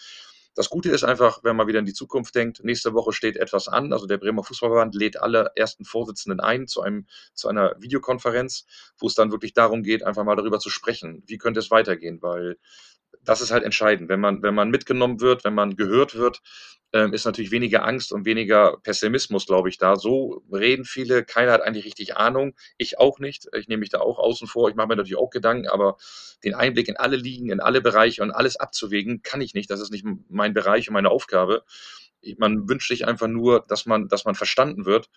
Das 0.53 0.69
Gute 0.69 0.89
ist 0.89 1.05
einfach, 1.05 1.43
wenn 1.43 1.55
man 1.55 1.67
wieder 1.67 1.79
in 1.79 1.85
die 1.85 1.93
Zukunft 1.93 2.35
denkt, 2.35 2.61
nächste 2.63 2.93
Woche 2.93 3.13
steht 3.13 3.37
etwas 3.37 3.69
an. 3.69 3.93
Also 3.93 4.05
der 4.05 4.17
Bremer 4.17 4.43
Fußballverband 4.43 4.93
lädt 4.95 5.17
alle 5.21 5.51
ersten 5.55 5.85
Vorsitzenden 5.85 6.41
ein 6.41 6.67
zu, 6.67 6.81
einem, 6.81 7.07
zu 7.33 7.47
einer 7.47 7.73
Videokonferenz, 7.79 8.65
wo 8.97 9.07
es 9.07 9.15
dann 9.15 9.31
wirklich 9.31 9.53
darum 9.53 9.81
geht, 9.81 10.03
einfach 10.03 10.25
mal 10.25 10.35
darüber 10.35 10.59
zu 10.59 10.69
sprechen, 10.69 11.23
wie 11.25 11.37
könnte 11.37 11.61
es 11.61 11.71
weitergehen, 11.71 12.21
weil 12.21 12.57
das 13.23 13.41
ist 13.41 13.51
halt 13.51 13.63
entscheidend. 13.63 14.09
Wenn 14.09 14.19
man, 14.19 14.41
wenn 14.41 14.55
man 14.55 14.69
mitgenommen 14.69 15.21
wird, 15.21 15.43
wenn 15.43 15.53
man 15.53 15.75
gehört 15.75 16.15
wird, 16.15 16.41
ähm, 16.93 17.13
ist 17.13 17.25
natürlich 17.25 17.51
weniger 17.51 17.85
Angst 17.85 18.11
und 18.11 18.25
weniger 18.25 18.77
Pessimismus, 18.83 19.45
glaube 19.45 19.69
ich, 19.69 19.77
da. 19.77 19.95
So 19.95 20.43
reden 20.51 20.83
viele, 20.83 21.23
keiner 21.23 21.53
hat 21.53 21.61
eigentlich 21.61 21.85
richtig 21.85 22.17
Ahnung. 22.17 22.53
Ich 22.77 22.99
auch 22.99 23.19
nicht. 23.19 23.47
Ich 23.55 23.67
nehme 23.67 23.81
mich 23.81 23.89
da 23.89 23.99
auch 23.99 24.19
außen 24.19 24.47
vor. 24.47 24.69
Ich 24.69 24.75
mache 24.75 24.87
mir 24.87 24.97
natürlich 24.97 25.17
auch 25.17 25.29
Gedanken, 25.29 25.69
aber 25.69 25.97
den 26.43 26.53
Einblick 26.53 26.89
in 26.89 26.97
alle 26.97 27.15
Ligen, 27.15 27.49
in 27.49 27.61
alle 27.61 27.81
Bereiche 27.81 28.21
und 28.23 28.31
alles 28.31 28.57
abzuwägen, 28.57 29.21
kann 29.21 29.41
ich 29.41 29.53
nicht. 29.53 29.69
Das 29.69 29.79
ist 29.79 29.91
nicht 29.91 30.05
mein 30.29 30.53
Bereich 30.53 30.89
und 30.89 30.93
meine 30.93 31.09
Aufgabe. 31.09 31.63
Man 32.37 32.67
wünscht 32.67 32.89
sich 32.89 33.07
einfach 33.07 33.27
nur, 33.27 33.65
dass 33.67 33.85
man, 33.85 34.07
dass 34.09 34.25
man 34.25 34.35
verstanden 34.35 34.85
wird 34.85 35.09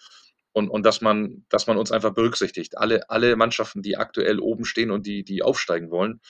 und, 0.52 0.68
und 0.68 0.86
dass 0.86 1.00
man, 1.00 1.44
dass 1.48 1.66
man 1.66 1.76
uns 1.76 1.90
einfach 1.90 2.14
berücksichtigt. 2.14 2.78
Alle, 2.78 3.10
alle 3.10 3.34
Mannschaften, 3.34 3.82
die 3.82 3.96
aktuell 3.96 4.38
oben 4.38 4.64
stehen 4.64 4.90
und 4.92 5.06
die, 5.06 5.24
die 5.24 5.42
aufsteigen 5.42 5.90
wollen 5.90 6.20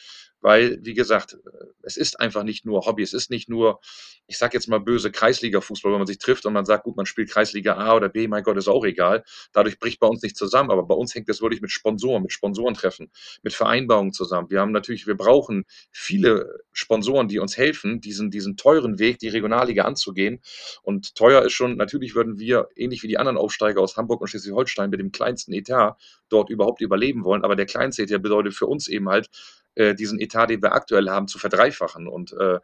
weil, 0.45 0.79
wie 0.83 0.93
gesagt, 0.93 1.39
es 1.81 1.97
ist 1.97 2.21
einfach 2.21 2.43
nicht 2.43 2.67
nur 2.67 2.85
Hobby, 2.85 3.03
es 3.03 3.15
ist 3.15 3.31
nicht 3.31 3.49
nur, 3.49 3.81
ich 4.27 4.37
sag 4.37 4.53
jetzt 4.53 4.69
mal 4.69 4.79
böse 4.79 5.11
Kreisliga-Fußball, 5.11 5.91
wenn 5.91 6.01
man 6.01 6.07
sich 6.07 6.19
trifft 6.19 6.45
und 6.45 6.53
man 6.53 6.67
sagt, 6.67 6.85
gut, 6.85 6.99
man 6.99 7.07
spielt 7.07 7.31
Kreisliga 7.31 7.79
A 7.79 7.97
oder 7.97 8.11
B, 8.11 8.29
mein 8.29 8.43
Gott, 8.43 8.59
ist 8.59 8.69
auch 8.69 8.85
egal. 8.85 9.25
Dadurch 9.55 9.79
bricht 9.79 10.01
bei 10.01 10.07
uns 10.07 10.21
nicht 10.21 10.37
zusammen, 10.37 10.71
aber 10.71 10.83
bei 10.83 10.95
uns 10.95 11.15
hängt 11.15 11.31
es 11.31 11.41
wirklich 11.41 11.63
mit 11.63 11.71
Sponsoren, 11.71 12.23
mit 12.23 12.31
Sponsorentreffen, 12.31 13.11
mit 13.43 13.55
Vereinbarungen 13.55 14.13
zusammen. 14.13 14.51
Wir 14.51 14.61
haben 14.61 14.73
natürlich, 14.73 15.07
wir 15.07 15.17
brauchen 15.17 15.65
viele 15.91 16.61
Sponsoren, 16.73 17.27
die 17.27 17.39
uns 17.39 17.57
helfen, 17.57 18.03
diesen, 18.03 18.31
diesen 18.31 18.59
teuren 18.59 18.99
Weg, 18.99 19.21
die 19.21 19.29
Regionalliga 19.29 19.85
anzugehen. 19.85 20.43
Und 20.83 21.15
teuer 21.15 21.41
ist 21.41 21.55
schon, 21.55 21.79
natürlich 21.79 22.15
würden 22.15 22.39
wir, 22.39 22.69
ähnlich 22.77 23.03
wie 23.03 23.09
die 23.09 23.17
anderen 23.17 23.39
Aufsteiger 23.39 23.81
aus 23.81 23.97
Hamburg 23.97 24.21
und 24.21 24.29
Schleswig-Holstein, 24.29 24.91
mit 24.91 25.01
dem 25.01 25.11
kleinsten 25.11 25.55
Etat 25.55 25.97
dort 26.29 26.51
überhaupt 26.51 26.83
überleben 26.83 27.25
wollen. 27.25 27.45
Aber 27.45 27.57
der 27.57 27.65
kleinste 27.65 28.03
Etat 28.03 28.19
bedeutet 28.19 28.53
für 28.53 28.67
uns 28.67 28.89
eben 28.89 29.09
halt, 29.09 29.31
äh, 29.75 29.95
diesen 29.95 30.21
Etat, 30.21 30.47
den 30.47 30.63
wir 30.63 30.73
aktuell 30.73 31.09
haben, 31.09 31.29
zu 31.29 31.39
verdreifachen. 31.39 32.09
Und, 32.09 32.33
äh, 32.33 32.59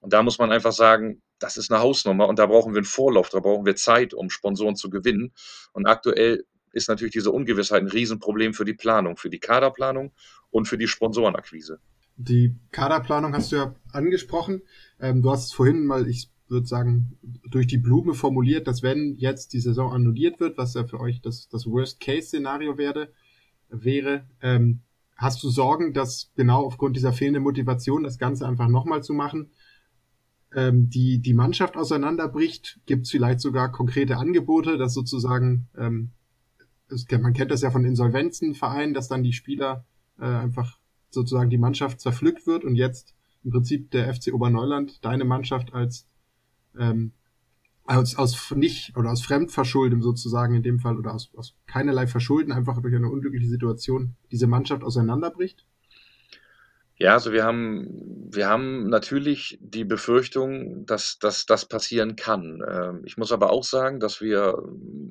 und 0.00 0.12
da 0.12 0.22
muss 0.22 0.38
man 0.38 0.52
einfach 0.52 0.72
sagen, 0.72 1.22
das 1.38 1.56
ist 1.56 1.70
eine 1.70 1.80
Hausnummer 1.80 2.28
und 2.28 2.38
da 2.38 2.46
brauchen 2.46 2.72
wir 2.72 2.78
einen 2.78 2.86
Vorlauf, 2.86 3.28
da 3.28 3.40
brauchen 3.40 3.66
wir 3.66 3.76
Zeit, 3.76 4.14
um 4.14 4.30
Sponsoren 4.30 4.76
zu 4.76 4.90
gewinnen. 4.90 5.32
Und 5.72 5.86
aktuell 5.86 6.44
ist 6.72 6.88
natürlich 6.88 7.12
diese 7.12 7.30
Ungewissheit 7.30 7.82
ein 7.82 7.88
Riesenproblem 7.88 8.54
für 8.54 8.64
die 8.64 8.74
Planung, 8.74 9.16
für 9.16 9.30
die 9.30 9.38
Kaderplanung 9.38 10.12
und 10.50 10.66
für 10.66 10.78
die 10.78 10.88
Sponsorenakquise. 10.88 11.80
Die 12.16 12.54
Kaderplanung 12.72 13.34
hast 13.34 13.52
du 13.52 13.56
ja 13.56 13.74
angesprochen. 13.92 14.62
Ähm, 15.00 15.22
du 15.22 15.30
hast 15.30 15.46
es 15.46 15.52
vorhin 15.52 15.84
mal, 15.84 16.08
ich 16.08 16.30
würde 16.48 16.66
sagen, 16.66 17.18
durch 17.50 17.66
die 17.66 17.78
Blume 17.78 18.14
formuliert, 18.14 18.66
dass 18.66 18.82
wenn 18.82 19.16
jetzt 19.16 19.52
die 19.52 19.60
Saison 19.60 19.92
annulliert 19.92 20.40
wird, 20.40 20.56
was 20.56 20.74
ja 20.74 20.84
für 20.84 21.00
euch 21.00 21.20
das, 21.20 21.48
das 21.48 21.66
Worst-Case-Szenario 21.66 22.78
wäre, 22.78 23.10
wäre, 23.68 24.26
ähm, 24.40 24.80
Hast 25.16 25.42
du 25.42 25.48
Sorgen, 25.48 25.92
dass 25.94 26.30
genau 26.36 26.64
aufgrund 26.64 26.96
dieser 26.96 27.12
fehlenden 27.12 27.42
Motivation 27.42 28.02
das 28.02 28.18
Ganze 28.18 28.46
einfach 28.46 28.68
nochmal 28.68 29.02
zu 29.02 29.14
machen, 29.14 29.50
ähm, 30.54 30.90
die, 30.90 31.20
die 31.20 31.34
Mannschaft 31.34 31.76
auseinanderbricht? 31.76 32.80
Gibt 32.86 33.06
es 33.06 33.10
vielleicht 33.10 33.40
sogar 33.40 33.72
konkrete 33.72 34.18
Angebote, 34.18 34.76
dass 34.76 34.92
sozusagen, 34.92 35.68
ähm, 35.76 36.10
man 37.10 37.32
kennt 37.32 37.50
das 37.50 37.62
ja 37.62 37.70
von 37.70 37.84
Insolvenzenvereinen, 37.84 38.94
dass 38.94 39.08
dann 39.08 39.22
die 39.22 39.32
Spieler 39.32 39.84
äh, 40.18 40.24
einfach 40.24 40.78
sozusagen 41.10 41.50
die 41.50 41.58
Mannschaft 41.58 42.00
zerpflückt 42.00 42.46
wird 42.46 42.64
und 42.64 42.76
jetzt 42.76 43.14
im 43.42 43.52
Prinzip 43.52 43.90
der 43.92 44.12
FC 44.12 44.34
Oberneuland 44.34 45.04
deine 45.04 45.24
Mannschaft 45.24 45.72
als 45.72 46.06
ähm, 46.78 47.12
aus, 47.86 48.16
aus 48.16 48.50
nicht 48.54 48.96
oder 48.96 49.10
aus 49.10 49.22
Fremdverschulden 49.22 50.02
sozusagen 50.02 50.54
in 50.54 50.62
dem 50.62 50.78
Fall 50.78 50.98
oder 50.98 51.14
aus, 51.14 51.30
aus 51.36 51.54
keinerlei 51.66 52.06
Verschulden 52.06 52.52
einfach 52.52 52.80
durch 52.80 52.94
eine 52.94 53.08
unglückliche 53.08 53.48
Situation 53.48 54.16
diese 54.30 54.46
Mannschaft 54.46 54.82
auseinanderbricht? 54.82 55.64
Ja, 56.98 57.12
also 57.12 57.30
wir 57.30 57.44
haben, 57.44 57.88
wir 58.32 58.48
haben 58.48 58.88
natürlich 58.88 59.58
die 59.60 59.84
Befürchtung, 59.84 60.86
dass, 60.86 61.18
das 61.18 61.66
passieren 61.68 62.16
kann. 62.16 62.62
Ähm, 62.66 63.02
ich 63.04 63.18
muss 63.18 63.32
aber 63.32 63.50
auch 63.50 63.64
sagen, 63.64 64.00
dass 64.00 64.22
wir, 64.22 64.62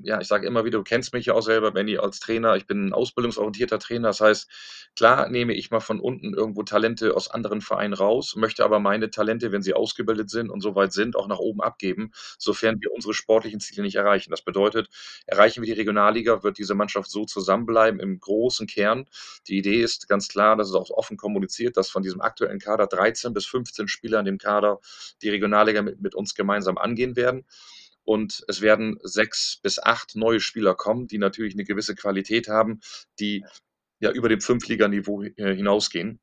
ja, 0.02 0.19
ich 0.19 0.28
sage 0.28 0.48
immer 0.48 0.65
wieder, 0.65 0.80
du 0.80 0.84
kennst 0.84 1.13
mich 1.13 1.28
ja 1.28 1.36
auch 1.36 1.43
selber, 1.43 1.71
Benny, 1.74 1.98
als 2.00 2.19
Trainer. 2.19 2.56
Ich 2.56 2.65
bin 2.65 2.88
ein 2.88 2.93
ausbildungsorientierter 2.93 3.78
Trainer. 3.78 4.08
Das 4.08 4.19
heißt, 4.19 4.50
klar 4.95 5.30
nehme 5.30 5.54
ich 5.54 5.69
mal 5.69 5.80
von 5.80 6.00
unten 6.00 6.34
irgendwo 6.34 6.63
Talente 6.63 7.15
aus 7.15 7.30
anderen 7.30 7.62
Vereinen 7.62 7.93
raus, 7.93 8.36
möchte 8.36 8.63
aber 8.65 8.80
meine 8.80 9.12
Talente, 9.12 9.52
wenn 9.52 9.62
sie 9.62 9.76
ausgebildet 9.76 10.32
sind 10.32 10.50
und 10.50 10.62
soweit 10.62 10.91
sind, 10.91 11.15
auch 11.15 11.28
nach 11.28 11.39
oben 11.39 11.62
abgeben, 11.62 12.12
sofern 12.39 12.78
wir 12.82 12.91
unsere 12.93 13.13
sportlichen 13.13 13.60
Ziele 13.60 13.84
nicht 13.84 13.95
erreichen. 13.95 14.32
Das 14.32 14.41
bedeutet, 14.41 14.89
erreichen 15.28 15.62
wir 15.62 15.67
die 15.67 15.80
Regionalliga, 15.80 16.41
wird 16.43 16.58
diese 16.58 16.74
Mannschaft 16.74 17.12
so 17.12 17.26
zusammenbleiben 17.26 18.00
im 18.00 18.19
großen 18.19 18.65
Kern. 18.65 19.06
Die 19.48 19.58
Idee 19.60 19.82
ist 19.82 20.08
ganz 20.10 20.28
klar, 20.30 20.56
dass 20.56 20.69
es 20.69 20.76
auch 20.76 20.89
offen 20.89 21.17
kommuniziert 21.17 21.74
dass 21.77 21.89
von 21.89 22.03
diesem 22.03 22.21
aktuellen 22.21 22.59
Kader 22.59 22.88
13 22.88 23.33
bis 23.33 23.45
15 23.45 23.88
Spieler 23.88 24.19
in 24.19 24.25
dem 24.25 24.38
Kader 24.38 24.79
die 25.21 25.29
Regionalliga 25.29 25.81
mit, 25.81 26.01
mit 26.01 26.15
uns 26.15 26.35
gemeinsam 26.35 26.77
angehen 26.77 27.15
werden. 27.15 27.45
Und 28.03 28.43
es 28.47 28.61
werden 28.61 28.99
sechs 29.03 29.59
bis 29.61 29.79
acht 29.79 30.15
neue 30.15 30.39
Spieler 30.39 30.75
kommen, 30.75 31.07
die 31.07 31.17
natürlich 31.17 31.55
eine 31.55 31.63
gewisse 31.63 31.95
Qualität 31.95 32.47
haben, 32.47 32.79
die 33.19 33.45
ja 33.99 34.11
über 34.11 34.29
dem 34.29 34.41
Fünftliganiveau 34.41 35.23
äh, 35.23 35.55
hinausgehen 35.55 36.19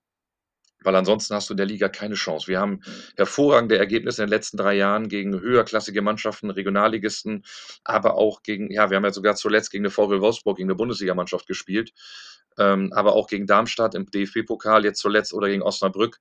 weil 0.85 0.97
ansonsten 0.97 1.35
hast 1.35 1.49
du 1.49 1.55
in 1.55 1.59
der 1.59 1.67
Liga 1.67 1.89
keine 1.89 2.15
Chance. 2.15 2.49
Wir 2.49 2.61
haben 2.61 2.81
hervorragende 3.17 3.79
Ergebnisse 3.79 4.23
in 4.23 4.29
den 4.29 4.35
letzten 4.35 4.57
drei 4.57 4.75
Jahren 4.75 5.09
gegen 5.09 5.39
höherklassige 5.39 6.03
Mannschaften, 6.03 6.51
Regionalligisten, 6.51 7.45
aber 7.85 8.15
auch 8.15 8.43
gegen, 8.43 8.71
ja, 8.71 8.91
wir 8.91 8.97
haben 8.97 9.05
ja 9.05 9.13
sogar 9.13 9.35
zuletzt 9.35 9.71
gegen 9.71 9.85
eine 9.85 9.91
VW 9.91 10.21
Wolfsburg, 10.21 10.57
gegen 10.57 10.69
eine 10.69 10.77
Bundesligamannschaft 10.77 11.47
gespielt 11.47 11.93
ähm, 12.59 12.93
aber 12.93 13.15
auch 13.15 13.29
gegen 13.29 13.47
Darmstadt 13.47 13.95
im 13.95 14.11
DFB-Pokal 14.11 14.85
jetzt 14.85 15.01
zuletzt 15.01 15.33
oder 15.33 15.49
gegen 15.49 15.63
Osnabrück. 15.63 16.19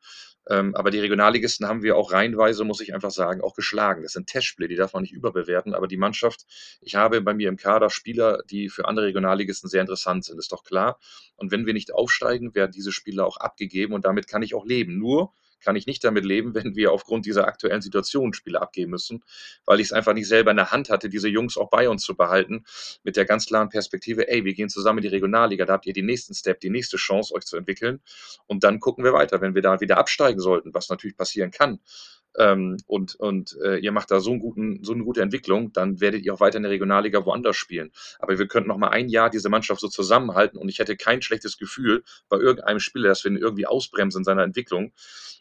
Ähm, 0.50 0.76
aber 0.76 0.90
die 0.92 1.00
Regionalligisten 1.00 1.68
haben 1.68 1.84
wir 1.84 1.96
auch 1.96 2.12
reihenweise, 2.12 2.64
muss 2.64 2.82
ich 2.82 2.94
einfach 2.94 3.12
sagen, 3.12 3.42
auch 3.42 3.54
geschlagen. 3.54 4.04
Das 4.04 4.14
sind 4.14 4.28
Testspiele, 4.28 4.68
die 4.68 4.76
darf 4.76 4.94
man 4.94 5.04
nicht 5.04 5.14
überbewerten. 5.14 5.74
Aber 5.74 5.88
die 5.88 5.98
Mannschaft, 5.98 6.46
ich 6.82 6.96
habe 6.96 7.22
bei 7.22 7.34
mir 7.34 7.50
im 7.50 7.58
Kader 7.58 7.90
Spieler, 7.90 8.42
die 8.50 8.70
für 8.70 8.88
andere 8.88 9.08
Regionalligisten 9.08 9.70
sehr 9.70 9.82
interessant 9.82 10.26
sind, 10.26 10.40
ist 10.40 10.52
doch 10.52 10.64
klar. 10.64 11.00
Und 11.36 11.52
wenn 11.52 11.66
wir 11.66 11.74
nicht 11.74 11.94
aufsteigen, 11.94 12.56
werden 12.56 12.72
diese 12.72 12.92
Spieler 12.92 13.26
auch 13.26 13.38
abgegeben 13.38 13.94
und 13.94 14.06
damit 14.06 14.28
kann 14.28 14.42
ich 14.42 14.56
auch 14.56 14.66
leben. 14.66 14.98
Nur 14.98 15.34
kann 15.62 15.76
ich 15.76 15.86
nicht 15.86 16.04
damit 16.04 16.26
leben, 16.26 16.54
wenn 16.56 16.76
wir 16.76 16.92
aufgrund 16.92 17.26
dieser 17.26 17.48
aktuellen 17.48 17.82
Situation 17.82 18.34
Spiele 18.34 18.62
abgeben 18.62 18.92
müssen, 18.92 19.24
weil 19.66 19.80
ich 19.80 19.88
es 19.88 19.94
einfach 19.94 20.14
nicht 20.14 20.28
selber 20.28 20.52
in 20.52 20.58
der 20.58 20.72
Hand 20.72 20.90
hatte, 20.90 21.10
diese 21.10 21.30
Jungs 21.30 21.58
auch 21.58 21.70
bei 21.70 21.90
uns 21.90 22.04
zu 22.04 22.16
behalten, 22.16 22.66
mit 23.04 23.16
der 23.16 23.26
ganz 23.26 23.46
klaren 23.46 23.70
Perspektive, 23.70 24.28
ey, 24.28 24.46
wir 24.46 24.54
gehen 24.54 24.70
zusammen 24.70 25.00
in 25.00 25.04
die 25.04 25.10
Regionalliga, 25.10 25.66
da 25.66 25.74
habt 25.74 25.86
ihr 25.86 25.94
den 25.94 26.06
nächsten 26.06 26.34
Step, 26.34 26.60
die 26.60 26.70
nächste 26.70 26.98
Chance, 26.98 27.34
euch 27.34 27.46
zu 27.46 27.58
entwickeln 27.58 28.02
und 28.48 28.64
dann 28.64 28.80
gucken 28.80 29.04
wir 29.04 29.14
weiter. 29.14 29.42
Wenn 29.42 29.56
wir 29.56 29.62
da 29.62 29.80
wieder 29.80 29.98
absteigen 29.98 30.40
sollten, 30.40 30.74
was 30.74 30.90
natürlich 30.90 31.18
passieren 31.18 31.52
kann, 31.52 31.80
ähm, 32.38 32.78
und, 32.86 33.16
und 33.16 33.58
äh, 33.64 33.78
ihr 33.78 33.92
macht 33.92 34.12
da 34.12 34.20
so, 34.20 34.32
einen 34.32 34.40
guten, 34.40 34.84
so 34.84 34.94
eine 34.94 35.04
gute 35.04 35.22
Entwicklung, 35.22 35.74
dann 35.74 36.00
werdet 36.00 36.24
ihr 36.24 36.34
auch 36.34 36.40
weiter 36.40 36.58
in 36.58 36.64
der 36.64 36.72
Regionalliga 36.72 37.26
woanders 37.26 37.58
spielen. 37.58 37.92
Aber 38.20 38.38
wir 38.38 38.48
könnten 38.48 38.70
noch 38.70 38.78
mal 38.78 38.90
ein 38.90 39.10
Jahr 39.10 39.30
diese 39.30 39.50
Mannschaft 39.50 39.82
so 39.82 39.88
zusammenhalten 39.88 40.58
und 40.58 40.70
ich 40.70 40.80
hätte 40.80 40.96
kein 40.96 41.22
schlechtes 41.22 41.58
Gefühl 41.58 42.04
bei 42.30 42.38
irgendeinem 42.38 42.80
Spieler, 42.80 43.10
dass 43.10 43.24
wir 43.24 43.32
ihn 43.32 43.38
irgendwie 43.38 43.68
ausbremsen 43.68 44.22
in 44.22 44.26
seiner 44.26 44.44
Entwicklung. 44.44 44.94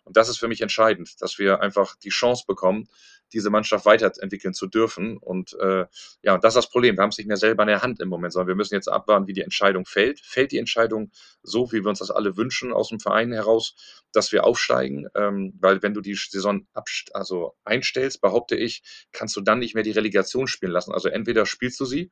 Und 0.05 0.17
das 0.17 0.29
ist 0.29 0.39
für 0.39 0.49
mich 0.49 0.63
entscheidend, 0.63 1.21
dass 1.21 1.39
wir 1.39 1.61
einfach 1.61 1.95
die 1.97 2.09
Chance 2.09 2.45
bekommen, 2.47 2.89
diese 3.33 3.51
Mannschaft 3.51 3.87
weiterentwickeln 3.87 4.55
zu 4.55 4.67
dürfen. 4.67 5.17
Und 5.19 5.57
äh, 5.61 5.87
ja, 6.23 6.39
das 6.39 6.55
ist 6.55 6.65
das 6.65 6.71
Problem. 6.71 6.97
Wir 6.97 7.03
haben 7.03 7.11
es 7.11 7.19
nicht 7.19 7.27
mehr 7.27 7.37
selber 7.37 7.63
in 7.63 7.69
der 7.69 7.83
Hand 7.83 8.01
im 8.01 8.09
Moment, 8.09 8.33
sondern 8.33 8.49
wir 8.49 8.55
müssen 8.55 8.75
jetzt 8.75 8.89
abwarten, 8.89 9.27
wie 9.27 9.33
die 9.33 9.43
Entscheidung 9.43 9.87
fällt. 9.87 10.21
Fällt 10.21 10.53
die 10.53 10.59
Entscheidung 10.59 11.11
so, 11.43 11.73
wie 11.73 11.83
wir 11.83 11.89
uns 11.89 12.01
das 12.01 12.11
alle 12.11 12.37
wünschen 12.37 12.73
aus 12.73 12.89
dem 12.89 13.01
Verein 13.01 13.33
heraus, 13.33 13.75
dass 14.13 14.33
wir 14.33 14.45
aufsteigen? 14.45 15.07
Ähm, 15.15 15.55
weil 15.61 15.83
wenn 15.83 15.95
du 15.95 16.01
die 16.01 16.15
Saison 16.15 16.67
also 17.13 17.55
einstellst, 17.65 18.21
behaupte 18.21 18.57
ich, 18.57 18.83
kannst 19.13 19.37
du 19.37 19.41
dann 19.41 19.59
nicht 19.59 19.75
mehr 19.75 19.85
die 19.85 19.91
Relegation 19.91 20.47
spielen 20.47 20.73
lassen. 20.73 20.93
Also 20.93 21.09
entweder 21.09 21.47
spielst 21.47 21.81
du 21.81 21.85
sie 21.85 22.11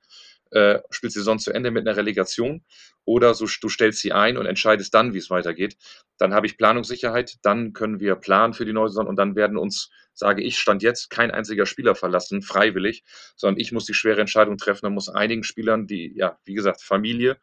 äh, 0.51 0.81
spielst 0.91 1.17
die 1.17 1.21
Saison 1.21 1.39
zu 1.39 1.53
Ende 1.53 1.71
mit 1.71 1.87
einer 1.87 1.97
Relegation 1.97 2.65
oder 3.05 3.35
so, 3.35 3.47
du 3.61 3.69
stellst 3.69 4.01
sie 4.01 4.13
ein 4.13 4.37
und 4.37 4.47
entscheidest 4.47 4.93
dann, 4.95 5.15
wie 5.15 5.19
es 5.19 5.31
weitergeht. 5.31 5.77
Dann 6.19 6.35
habe 6.35 6.47
ich 6.47 6.59
Planungssicherheit, 6.59 7.37
dann 7.43 7.73
können 7.73 8.01
wir 8.01 8.17
planen 8.17 8.53
für 8.55 8.67
die 8.67 8.73
neue 8.73 8.89
Saison 8.89 9.07
und 9.07 9.17
dann 9.17 9.35
werden 9.35 9.57
uns, 9.57 9.91
sage 10.13 10.43
ich, 10.43 10.59
stand 10.59 10.83
jetzt 10.83 11.09
kein 11.09 11.31
einziger 11.31 11.65
Spieler 11.65 11.95
verlassen, 11.95 12.43
freiwillig, 12.43 13.05
sondern 13.37 13.61
ich 13.61 13.73
muss 13.73 13.87
die 13.87 13.95
schwere 13.95 14.21
Entscheidung 14.21 14.59
treffen 14.59 14.87
und 14.87 14.95
muss 14.95 15.09
einigen 15.09 15.43
Spielern, 15.43 15.87
die, 15.87 16.13
ja, 16.17 16.39
wie 16.45 16.55
gesagt, 16.55 16.83
Familie, 16.83 17.39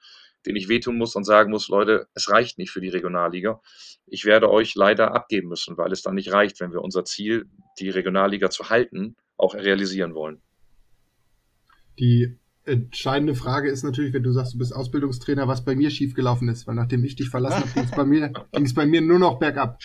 den 0.46 0.56
ich 0.56 0.70
wehtun 0.70 0.98
muss 0.98 1.16
und 1.16 1.24
sagen 1.24 1.52
muss, 1.52 1.68
Leute, 1.70 2.08
es 2.14 2.30
reicht 2.30 2.58
nicht 2.58 2.70
für 2.70 2.82
die 2.82 2.90
Regionalliga. 2.90 3.62
Ich 4.06 4.26
werde 4.26 4.52
euch 4.52 4.76
leider 4.76 5.16
abgeben 5.16 5.50
müssen, 5.50 5.78
weil 5.78 5.92
es 5.92 6.04
dann 6.04 6.16
nicht 6.16 6.32
reicht, 6.32 6.60
wenn 6.60 6.72
wir 6.72 6.82
unser 6.82 7.06
Ziel, 7.06 7.50
die 7.80 7.90
Regionalliga 7.90 8.50
zu 8.50 8.70
halten, 8.70 9.16
auch 9.38 9.56
realisieren 9.56 10.14
wollen. 10.14 10.42
Die 11.98 12.38
entscheidende 12.66 13.36
Frage 13.36 13.70
ist 13.70 13.84
natürlich, 13.84 14.14
wenn 14.14 14.24
du 14.24 14.32
sagst, 14.32 14.54
du 14.54 14.58
bist 14.58 14.76
Ausbildungstrainer, 14.76 15.48
was 15.48 15.64
bei 15.64 15.76
mir 15.76 15.90
schiefgelaufen 15.92 16.50
ist, 16.50 16.68
weil 16.68 16.76
nachdem 16.76 17.04
ich 17.04 17.16
dich 17.16 17.30
verlassen 17.30 17.62
habe, 17.62 17.72
ging 17.74 17.84
es 17.84 17.92
bei 17.92 18.06
mir, 18.06 18.34
bei 18.76 18.86
mir 18.86 19.02
nur 19.02 19.20
noch 19.20 19.40
bergab. 19.40 19.80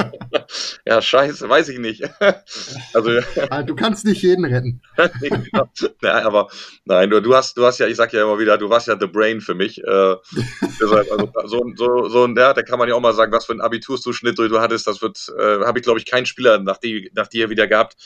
ja, 0.86 1.02
scheiße, 1.02 1.48
weiß 1.48 1.68
ich 1.70 1.78
nicht. 1.78 2.04
also, 2.94 3.10
ah, 3.50 3.62
du 3.62 3.74
kannst 3.74 4.04
nicht 4.04 4.22
jeden 4.22 4.44
retten. 4.44 4.80
Genau. 5.20 5.68
nein, 6.02 6.24
aber 6.24 6.48
nein, 6.84 7.10
du, 7.10 7.20
du 7.20 7.34
hast, 7.34 7.56
du 7.56 7.64
hast 7.64 7.78
ja, 7.78 7.86
ich 7.86 7.96
sag 7.96 8.12
ja 8.12 8.22
immer 8.22 8.38
wieder, 8.38 8.58
du 8.58 8.70
warst 8.70 8.86
ja 8.86 8.96
the 8.98 9.06
brain 9.06 9.40
für 9.40 9.54
mich. 9.54 9.82
Äh, 9.82 9.86
also, 9.86 11.02
so, 11.46 11.72
so, 11.74 12.08
so, 12.08 12.26
ja, 12.28 12.54
da 12.54 12.62
kann 12.62 12.78
man 12.78 12.88
ja 12.88 12.94
auch 12.94 13.00
mal 13.00 13.14
sagen, 13.14 13.32
was 13.32 13.46
für 13.46 13.54
ein 13.54 13.60
Abiturszuschnitt 13.60 14.38
du 14.38 14.60
hattest, 14.60 14.86
das 14.86 15.02
wird, 15.02 15.32
äh, 15.38 15.64
habe 15.64 15.78
ich 15.78 15.84
glaube 15.84 15.98
ich 15.98 16.06
keinen 16.06 16.26
Spieler 16.26 16.58
nach, 16.58 16.78
die, 16.78 17.10
nach 17.14 17.26
dir 17.26 17.50
wieder 17.50 17.66
gehabt 17.66 17.96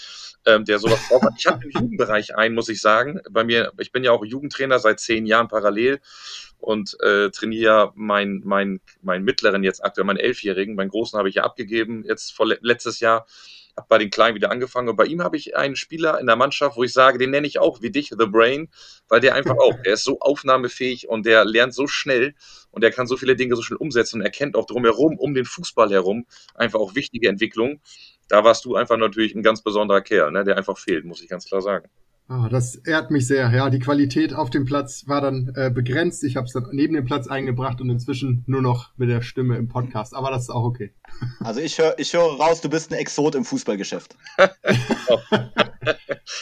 ähm, 0.48 0.64
der 0.64 0.78
sowas 0.78 1.00
drauf 1.08 1.22
hat. 1.22 1.34
Ich 1.38 1.46
habe 1.46 1.64
im 1.64 1.70
Jugendbereich 1.70 2.36
einen, 2.36 2.54
muss 2.54 2.68
ich 2.68 2.80
sagen. 2.80 3.20
Bei 3.30 3.44
mir, 3.44 3.72
ich 3.78 3.92
bin 3.92 3.97
ja 4.04 4.12
auch 4.12 4.24
Jugendtrainer 4.24 4.78
seit 4.78 5.00
zehn 5.00 5.26
Jahren 5.26 5.48
parallel 5.48 6.00
und 6.58 6.96
äh, 7.00 7.30
trainiere 7.30 7.92
meinen 7.94 8.42
mein, 8.44 8.80
mein 9.02 9.22
mittleren 9.22 9.62
jetzt 9.62 9.84
aktuell, 9.84 10.06
meinen 10.06 10.18
Elfjährigen. 10.18 10.74
Meinen 10.74 10.90
Großen 10.90 11.18
habe 11.18 11.28
ich 11.28 11.36
ja 11.36 11.44
abgegeben, 11.44 12.04
jetzt 12.06 12.32
vor, 12.32 12.46
letztes 12.60 13.00
Jahr. 13.00 13.26
Habe 13.76 13.86
bei 13.88 13.98
den 13.98 14.10
Kleinen 14.10 14.34
wieder 14.34 14.50
angefangen. 14.50 14.88
Und 14.88 14.96
bei 14.96 15.04
ihm 15.04 15.22
habe 15.22 15.36
ich 15.36 15.56
einen 15.56 15.76
Spieler 15.76 16.18
in 16.18 16.26
der 16.26 16.34
Mannschaft, 16.34 16.76
wo 16.76 16.82
ich 16.82 16.92
sage, 16.92 17.18
den 17.18 17.30
nenne 17.30 17.46
ich 17.46 17.60
auch 17.60 17.80
wie 17.80 17.90
dich, 17.90 18.08
The 18.08 18.26
Brain, 18.26 18.68
weil 19.08 19.20
der 19.20 19.36
einfach 19.36 19.56
auch, 19.56 19.80
der 19.84 19.92
ist 19.92 20.02
so 20.02 20.18
aufnahmefähig 20.18 21.08
und 21.08 21.26
der 21.26 21.44
lernt 21.44 21.74
so 21.74 21.86
schnell 21.86 22.34
und 22.72 22.82
der 22.82 22.90
kann 22.90 23.06
so 23.06 23.16
viele 23.16 23.36
Dinge 23.36 23.54
so 23.54 23.62
schnell 23.62 23.76
umsetzen 23.76 24.16
und 24.16 24.26
erkennt 24.26 24.56
auch 24.56 24.66
drumherum, 24.66 25.16
um 25.16 25.32
den 25.32 25.44
Fußball 25.44 25.90
herum, 25.90 26.26
einfach 26.56 26.80
auch 26.80 26.96
wichtige 26.96 27.28
Entwicklungen 27.28 27.80
da 28.28 28.44
warst 28.44 28.64
du 28.64 28.76
einfach 28.76 28.96
natürlich 28.96 29.34
ein 29.34 29.42
ganz 29.42 29.62
besonderer 29.62 30.02
Kerl, 30.02 30.30
ne, 30.30 30.44
der 30.44 30.56
einfach 30.56 30.78
fehlt, 30.78 31.04
muss 31.04 31.22
ich 31.22 31.28
ganz 31.28 31.46
klar 31.46 31.62
sagen. 31.62 31.88
Oh, 32.30 32.46
das 32.50 32.74
ehrt 32.74 33.10
mich 33.10 33.26
sehr. 33.26 33.50
Ja, 33.50 33.70
die 33.70 33.78
Qualität 33.78 34.34
auf 34.34 34.50
dem 34.50 34.66
Platz 34.66 35.04
war 35.06 35.22
dann 35.22 35.50
äh, 35.56 35.70
begrenzt. 35.70 36.22
Ich 36.24 36.36
habe 36.36 36.44
es 36.44 36.52
dann 36.52 36.68
neben 36.72 36.92
dem 36.92 37.06
Platz 37.06 37.26
eingebracht 37.26 37.80
und 37.80 37.88
inzwischen 37.88 38.44
nur 38.46 38.60
noch 38.60 38.90
mit 38.98 39.08
der 39.08 39.22
Stimme 39.22 39.56
im 39.56 39.68
Podcast. 39.68 40.14
Aber 40.14 40.30
das 40.30 40.42
ist 40.42 40.50
auch 40.50 40.64
okay. 40.64 40.92
Also 41.40 41.60
ich 41.60 41.78
höre 41.78 41.98
ich 41.98 42.12
hör 42.12 42.24
raus, 42.24 42.60
du 42.60 42.68
bist 42.68 42.90
ein 42.90 42.98
Exot 42.98 43.34
im 43.34 43.46
Fußballgeschäft. 43.46 44.14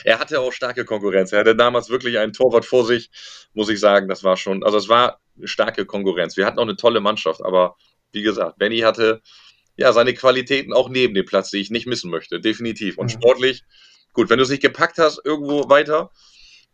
er 0.05 0.19
hatte 0.19 0.41
auch 0.41 0.53
starke 0.53 0.85
Konkurrenz. 0.85 1.31
Er 1.31 1.39
hatte 1.41 1.55
damals 1.55 1.89
wirklich 1.89 2.19
einen 2.19 2.33
Torwart 2.33 2.65
vor 2.65 2.85
sich, 2.85 3.11
muss 3.55 3.69
ich 3.69 3.79
sagen. 3.79 4.09
Das 4.09 4.25
war 4.25 4.37
schon, 4.37 4.65
also 4.65 4.79
es 4.79 4.89
war 4.89 5.21
eine 5.37 5.47
starke 5.47 5.87
Konkurrenz. 5.87 6.37
Wir 6.37 6.47
hatten 6.47 6.59
auch 6.59 6.65
eine 6.65 6.75
tolle 6.75 7.01
Mannschaft, 7.01 7.45
aber 7.45 7.77
wie 8.11 8.23
gesagt, 8.23 8.59
Benny 8.59 8.81
hatte 8.81 9.23
ja, 9.77 9.93
seine 9.93 10.15
Qualitäten 10.15 10.73
auch 10.73 10.89
neben 10.89 11.15
dem 11.15 11.27
Platz, 11.27 11.51
die 11.51 11.59
ich 11.59 11.71
nicht 11.71 11.87
missen 11.87 12.11
möchte, 12.11 12.41
definitiv. 12.41 12.99
Und 12.99 13.13
sportlich, 13.13 13.63
gut, 14.17 14.31
wenn 14.31 14.39
du 14.39 14.45
es 14.45 14.51
nicht 14.51 14.63
gepackt 14.63 14.99
hast, 14.99 15.21
irgendwo 15.25 15.69
weiter, 15.69 16.11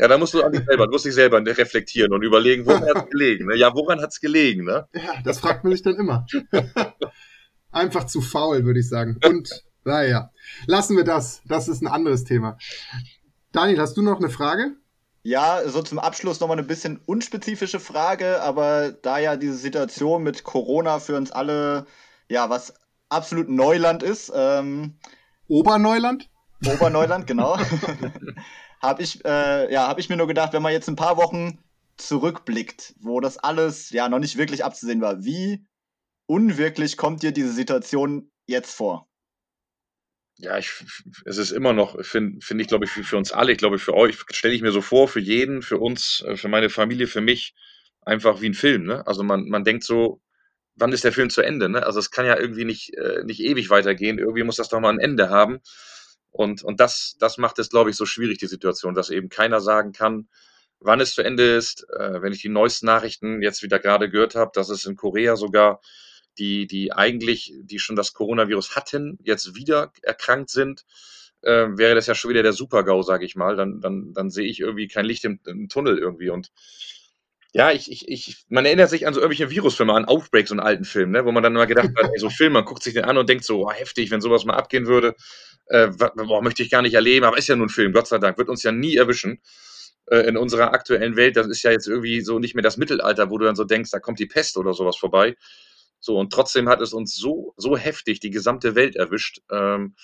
ja, 0.00 0.08
dann 0.08 0.20
musst 0.20 0.32
du 0.32 0.42
an 0.42 0.52
dich 0.52 0.64
selber, 0.64 0.86
du 0.86 0.92
musst 0.92 1.04
dich 1.04 1.14
selber 1.14 1.44
reflektieren 1.44 2.12
und 2.12 2.22
überlegen, 2.22 2.64
woran 2.64 2.84
hat 2.84 3.04
es 3.04 3.10
gelegen? 3.10 3.46
Ne? 3.46 3.56
Ja, 3.56 3.74
woran 3.74 4.00
hat 4.00 4.10
es 4.10 4.20
gelegen? 4.20 4.64
Ne? 4.64 4.88
Ja, 4.94 5.20
das 5.22 5.40
fragt 5.40 5.64
man 5.64 5.72
sich 5.72 5.82
dann 5.82 5.96
immer. 5.96 6.26
Einfach 7.72 8.06
zu 8.06 8.20
faul, 8.20 8.64
würde 8.64 8.80
ich 8.80 8.88
sagen. 8.88 9.18
Und 9.24 9.64
naja, 9.84 10.30
lassen 10.66 10.96
wir 10.96 11.04
das. 11.04 11.42
Das 11.46 11.68
ist 11.68 11.82
ein 11.82 11.88
anderes 11.88 12.24
Thema. 12.24 12.56
Daniel, 13.50 13.80
hast 13.80 13.96
du 13.96 14.02
noch 14.02 14.18
eine 14.18 14.30
Frage? 14.30 14.76
Ja, 15.24 15.60
so 15.68 15.82
zum 15.82 15.98
Abschluss 15.98 16.40
nochmal 16.40 16.58
eine 16.58 16.66
bisschen 16.66 17.00
unspezifische 17.06 17.78
Frage, 17.78 18.42
aber 18.42 18.92
da 18.92 19.18
ja 19.18 19.36
diese 19.36 19.56
Situation 19.56 20.22
mit 20.22 20.42
Corona 20.42 20.98
für 20.98 21.16
uns 21.16 21.30
alle 21.30 21.86
ja 22.28 22.50
was 22.50 22.74
absolut 23.08 23.48
Neuland 23.48 24.02
ist. 24.02 24.32
Ähm, 24.34 24.98
Oberneuland? 25.48 26.28
Oberneuland, 26.66 27.26
genau. 27.26 27.58
habe 28.80 29.02
ich, 29.02 29.24
äh, 29.24 29.72
ja, 29.72 29.88
hab 29.88 29.98
ich 29.98 30.08
mir 30.08 30.16
nur 30.16 30.26
gedacht, 30.26 30.52
wenn 30.52 30.62
man 30.62 30.72
jetzt 30.72 30.88
ein 30.88 30.96
paar 30.96 31.16
Wochen 31.16 31.58
zurückblickt, 31.96 32.94
wo 33.00 33.20
das 33.20 33.38
alles 33.38 33.90
ja 33.90 34.08
noch 34.08 34.18
nicht 34.18 34.38
wirklich 34.38 34.64
abzusehen 34.64 35.00
war, 35.00 35.24
wie 35.24 35.64
unwirklich 36.26 36.96
kommt 36.96 37.22
dir 37.22 37.32
diese 37.32 37.52
Situation 37.52 38.30
jetzt 38.46 38.74
vor? 38.74 39.08
Ja, 40.36 40.58
ich, 40.58 40.72
es 41.24 41.36
ist 41.36 41.52
immer 41.52 41.72
noch, 41.72 42.02
finde 42.04 42.40
find 42.44 42.60
ich, 42.60 42.66
glaube 42.66 42.86
ich, 42.86 42.90
für, 42.90 43.04
für, 43.04 43.16
uns 43.16 43.32
alle, 43.32 43.52
ich 43.52 43.58
glaube, 43.58 43.78
für 43.78 43.94
euch, 43.94 44.18
stelle 44.30 44.54
ich 44.54 44.62
mir 44.62 44.72
so 44.72 44.80
vor, 44.80 45.06
für 45.06 45.20
jeden, 45.20 45.62
für 45.62 45.78
uns, 45.78 46.24
äh, 46.26 46.36
für 46.36 46.48
meine 46.48 46.70
Familie, 46.70 47.06
für 47.06 47.20
mich, 47.20 47.54
einfach 48.00 48.40
wie 48.40 48.48
ein 48.48 48.54
Film. 48.54 48.84
Ne? 48.84 49.06
Also 49.06 49.22
man, 49.22 49.48
man 49.48 49.64
denkt 49.64 49.84
so, 49.84 50.20
wann 50.74 50.92
ist 50.92 51.04
der 51.04 51.12
Film 51.12 51.30
zu 51.30 51.42
Ende? 51.42 51.68
Ne? 51.68 51.84
Also 51.84 51.98
es 51.98 52.10
kann 52.10 52.26
ja 52.26 52.38
irgendwie 52.38 52.64
nicht, 52.64 52.94
äh, 52.94 53.22
nicht 53.24 53.40
ewig 53.40 53.70
weitergehen. 53.70 54.18
Irgendwie 54.18 54.42
muss 54.42 54.56
das 54.56 54.68
doch 54.68 54.80
mal 54.80 54.92
ein 54.92 54.98
Ende 54.98 55.28
haben. 55.30 55.60
Und, 56.32 56.64
und 56.64 56.80
das, 56.80 57.16
das 57.20 57.38
macht 57.38 57.58
es, 57.58 57.68
glaube 57.68 57.90
ich, 57.90 57.96
so 57.96 58.06
schwierig, 58.06 58.38
die 58.38 58.46
Situation, 58.46 58.94
dass 58.94 59.10
eben 59.10 59.28
keiner 59.28 59.60
sagen 59.60 59.92
kann, 59.92 60.28
wann 60.80 61.00
es 61.00 61.14
zu 61.14 61.22
Ende 61.22 61.54
ist. 61.54 61.86
Äh, 61.90 62.22
wenn 62.22 62.32
ich 62.32 62.42
die 62.42 62.48
neuesten 62.48 62.86
Nachrichten 62.86 63.42
jetzt 63.42 63.62
wieder 63.62 63.78
gerade 63.78 64.10
gehört 64.10 64.34
habe, 64.34 64.50
dass 64.54 64.70
es 64.70 64.84
in 64.86 64.96
Korea 64.96 65.36
sogar 65.36 65.80
die, 66.38 66.66
die 66.66 66.92
eigentlich, 66.92 67.52
die 67.62 67.78
schon 67.78 67.96
das 67.96 68.14
Coronavirus 68.14 68.74
hatten, 68.74 69.18
jetzt 69.22 69.54
wieder 69.54 69.92
erkrankt 70.02 70.50
sind, 70.50 70.84
äh, 71.42 71.68
wäre 71.76 71.94
das 71.94 72.06
ja 72.06 72.14
schon 72.14 72.30
wieder 72.30 72.42
der 72.42 72.54
Super-GAU, 72.54 73.02
sage 73.02 73.26
ich 73.26 73.36
mal. 73.36 73.56
Dann, 73.56 73.80
dann, 73.80 74.12
dann 74.14 74.30
sehe 74.30 74.46
ich 74.46 74.60
irgendwie 74.60 74.88
kein 74.88 75.04
Licht 75.04 75.24
im, 75.24 75.40
im 75.46 75.68
Tunnel 75.68 75.98
irgendwie. 75.98 76.30
Und 76.30 76.50
ja, 77.54 77.70
ich, 77.70 77.90
ich, 77.90 78.08
ich, 78.08 78.44
man 78.48 78.64
erinnert 78.64 78.88
sich 78.88 79.06
an 79.06 79.12
so 79.12 79.20
irgendwelche 79.20 79.50
Virusfilme, 79.50 79.92
an 79.92 80.06
Outbreak, 80.06 80.50
einen 80.50 80.60
alten 80.60 80.84
Film, 80.84 81.10
ne, 81.10 81.24
wo 81.24 81.32
man 81.32 81.42
dann 81.42 81.54
immer 81.54 81.66
gedacht 81.66 81.90
hat, 81.96 82.10
ey, 82.12 82.18
so 82.18 82.30
Film, 82.30 82.54
man 82.54 82.64
guckt 82.64 82.82
sich 82.82 82.94
den 82.94 83.04
an 83.04 83.18
und 83.18 83.28
denkt 83.28 83.44
so, 83.44 83.66
oh, 83.66 83.70
heftig, 83.70 84.10
wenn 84.10 84.22
sowas 84.22 84.44
mal 84.46 84.54
abgehen 84.54 84.86
würde, 84.86 85.14
äh, 85.66 85.88
boah, 85.88 86.42
möchte 86.42 86.62
ich 86.62 86.70
gar 86.70 86.82
nicht 86.82 86.94
erleben, 86.94 87.26
aber 87.26 87.36
ist 87.36 87.48
ja 87.48 87.56
nur 87.56 87.66
ein 87.66 87.70
Film, 87.70 87.92
Gott 87.92 88.08
sei 88.08 88.18
Dank, 88.18 88.38
wird 88.38 88.48
uns 88.48 88.62
ja 88.62 88.72
nie 88.72 88.96
erwischen 88.96 89.42
äh, 90.06 90.26
in 90.26 90.36
unserer 90.36 90.72
aktuellen 90.72 91.16
Welt. 91.16 91.36
Das 91.36 91.46
ist 91.46 91.62
ja 91.62 91.70
jetzt 91.70 91.86
irgendwie 91.86 92.22
so 92.22 92.38
nicht 92.38 92.54
mehr 92.54 92.62
das 92.62 92.78
Mittelalter, 92.78 93.30
wo 93.30 93.38
du 93.38 93.44
dann 93.44 93.56
so 93.56 93.64
denkst, 93.64 93.90
da 93.90 94.00
kommt 94.00 94.18
die 94.18 94.26
Pest 94.26 94.56
oder 94.56 94.72
sowas 94.72 94.96
vorbei. 94.96 95.36
So, 96.00 96.18
und 96.18 96.32
trotzdem 96.32 96.68
hat 96.68 96.80
es 96.80 96.92
uns 96.92 97.14
so, 97.14 97.54
so 97.56 97.76
heftig 97.76 98.18
die 98.20 98.30
gesamte 98.30 98.74
Welt 98.74 98.96
erwischt, 98.96 99.40
ähm, 99.50 99.94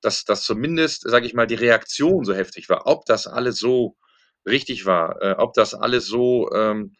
dass, 0.00 0.24
dass 0.24 0.42
zumindest, 0.44 1.08
sage 1.08 1.26
ich 1.26 1.34
mal, 1.34 1.46
die 1.46 1.54
Reaktion 1.54 2.24
so 2.24 2.34
heftig 2.34 2.68
war. 2.68 2.86
Ob 2.86 3.06
das 3.06 3.26
alles 3.26 3.58
so 3.58 3.96
richtig 4.46 4.86
war, 4.86 5.20
äh, 5.22 5.34
ob 5.38 5.54
das 5.54 5.74
alles 5.74 6.06
so, 6.06 6.50
ähm, 6.52 6.94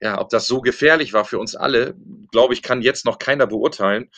ja, 0.00 0.20
ob 0.20 0.28
das 0.30 0.46
so 0.46 0.60
gefährlich 0.60 1.12
war 1.12 1.24
für 1.24 1.38
uns 1.38 1.56
alle, 1.56 1.96
glaube 2.30 2.54
ich, 2.54 2.62
kann 2.62 2.82
jetzt 2.82 3.04
noch 3.04 3.18
keiner 3.18 3.46
beurteilen. 3.46 4.10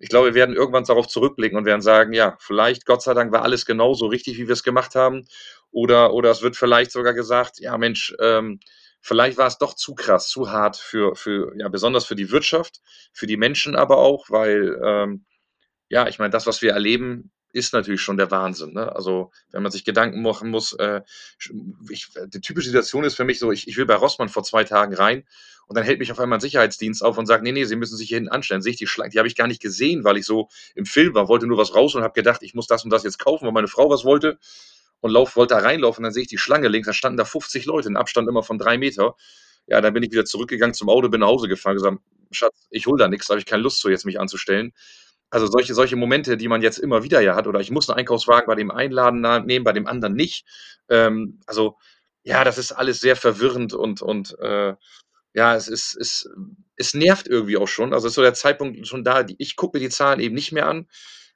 Ich 0.00 0.08
glaube, 0.08 0.28
wir 0.28 0.34
werden 0.34 0.54
irgendwann 0.54 0.84
darauf 0.84 1.08
zurückblicken 1.08 1.58
und 1.58 1.64
werden 1.64 1.80
sagen, 1.80 2.12
ja, 2.12 2.36
vielleicht, 2.40 2.86
Gott 2.86 3.02
sei 3.02 3.14
Dank, 3.14 3.32
war 3.32 3.42
alles 3.42 3.66
genauso 3.66 4.06
richtig, 4.06 4.38
wie 4.38 4.46
wir 4.46 4.52
es 4.52 4.62
gemacht 4.62 4.94
haben. 4.94 5.24
Oder, 5.70 6.12
oder 6.14 6.30
es 6.30 6.42
wird 6.42 6.56
vielleicht 6.56 6.92
sogar 6.92 7.14
gesagt, 7.14 7.58
ja, 7.60 7.76
Mensch, 7.78 8.14
ähm, 8.20 8.60
vielleicht 9.00 9.38
war 9.38 9.46
es 9.46 9.58
doch 9.58 9.74
zu 9.74 9.94
krass, 9.94 10.28
zu 10.28 10.50
hart 10.50 10.76
für, 10.76 11.14
für, 11.16 11.52
ja, 11.58 11.68
besonders 11.68 12.04
für 12.06 12.16
die 12.16 12.30
Wirtschaft, 12.30 12.80
für 13.12 13.26
die 13.26 13.36
Menschen 13.36 13.76
aber 13.76 13.98
auch, 13.98 14.30
weil, 14.30 14.80
ähm, 14.84 15.26
ja, 15.88 16.08
ich 16.08 16.18
meine, 16.18 16.30
das, 16.30 16.46
was 16.46 16.62
wir 16.62 16.72
erleben, 16.72 17.32
ist 17.52 17.72
natürlich 17.72 18.00
schon 18.00 18.16
der 18.16 18.30
Wahnsinn. 18.30 18.72
Ne? 18.74 18.94
Also, 18.94 19.30
wenn 19.50 19.62
man 19.62 19.72
sich 19.72 19.84
Gedanken 19.84 20.22
machen 20.22 20.50
muss, 20.50 20.72
äh, 20.74 21.02
ich, 21.90 22.08
die 22.26 22.40
typische 22.40 22.68
Situation 22.68 23.04
ist 23.04 23.14
für 23.14 23.24
mich 23.24 23.38
so, 23.38 23.52
ich, 23.52 23.68
ich 23.68 23.76
will 23.76 23.86
bei 23.86 23.94
Rossmann 23.94 24.28
vor 24.28 24.44
zwei 24.44 24.64
Tagen 24.64 24.94
rein 24.94 25.24
und 25.66 25.76
dann 25.76 25.84
hält 25.84 25.98
mich 25.98 26.10
auf 26.12 26.18
einmal 26.18 26.38
ein 26.38 26.40
Sicherheitsdienst 26.40 27.04
auf 27.04 27.18
und 27.18 27.26
sagt, 27.26 27.42
nee, 27.42 27.52
nee, 27.52 27.64
Sie 27.64 27.76
müssen 27.76 27.96
sich 27.96 28.08
hier 28.08 28.16
hinten 28.16 28.30
anstellen. 28.30 28.62
Sehe 28.62 28.72
ich 28.72 28.78
die 28.78 28.86
Schlange, 28.86 29.10
die 29.10 29.18
habe 29.18 29.28
ich 29.28 29.36
gar 29.36 29.46
nicht 29.46 29.62
gesehen, 29.62 30.04
weil 30.04 30.16
ich 30.16 30.26
so 30.26 30.48
im 30.74 30.86
Film 30.86 31.14
war, 31.14 31.28
wollte 31.28 31.46
nur 31.46 31.58
was 31.58 31.74
raus 31.74 31.94
und 31.94 32.02
habe 32.02 32.14
gedacht, 32.14 32.42
ich 32.42 32.54
muss 32.54 32.66
das 32.66 32.84
und 32.84 32.90
das 32.90 33.02
jetzt 33.02 33.18
kaufen, 33.18 33.44
weil 33.44 33.52
meine 33.52 33.68
Frau 33.68 33.90
was 33.90 34.04
wollte 34.04 34.38
und 35.00 35.10
lauf, 35.10 35.36
wollte 35.36 35.54
da 35.54 35.60
reinlaufen, 35.60 36.02
dann 36.02 36.12
sehe 36.12 36.22
ich 36.22 36.28
die 36.28 36.38
Schlange 36.38 36.68
links, 36.68 36.86
da 36.86 36.92
standen 36.92 37.18
da 37.18 37.24
50 37.24 37.66
Leute, 37.66 37.88
in 37.88 37.96
Abstand 37.96 38.28
immer 38.28 38.42
von 38.42 38.58
drei 38.58 38.78
Meter. 38.78 39.14
Ja, 39.66 39.80
dann 39.80 39.92
bin 39.92 40.02
ich 40.02 40.10
wieder 40.10 40.24
zurückgegangen 40.24 40.74
zum 40.74 40.88
Auto, 40.88 41.08
bin 41.08 41.20
nach 41.20 41.28
Hause 41.28 41.48
gefahren, 41.48 41.74
gesagt, 41.74 41.98
Schatz, 42.30 42.66
ich 42.70 42.86
hole 42.86 42.98
da 42.98 43.08
nichts, 43.08 43.26
da 43.26 43.32
habe 43.32 43.40
ich 43.40 43.46
keine 43.46 43.62
Lust 43.62 43.80
zu, 43.80 43.90
jetzt 43.90 44.06
mich 44.06 44.18
anzustellen. 44.18 44.72
Also 45.30 45.46
solche, 45.46 45.74
solche 45.74 45.96
Momente, 45.96 46.36
die 46.36 46.48
man 46.48 46.62
jetzt 46.62 46.78
immer 46.78 47.02
wieder 47.02 47.20
ja 47.20 47.34
hat, 47.36 47.46
oder 47.46 47.60
ich 47.60 47.70
muss 47.70 47.88
einen 47.88 47.98
Einkaufswagen 47.98 48.46
bei 48.46 48.54
dem 48.54 48.70
Einladen 48.70 49.20
nehmen, 49.46 49.64
bei 49.64 49.72
dem 49.72 49.86
anderen 49.86 50.14
nicht. 50.14 50.46
Ähm, 50.88 51.40
also 51.46 51.76
ja, 52.22 52.44
das 52.44 52.58
ist 52.58 52.72
alles 52.72 53.00
sehr 53.00 53.16
verwirrend 53.16 53.74
und, 53.74 54.02
und 54.02 54.38
äh, 54.40 54.74
ja, 55.34 55.54
es 55.54 55.68
ist, 55.68 55.96
es, 55.96 56.28
es 56.76 56.94
nervt 56.94 57.28
irgendwie 57.28 57.56
auch 57.56 57.68
schon. 57.68 57.92
Also 57.92 58.08
ist 58.08 58.14
so 58.14 58.22
der 58.22 58.34
Zeitpunkt 58.34 58.86
schon 58.86 59.04
da. 59.04 59.24
Ich 59.38 59.56
gucke 59.56 59.78
mir 59.78 59.82
die 59.82 59.90
Zahlen 59.90 60.20
eben 60.20 60.34
nicht 60.34 60.52
mehr 60.52 60.66
an. 60.66 60.88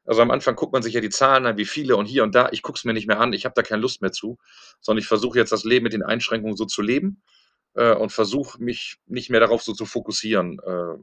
Also 0.04 0.22
am 0.22 0.30
Anfang 0.30 0.56
guckt 0.56 0.72
man 0.72 0.82
sich 0.82 0.94
ja 0.94 1.00
die 1.00 1.10
Zahlen 1.10 1.46
an, 1.46 1.56
wie 1.56 1.64
viele 1.64 1.96
und 1.96 2.06
hier 2.06 2.24
und 2.24 2.34
da. 2.34 2.48
Ich 2.50 2.62
gucke 2.62 2.76
es 2.76 2.84
mir 2.84 2.92
nicht 2.92 3.06
mehr 3.06 3.20
an. 3.20 3.32
Ich 3.32 3.44
habe 3.44 3.54
da 3.54 3.62
keine 3.62 3.80
Lust 3.80 4.02
mehr 4.02 4.12
zu, 4.12 4.38
sondern 4.80 5.00
ich 5.00 5.06
versuche 5.06 5.38
jetzt 5.38 5.52
das 5.52 5.64
Leben 5.64 5.84
mit 5.84 5.92
den 5.92 6.02
Einschränkungen 6.02 6.56
so 6.56 6.64
zu 6.64 6.82
leben 6.82 7.22
äh, 7.74 7.94
und 7.94 8.10
versuche 8.10 8.62
mich 8.62 8.96
nicht 9.06 9.30
mehr 9.30 9.40
darauf 9.40 9.62
so 9.62 9.72
zu 9.72 9.86
fokussieren. 9.86 10.58
Äh, 10.58 10.96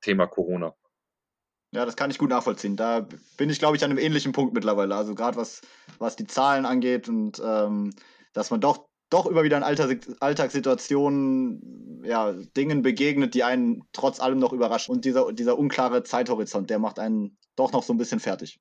Thema 0.00 0.26
Corona. 0.26 0.74
Ja, 1.76 1.84
das 1.84 1.94
kann 1.94 2.10
ich 2.10 2.16
gut 2.16 2.30
nachvollziehen. 2.30 2.74
Da 2.74 3.06
bin 3.36 3.50
ich, 3.50 3.58
glaube 3.58 3.76
ich, 3.76 3.84
an 3.84 3.90
einem 3.90 3.98
ähnlichen 3.98 4.32
Punkt 4.32 4.54
mittlerweile. 4.54 4.94
Also 4.94 5.14
gerade 5.14 5.36
was, 5.36 5.60
was 5.98 6.16
die 6.16 6.26
Zahlen 6.26 6.64
angeht 6.64 7.06
und 7.06 7.38
ähm, 7.44 7.92
dass 8.32 8.50
man 8.50 8.62
doch, 8.62 8.86
doch 9.10 9.26
immer 9.26 9.42
wieder 9.42 9.58
in 9.58 9.62
Alltag, 9.62 9.98
Alltagssituationen 10.20 12.02
ja, 12.02 12.32
Dingen 12.56 12.80
begegnet, 12.80 13.34
die 13.34 13.44
einen 13.44 13.82
trotz 13.92 14.20
allem 14.20 14.38
noch 14.38 14.54
überraschen. 14.54 14.94
Und 14.94 15.04
dieser, 15.04 15.30
dieser 15.34 15.58
unklare 15.58 16.02
Zeithorizont, 16.02 16.70
der 16.70 16.78
macht 16.78 16.98
einen 16.98 17.36
doch 17.56 17.72
noch 17.72 17.82
so 17.82 17.92
ein 17.92 17.98
bisschen 17.98 18.20
fertig. 18.20 18.58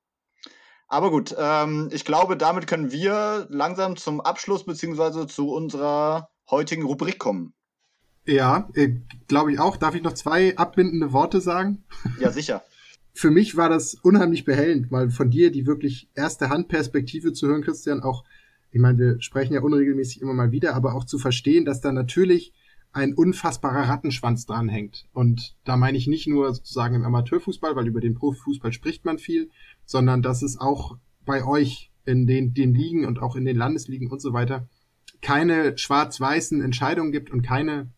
Aber 0.90 1.10
gut, 1.10 1.34
ähm, 1.40 1.88
ich 1.94 2.04
glaube, 2.04 2.36
damit 2.36 2.68
können 2.68 2.92
wir 2.92 3.48
langsam 3.50 3.96
zum 3.96 4.20
Abschluss 4.20 4.66
beziehungsweise 4.66 5.26
zu 5.26 5.54
unserer 5.54 6.28
heutigen 6.52 6.84
Rubrik 6.84 7.18
kommen. 7.18 7.54
Ja, 8.26 8.68
äh, 8.74 8.90
glaube 9.30 9.54
ich 9.54 9.60
auch. 9.60 9.78
Darf 9.78 9.96
ich 9.96 10.04
noch 10.04 10.16
zwei 10.16 10.58
abbindende 10.58 11.14
Worte 11.14 11.40
sagen? 11.40 11.86
Ja, 12.20 12.30
sicher. 12.32 12.62
Für 13.18 13.32
mich 13.32 13.56
war 13.56 13.70
das 13.70 13.96
unheimlich 13.96 14.44
behellend, 14.44 14.92
mal 14.92 15.10
von 15.10 15.30
dir 15.30 15.50
die 15.50 15.66
wirklich 15.66 16.10
erste 16.16 16.50
Handperspektive 16.50 17.32
zu 17.32 17.48
hören, 17.48 17.62
Christian. 17.62 18.04
Auch, 18.04 18.26
ich 18.72 18.82
meine, 18.82 18.98
wir 19.00 19.22
sprechen 19.22 19.54
ja 19.54 19.62
unregelmäßig 19.62 20.22
immer 20.22 20.34
mal 20.34 20.52
wieder, 20.52 20.76
aber 20.76 20.96
auch 20.96 21.06
zu 21.06 21.18
verstehen, 21.18 21.64
dass 21.64 21.80
da 21.80 21.94
natürlich 21.94 22.52
ein 22.92 23.14
unfassbarer 23.14 23.88
Rattenschwanz 23.88 24.46
dranhängt. 24.46 25.06
Und 25.14 25.56
da 25.64 25.78
meine 25.78 25.98
ich 25.98 26.08
nicht 26.08 26.28
nur 26.28 26.54
sozusagen 26.54 26.94
im 26.96 27.06
Amateurfußball, 27.06 27.78
weil 27.78 27.88
über 27.88 28.02
den 28.02 28.16
Profifußball 28.16 28.74
spricht 28.74 29.06
man 29.06 29.18
viel, 29.18 29.50
sondern 29.86 30.22
dass 30.22 30.42
es 30.42 30.60
auch 30.60 30.98
bei 31.26 31.46
euch 31.46 31.92
in 32.04 32.28
den, 32.28 32.54
den 32.54 32.74
Ligen 32.74 33.06
und 33.06 33.22
auch 33.22 33.38
in 33.38 33.46
den 33.46 33.56
Landesligen 33.56 34.12
und 34.12 34.22
so 34.22 34.34
weiter 34.34 34.68
keine 35.22 35.78
schwarz-weißen 35.78 36.62
Entscheidungen 36.62 37.14
gibt 37.14 37.32
und 37.32 37.44
keine 37.44 37.92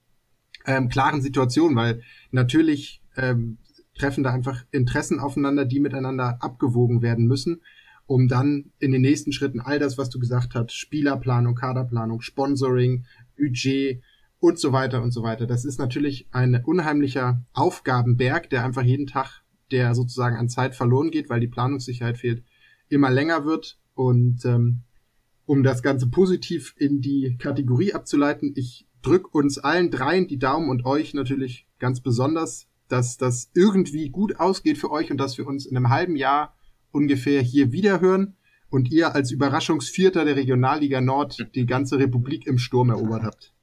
ähm, 0.68 0.90
klaren 0.90 1.24
Situationen, 1.24 1.76
weil 1.76 2.04
natürlich 2.30 3.02
ähm, 3.16 3.58
treffen 3.98 4.24
da 4.24 4.32
einfach 4.32 4.64
Interessen 4.72 5.20
aufeinander, 5.20 5.66
die 5.66 5.80
miteinander 5.80 6.38
abgewogen 6.42 7.02
werden 7.02 7.28
müssen, 7.28 7.62
um 8.06 8.28
dann 8.28 8.72
in 8.80 8.92
den 8.92 9.02
nächsten 9.02 9.32
Schritten 9.32 9.60
all 9.60 9.80
das, 9.80 9.98
was 9.98 10.10
du 10.10 10.20
gesagt 10.20 10.56
hast, 10.56 10.72
Spielerplanung, 10.72 11.56
Kaderplanung, 11.56 12.22
Sponsoring, 12.22 13.06
Budget 13.38 14.02
und 14.40 14.60
so 14.60 14.72
weiter 14.72 15.02
und 15.02 15.12
so 15.12 15.24
weiter. 15.24 15.48
Das 15.48 15.66
ist 15.66 15.80
natürlich 15.80 16.28
ein 16.32 16.64
unheimlicher 16.64 17.44
Aufgabenberg, 17.54 18.50
der 18.50 18.64
einfach 18.64 18.84
jeden 18.84 19.08
Tag, 19.08 19.44
der 19.72 19.96
sozusagen 19.96 20.38
an 20.38 20.50
Zeit 20.50 20.76
verloren 20.76 21.12
geht, 21.12 21.30
weil 21.30 21.40
die 21.40 21.48
Planungssicherheit 21.48 22.18
fehlt, 22.18 22.44
immer 22.90 23.10
länger 23.10 23.46
wird 23.46 23.80
und 23.94 24.46
ähm, 24.46 24.84
um 25.46 25.64
das 25.64 25.82
Ganze 25.82 26.08
positiv 26.08 26.76
in 26.78 27.02
die 27.02 27.38
Kategorie 27.40 27.94
abzuleiten, 27.94 28.54
ich 28.56 28.88
drück 29.02 29.34
uns 29.34 29.58
allen 29.58 29.90
dreien 29.90 30.28
die 30.28 30.40
Daumen 30.40 30.70
und 30.70 30.86
euch 30.86 31.14
natürlich 31.14 31.68
ganz 31.80 32.02
besonders, 32.02 32.67
dass 32.88 33.18
das 33.18 33.50
irgendwie 33.54 34.10
gut 34.10 34.40
ausgeht 34.40 34.78
für 34.78 34.92
euch 34.92 35.12
und 35.12 35.18
dass 35.18 35.38
wir 35.38 35.48
uns 35.48 35.66
in 35.66 35.76
einem 35.76 35.90
halben 35.90 36.16
Jahr 36.16 36.56
ungefähr 36.92 37.42
hier 37.42 37.72
wiederhören 37.72 38.36
und 38.70 38.92
ihr 38.92 39.16
als 39.16 39.32
Überraschungsvierter 39.32 40.26
der 40.26 40.36
Regionalliga 40.36 41.02
Nord 41.02 41.48
die 41.56 41.66
ganze 41.66 42.00
Republik 42.00 42.48
im 42.48 42.58
Sturm 42.58 42.90
erobert 42.90 43.24
habt. 43.24 43.54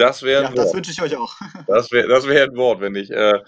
Das 0.00 0.22
wäre 0.22 0.44
ja, 0.44 0.52
das 0.52 0.72
wünsche 0.72 0.92
ich 0.92 1.02
euch 1.02 1.14
auch. 1.14 1.34
Das 1.66 1.92
wäre 1.92 2.08
das 2.08 2.26
wär 2.26 2.44
ein 2.44 2.56
Wort, 2.56 2.80
wenn 2.80 2.94
ich, 2.94 3.10
äh, 3.10 3.38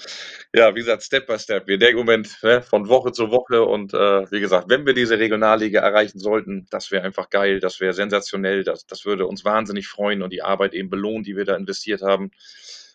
ja, 0.54 0.74
wie 0.74 0.80
gesagt, 0.80 1.02
Step 1.02 1.26
by 1.26 1.38
Step. 1.38 1.66
Wir 1.66 1.78
denken 1.78 2.00
im 2.00 2.06
Moment 2.06 2.36
ne, 2.42 2.60
von 2.60 2.88
Woche 2.88 3.12
zu 3.12 3.30
Woche 3.30 3.62
und 3.62 3.94
äh, 3.94 4.30
wie 4.30 4.40
gesagt, 4.40 4.68
wenn 4.68 4.84
wir 4.84 4.92
diese 4.92 5.18
Regionalliga 5.18 5.80
erreichen 5.80 6.18
sollten, 6.18 6.66
das 6.70 6.90
wäre 6.90 7.04
einfach 7.04 7.30
geil, 7.30 7.58
das 7.58 7.80
wäre 7.80 7.94
sensationell, 7.94 8.64
das, 8.64 8.86
das 8.86 9.06
würde 9.06 9.26
uns 9.26 9.46
wahnsinnig 9.46 9.88
freuen 9.88 10.20
und 10.20 10.30
die 10.30 10.42
Arbeit 10.42 10.74
eben 10.74 10.90
belohnen, 10.90 11.24
die 11.24 11.36
wir 11.36 11.46
da 11.46 11.56
investiert 11.56 12.02
haben. 12.02 12.32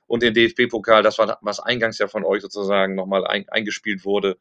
Und 0.07 0.23
den 0.23 0.33
DFB-Pokal, 0.33 1.03
das 1.03 1.17
war, 1.19 1.37
was 1.41 1.59
eingangs 1.59 1.99
ja 1.99 2.07
von 2.07 2.23
euch 2.23 2.41
sozusagen 2.41 2.95
nochmal 2.95 3.27
ein, 3.27 3.47
eingespielt 3.49 4.05
wurde. 4.05 4.37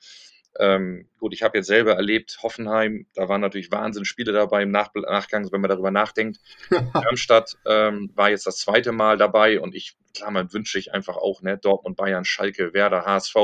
Ähm, 0.59 1.09
gut, 1.19 1.35
ich 1.35 1.43
habe 1.43 1.59
jetzt 1.59 1.67
selber 1.67 1.95
erlebt, 1.95 2.39
Hoffenheim, 2.43 3.07
da 3.15 3.29
waren 3.29 3.41
natürlich 3.41 3.71
Wahnsinnsspiele 3.71 4.33
dabei 4.33 4.63
im 4.63 4.71
Nach 4.71 4.91
Nachgang, 4.95 5.51
wenn 5.53 5.61
man 5.61 5.69
darüber 5.69 5.91
nachdenkt. 5.91 6.39
Darmstadt 6.95 7.57
ähm, 7.67 8.11
war 8.15 8.31
jetzt 8.31 8.47
das 8.47 8.59
zweite 8.59 8.93
Mal 8.93 9.19
dabei 9.19 9.61
und 9.61 9.75
ich, 9.75 9.97
klar, 10.15 10.31
man 10.31 10.53
wünsche 10.53 10.79
ich 10.79 10.95
einfach 10.95 11.17
auch, 11.17 11.43
ne, 11.43 11.59
Dortmund, 11.59 11.97
Bayern, 11.97 12.25
Schalke, 12.25 12.73
Werder, 12.73 13.05
HSV. 13.05 13.35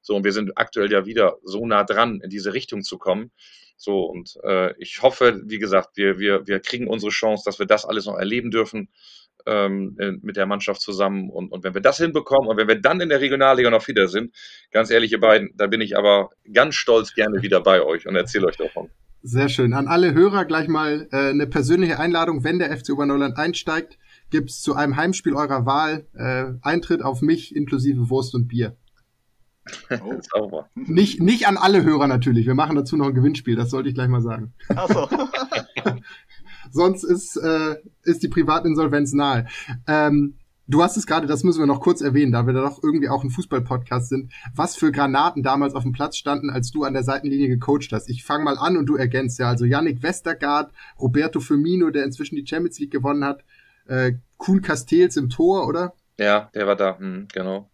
So, 0.00 0.14
und 0.16 0.24
wir 0.24 0.32
sind 0.32 0.56
aktuell 0.56 0.90
ja 0.90 1.04
wieder 1.04 1.36
so 1.42 1.66
nah 1.66 1.84
dran, 1.84 2.20
in 2.22 2.30
diese 2.30 2.54
Richtung 2.54 2.82
zu 2.82 2.96
kommen. 2.96 3.32
So, 3.76 4.04
und 4.04 4.38
äh, 4.42 4.74
ich 4.78 5.02
hoffe, 5.02 5.42
wie 5.44 5.58
gesagt, 5.58 5.96
wir, 5.96 6.18
wir, 6.18 6.46
wir 6.46 6.60
kriegen 6.60 6.88
unsere 6.88 7.10
Chance, 7.10 7.42
dass 7.44 7.58
wir 7.58 7.66
das 7.66 7.84
alles 7.84 8.06
noch 8.06 8.16
erleben 8.16 8.50
dürfen 8.50 8.88
ähm, 9.46 9.96
äh, 9.98 10.12
mit 10.22 10.36
der 10.36 10.46
Mannschaft 10.46 10.80
zusammen. 10.80 11.30
Und, 11.30 11.52
und 11.52 11.64
wenn 11.64 11.74
wir 11.74 11.80
das 11.80 11.98
hinbekommen 11.98 12.48
und 12.48 12.56
wenn 12.56 12.68
wir 12.68 12.80
dann 12.80 13.00
in 13.00 13.08
der 13.08 13.20
Regionalliga 13.20 13.70
noch 13.70 13.86
wieder 13.88 14.08
sind, 14.08 14.34
ganz 14.72 14.90
ehrlich, 14.90 15.12
ihr 15.12 15.20
beiden, 15.20 15.50
da 15.56 15.66
bin 15.66 15.80
ich 15.80 15.96
aber 15.96 16.30
ganz 16.52 16.74
stolz 16.74 17.14
gerne 17.14 17.42
wieder 17.42 17.60
bei 17.60 17.82
euch 17.82 18.06
und 18.06 18.16
erzähle 18.16 18.46
euch 18.46 18.56
davon. 18.56 18.90
Sehr 19.22 19.48
schön. 19.48 19.72
An 19.72 19.88
alle 19.88 20.14
Hörer 20.14 20.44
gleich 20.44 20.68
mal 20.68 21.08
äh, 21.10 21.30
eine 21.30 21.46
persönliche 21.46 21.98
Einladung, 21.98 22.44
wenn 22.44 22.58
der 22.58 22.76
FC 22.76 22.90
Oberneuland 22.90 23.36
einsteigt, 23.36 23.98
gibt's 24.30 24.60
zu 24.60 24.74
einem 24.74 24.96
Heimspiel 24.96 25.34
eurer 25.34 25.66
Wahl 25.66 26.06
äh, 26.14 26.52
Eintritt 26.62 27.02
auf 27.02 27.22
mich 27.22 27.54
inklusive 27.54 28.08
Wurst 28.10 28.34
und 28.34 28.48
Bier. 28.48 28.76
Oh. 29.90 30.14
Sauber. 30.32 30.70
Nicht, 30.74 31.20
nicht 31.20 31.48
an 31.48 31.56
alle 31.56 31.82
Hörer 31.82 32.06
natürlich. 32.06 32.46
Wir 32.46 32.54
machen 32.54 32.76
dazu 32.76 32.96
noch 32.96 33.08
ein 33.08 33.14
Gewinnspiel, 33.14 33.56
das 33.56 33.70
sollte 33.70 33.88
ich 33.88 33.94
gleich 33.94 34.08
mal 34.08 34.22
sagen. 34.22 34.54
Ach 34.74 34.88
so. 34.88 35.08
Sonst 36.70 37.04
ist, 37.04 37.36
äh, 37.36 37.76
ist 38.04 38.22
die 38.22 38.28
Privatinsolvenz 38.28 39.12
nahe. 39.12 39.46
Ähm, 39.86 40.34
du 40.66 40.82
hast 40.82 40.96
es 40.96 41.06
gerade, 41.06 41.26
das 41.26 41.44
müssen 41.44 41.60
wir 41.60 41.66
noch 41.66 41.80
kurz 41.80 42.00
erwähnen, 42.00 42.32
da 42.32 42.46
wir 42.46 42.52
da 42.52 42.62
doch 42.62 42.82
irgendwie 42.82 43.08
auch 43.08 43.22
ein 43.22 43.30
Fußball-Podcast 43.30 44.08
sind, 44.08 44.32
was 44.54 44.76
für 44.76 44.92
Granaten 44.92 45.42
damals 45.42 45.74
auf 45.74 45.82
dem 45.82 45.92
Platz 45.92 46.16
standen, 46.16 46.50
als 46.50 46.70
du 46.70 46.84
an 46.84 46.92
der 46.92 47.04
Seitenlinie 47.04 47.48
gecoacht 47.48 47.92
hast. 47.92 48.08
Ich 48.08 48.24
fange 48.24 48.44
mal 48.44 48.58
an 48.58 48.76
und 48.76 48.86
du 48.86 48.96
ergänzt 48.96 49.38
ja. 49.38 49.48
Also 49.48 49.64
Yannick 49.64 50.02
Westergaard, 50.02 50.72
Roberto 51.00 51.40
Firmino, 51.40 51.90
der 51.90 52.04
inzwischen 52.04 52.36
die 52.36 52.46
Champions 52.46 52.78
League 52.78 52.92
gewonnen 52.92 53.24
hat, 53.24 53.44
äh, 53.86 54.12
Kuhn 54.36 54.62
Castells 54.62 55.16
im 55.16 55.30
Tor, 55.30 55.66
oder? 55.66 55.94
Ja, 56.18 56.50
der 56.54 56.66
war 56.66 56.76
da, 56.76 56.98
hm, 56.98 57.28
genau. 57.32 57.70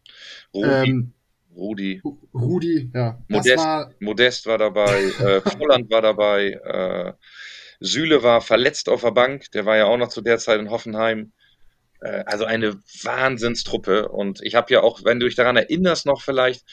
Rudi. 0.54 0.90
Ähm, 0.90 1.12
Rudi. 1.54 2.02
Rudi, 2.34 2.90
ja. 2.94 3.18
Modest 3.28 3.58
war, 3.58 3.90
Modest 4.00 4.46
war 4.46 4.58
dabei, 4.58 5.02
äh, 5.02 5.40
Volland 5.40 5.90
war 5.90 6.02
dabei, 6.02 6.52
äh, 6.52 7.12
Süle 7.82 8.22
war 8.22 8.40
verletzt 8.40 8.88
auf 8.88 9.02
der 9.02 9.12
Bank, 9.12 9.50
der 9.52 9.66
war 9.66 9.76
ja 9.76 9.86
auch 9.86 9.96
noch 9.96 10.08
zu 10.08 10.20
der 10.22 10.38
Zeit 10.38 10.60
in 10.60 10.70
Hoffenheim. 10.70 11.32
Äh, 12.02 12.24
also 12.26 12.44
eine 12.44 12.74
Wahnsinnstruppe. 13.02 14.08
Und 14.08 14.40
ich 14.42 14.54
habe 14.54 14.72
ja 14.72 14.82
auch, 14.82 15.04
wenn 15.04 15.20
du 15.20 15.26
dich 15.26 15.36
daran 15.36 15.56
erinnerst, 15.56 16.06
noch 16.06 16.22
vielleicht, 16.22 16.64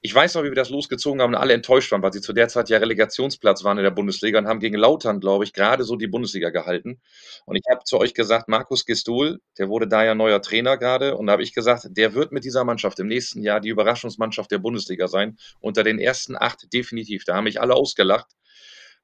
ich 0.00 0.14
weiß 0.14 0.34
noch, 0.34 0.42
wie 0.42 0.48
wir 0.48 0.54
das 0.54 0.68
losgezogen 0.68 1.22
haben 1.22 1.30
und 1.34 1.40
alle 1.40 1.54
enttäuscht 1.54 1.90
waren, 1.90 2.02
weil 2.02 2.12
sie 2.12 2.20
zu 2.20 2.34
der 2.34 2.48
Zeit 2.48 2.68
ja 2.68 2.76
Relegationsplatz 2.76 3.64
waren 3.64 3.78
in 3.78 3.84
der 3.84 3.90
Bundesliga 3.90 4.38
und 4.38 4.46
haben 4.46 4.60
gegen 4.60 4.76
Lautern, 4.76 5.18
glaube 5.18 5.44
ich, 5.44 5.54
gerade 5.54 5.84
so 5.84 5.96
die 5.96 6.08
Bundesliga 6.08 6.50
gehalten. 6.50 7.00
Und 7.46 7.56
ich 7.56 7.62
habe 7.70 7.84
zu 7.84 7.98
euch 7.98 8.12
gesagt, 8.12 8.48
Markus 8.48 8.84
Gistol, 8.84 9.40
der 9.58 9.70
wurde 9.70 9.88
da 9.88 10.04
ja 10.04 10.14
neuer 10.14 10.42
Trainer 10.42 10.76
gerade. 10.76 11.16
Und 11.16 11.26
da 11.26 11.32
habe 11.32 11.42
ich 11.42 11.54
gesagt, 11.54 11.86
der 11.90 12.14
wird 12.14 12.32
mit 12.32 12.44
dieser 12.44 12.64
Mannschaft 12.64 12.98
im 13.00 13.06
nächsten 13.06 13.42
Jahr 13.42 13.60
die 13.60 13.70
Überraschungsmannschaft 13.70 14.50
der 14.50 14.58
Bundesliga 14.58 15.08
sein. 15.08 15.38
Unter 15.60 15.84
den 15.84 15.98
ersten 15.98 16.36
acht 16.36 16.70
definitiv. 16.72 17.24
Da 17.24 17.36
haben 17.36 17.44
mich 17.44 17.60
alle 17.60 17.74
ausgelacht 17.74 18.26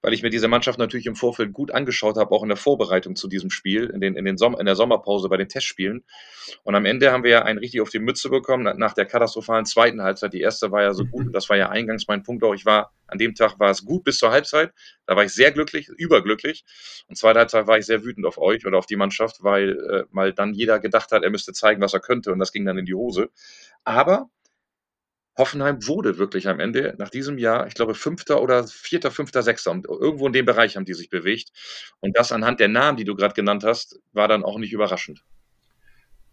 weil 0.02 0.12
ich 0.12 0.22
mir 0.22 0.30
diese 0.30 0.48
Mannschaft 0.48 0.78
natürlich 0.78 1.06
im 1.06 1.16
Vorfeld 1.16 1.52
gut 1.52 1.70
angeschaut 1.70 2.16
habe, 2.16 2.30
auch 2.32 2.42
in 2.42 2.48
der 2.48 2.56
Vorbereitung 2.56 3.16
zu 3.16 3.28
diesem 3.28 3.50
Spiel, 3.50 3.86
in, 3.86 4.00
den, 4.00 4.16
in, 4.16 4.24
den 4.24 4.36
Som 4.36 4.58
in 4.58 4.66
der 4.66 4.76
Sommerpause 4.76 5.28
bei 5.28 5.36
den 5.36 5.48
Testspielen. 5.48 6.04
Und 6.62 6.74
am 6.74 6.84
Ende 6.84 7.12
haben 7.12 7.24
wir 7.24 7.30
ja 7.30 7.42
einen 7.42 7.58
richtig 7.58 7.80
auf 7.80 7.90
die 7.90 7.98
Mütze 7.98 8.30
bekommen 8.30 8.78
nach 8.78 8.94
der 8.94 9.04
katastrophalen 9.04 9.66
zweiten 9.66 10.02
Halbzeit. 10.02 10.32
Die 10.32 10.40
erste 10.40 10.70
war 10.70 10.82
ja 10.82 10.94
so 10.94 11.04
gut 11.04 11.26
und 11.26 11.32
das 11.32 11.48
war 11.48 11.56
ja 11.56 11.68
eingangs 11.68 12.08
mein 12.08 12.22
Punkt 12.22 12.42
auch. 12.44 12.54
Ich 12.54 12.64
war, 12.64 12.92
an 13.06 13.18
dem 13.18 13.34
Tag 13.34 13.58
war 13.58 13.70
es 13.70 13.84
gut 13.84 14.04
bis 14.04 14.18
zur 14.18 14.30
Halbzeit. 14.30 14.72
Da 15.06 15.16
war 15.16 15.24
ich 15.24 15.32
sehr 15.32 15.52
glücklich, 15.52 15.88
überglücklich. 15.88 16.64
Und 17.08 17.16
zweite 17.16 17.40
Halbzeit 17.40 17.66
war 17.66 17.78
ich 17.78 17.86
sehr 17.86 18.04
wütend 18.04 18.26
auf 18.26 18.38
euch 18.38 18.66
oder 18.66 18.78
auf 18.78 18.86
die 18.86 18.96
Mannschaft, 18.96 19.42
weil 19.42 19.70
äh, 19.70 20.04
mal 20.10 20.32
dann 20.32 20.54
jeder 20.54 20.78
gedacht 20.78 21.12
hat, 21.12 21.22
er 21.22 21.30
müsste 21.30 21.52
zeigen, 21.52 21.80
was 21.80 21.94
er 21.94 22.00
könnte 22.00 22.32
und 22.32 22.38
das 22.38 22.52
ging 22.52 22.64
dann 22.64 22.78
in 22.78 22.86
die 22.86 22.94
Hose. 22.94 23.30
Aber 23.84 24.28
Hoffenheim 25.38 25.86
wurde 25.86 26.18
wirklich 26.18 26.48
am 26.48 26.60
Ende 26.60 26.94
nach 26.98 27.08
diesem 27.08 27.38
Jahr, 27.38 27.66
ich 27.66 27.74
glaube, 27.74 27.94
Fünfter 27.94 28.42
oder 28.42 28.66
Vierter, 28.66 29.10
Fünfter, 29.10 29.42
Sechster. 29.42 29.70
Irgendwo 29.88 30.26
in 30.26 30.32
dem 30.32 30.44
Bereich 30.44 30.76
haben 30.76 30.84
die 30.84 30.94
sich 30.94 31.08
bewegt. 31.08 31.50
Und 32.00 32.16
das 32.18 32.32
anhand 32.32 32.60
der 32.60 32.68
Namen, 32.68 32.96
die 32.96 33.04
du 33.04 33.14
gerade 33.14 33.34
genannt 33.34 33.64
hast, 33.64 34.00
war 34.12 34.28
dann 34.28 34.44
auch 34.44 34.58
nicht 34.58 34.72
überraschend. 34.72 35.24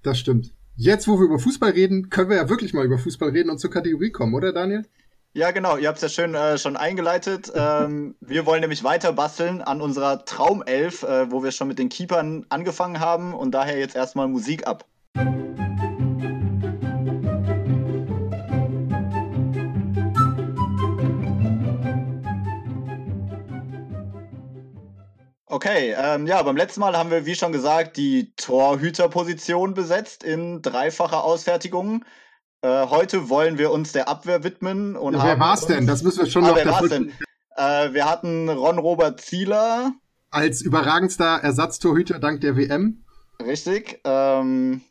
Das 0.03 0.19
stimmt. 0.19 0.53
Jetzt, 0.75 1.07
wo 1.07 1.19
wir 1.19 1.25
über 1.25 1.39
Fußball 1.39 1.71
reden, 1.71 2.09
können 2.09 2.29
wir 2.29 2.37
ja 2.37 2.49
wirklich 2.49 2.73
mal 2.73 2.85
über 2.85 2.99
Fußball 2.99 3.29
reden 3.29 3.49
und 3.49 3.59
zur 3.59 3.71
Kategorie 3.71 4.11
kommen, 4.11 4.35
oder 4.35 4.53
Daniel? 4.53 4.83
Ja, 5.33 5.51
genau. 5.51 5.77
Ihr 5.77 5.87
habt 5.87 5.97
es 5.97 6.03
ja 6.03 6.09
schön 6.09 6.35
äh, 6.35 6.57
schon 6.57 6.77
eingeleitet. 6.77 7.51
Ähm, 7.57 8.15
wir 8.21 8.45
wollen 8.45 8.61
nämlich 8.61 8.83
weiter 8.83 9.13
basteln 9.13 9.61
an 9.61 9.81
unserer 9.81 10.25
Traumelf, 10.25 11.03
äh, 11.03 11.31
wo 11.31 11.43
wir 11.43 11.51
schon 11.51 11.67
mit 11.67 11.79
den 11.79 11.89
Keepern 11.89 12.45
angefangen 12.49 12.99
haben 12.99 13.33
und 13.33 13.51
daher 13.51 13.77
jetzt 13.79 13.95
erstmal 13.95 14.27
Musik 14.27 14.67
ab. 14.67 14.85
Okay, 25.57 25.95
ähm, 25.97 26.27
ja, 26.27 26.43
beim 26.43 26.55
letzten 26.55 26.81
Mal 26.81 26.95
haben 26.95 27.09
wir, 27.09 27.25
wie 27.25 27.33
schon 27.33 27.51
gesagt, 27.51 27.97
die 27.97 28.31
Torhüterposition 28.35 29.73
besetzt 29.73 30.23
in 30.23 30.61
dreifacher 30.61 31.23
Ausfertigung. 31.23 32.05
Äh, 32.61 32.85
heute 32.85 33.27
wollen 33.29 33.57
wir 33.57 33.71
uns 33.71 33.91
der 33.91 34.07
Abwehr 34.07 34.43
widmen. 34.43 34.95
Und 34.95 35.15
ja, 35.15 35.23
wer 35.23 35.39
war's 35.39 35.65
denn? 35.65 35.87
Das 35.87 36.03
müssen 36.03 36.19
wir 36.19 36.25
schon 36.27 36.43
ah, 36.43 36.49
noch. 36.49 36.57
Wer 36.57 36.67
war's 36.67 36.89
denn? 36.89 37.11
Äh, 37.55 37.91
wir 37.91 38.07
hatten 38.07 38.49
Ron-Robert 38.49 39.19
Zieler. 39.19 39.93
Als 40.29 40.61
überragendster 40.61 41.39
Ersatztorhüter 41.41 42.19
dank 42.19 42.41
der 42.41 42.55
WM. 42.55 43.03
Richtig. 43.43 43.99
Ähm, 44.03 44.81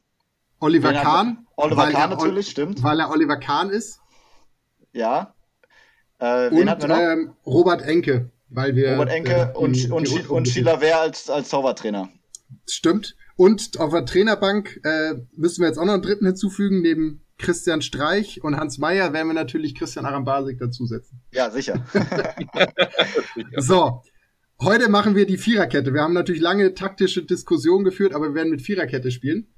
Oliver 0.59 0.95
Kahn. 0.95 1.47
Oliver 1.55 1.93
Kahn 1.93 2.11
natürlich, 2.11 2.51
stimmt. 2.51 2.83
Weil 2.83 2.99
er 2.99 3.11
Oliver 3.11 3.37
Kahn 3.37 3.71
ist. 3.71 4.01
Ja. 4.93 5.33
Äh, 6.19 6.49
und 6.49 6.91
ähm, 6.91 7.37
Robert 7.47 7.83
Enke. 7.83 8.33
Weil 8.49 8.77
wir, 8.77 8.93
Robert 8.93 9.11
Enke 9.11 9.53
äh, 9.55 9.59
und, 9.59 9.77
die, 9.77 9.91
und, 9.91 10.09
die 10.09 10.27
und 10.29 10.49
Sheila 10.49 10.81
Wehr 10.81 11.01
als, 11.01 11.29
als 11.29 11.49
Torwarttrainer. 11.49 12.09
Stimmt. 12.69 13.17
Und 13.37 13.79
auf 13.81 13.91
der 13.91 14.07
Trainerbank 14.07 14.81
äh, 14.85 15.15
müssen 15.37 15.61
wir 15.61 15.69
jetzt 15.69 15.79
auch 15.79 15.85
noch 15.85 15.93
einen 15.93 16.03
dritten 16.03 16.27
hinzufügen, 16.27 16.81
neben 16.81 17.23
Christian 17.39 17.83
Streich 17.83 18.43
und 18.43 18.57
Hans 18.57 18.79
Meyer 18.79 19.13
werden 19.13 19.29
wir 19.29 19.35
natürlich 19.35 19.75
Christian 19.75 20.07
Arambasik 20.07 20.59
dazusetzen. 20.59 21.21
Ja, 21.33 21.51
sicher. 21.53 21.85
so, 23.57 24.03
heute 24.61 24.89
machen 24.89 25.15
wir 25.15 25.27
die 25.27 25.37
Viererkette. 25.37 25.93
Wir 25.93 26.01
haben 26.01 26.15
natürlich 26.15 26.41
lange 26.41 26.73
taktische 26.75 27.23
Diskussionen 27.25 27.85
geführt, 27.85 28.15
aber 28.15 28.29
wir 28.29 28.35
werden 28.35 28.51
mit 28.51 28.63
Viererkette 28.63 29.11
spielen. 29.11 29.49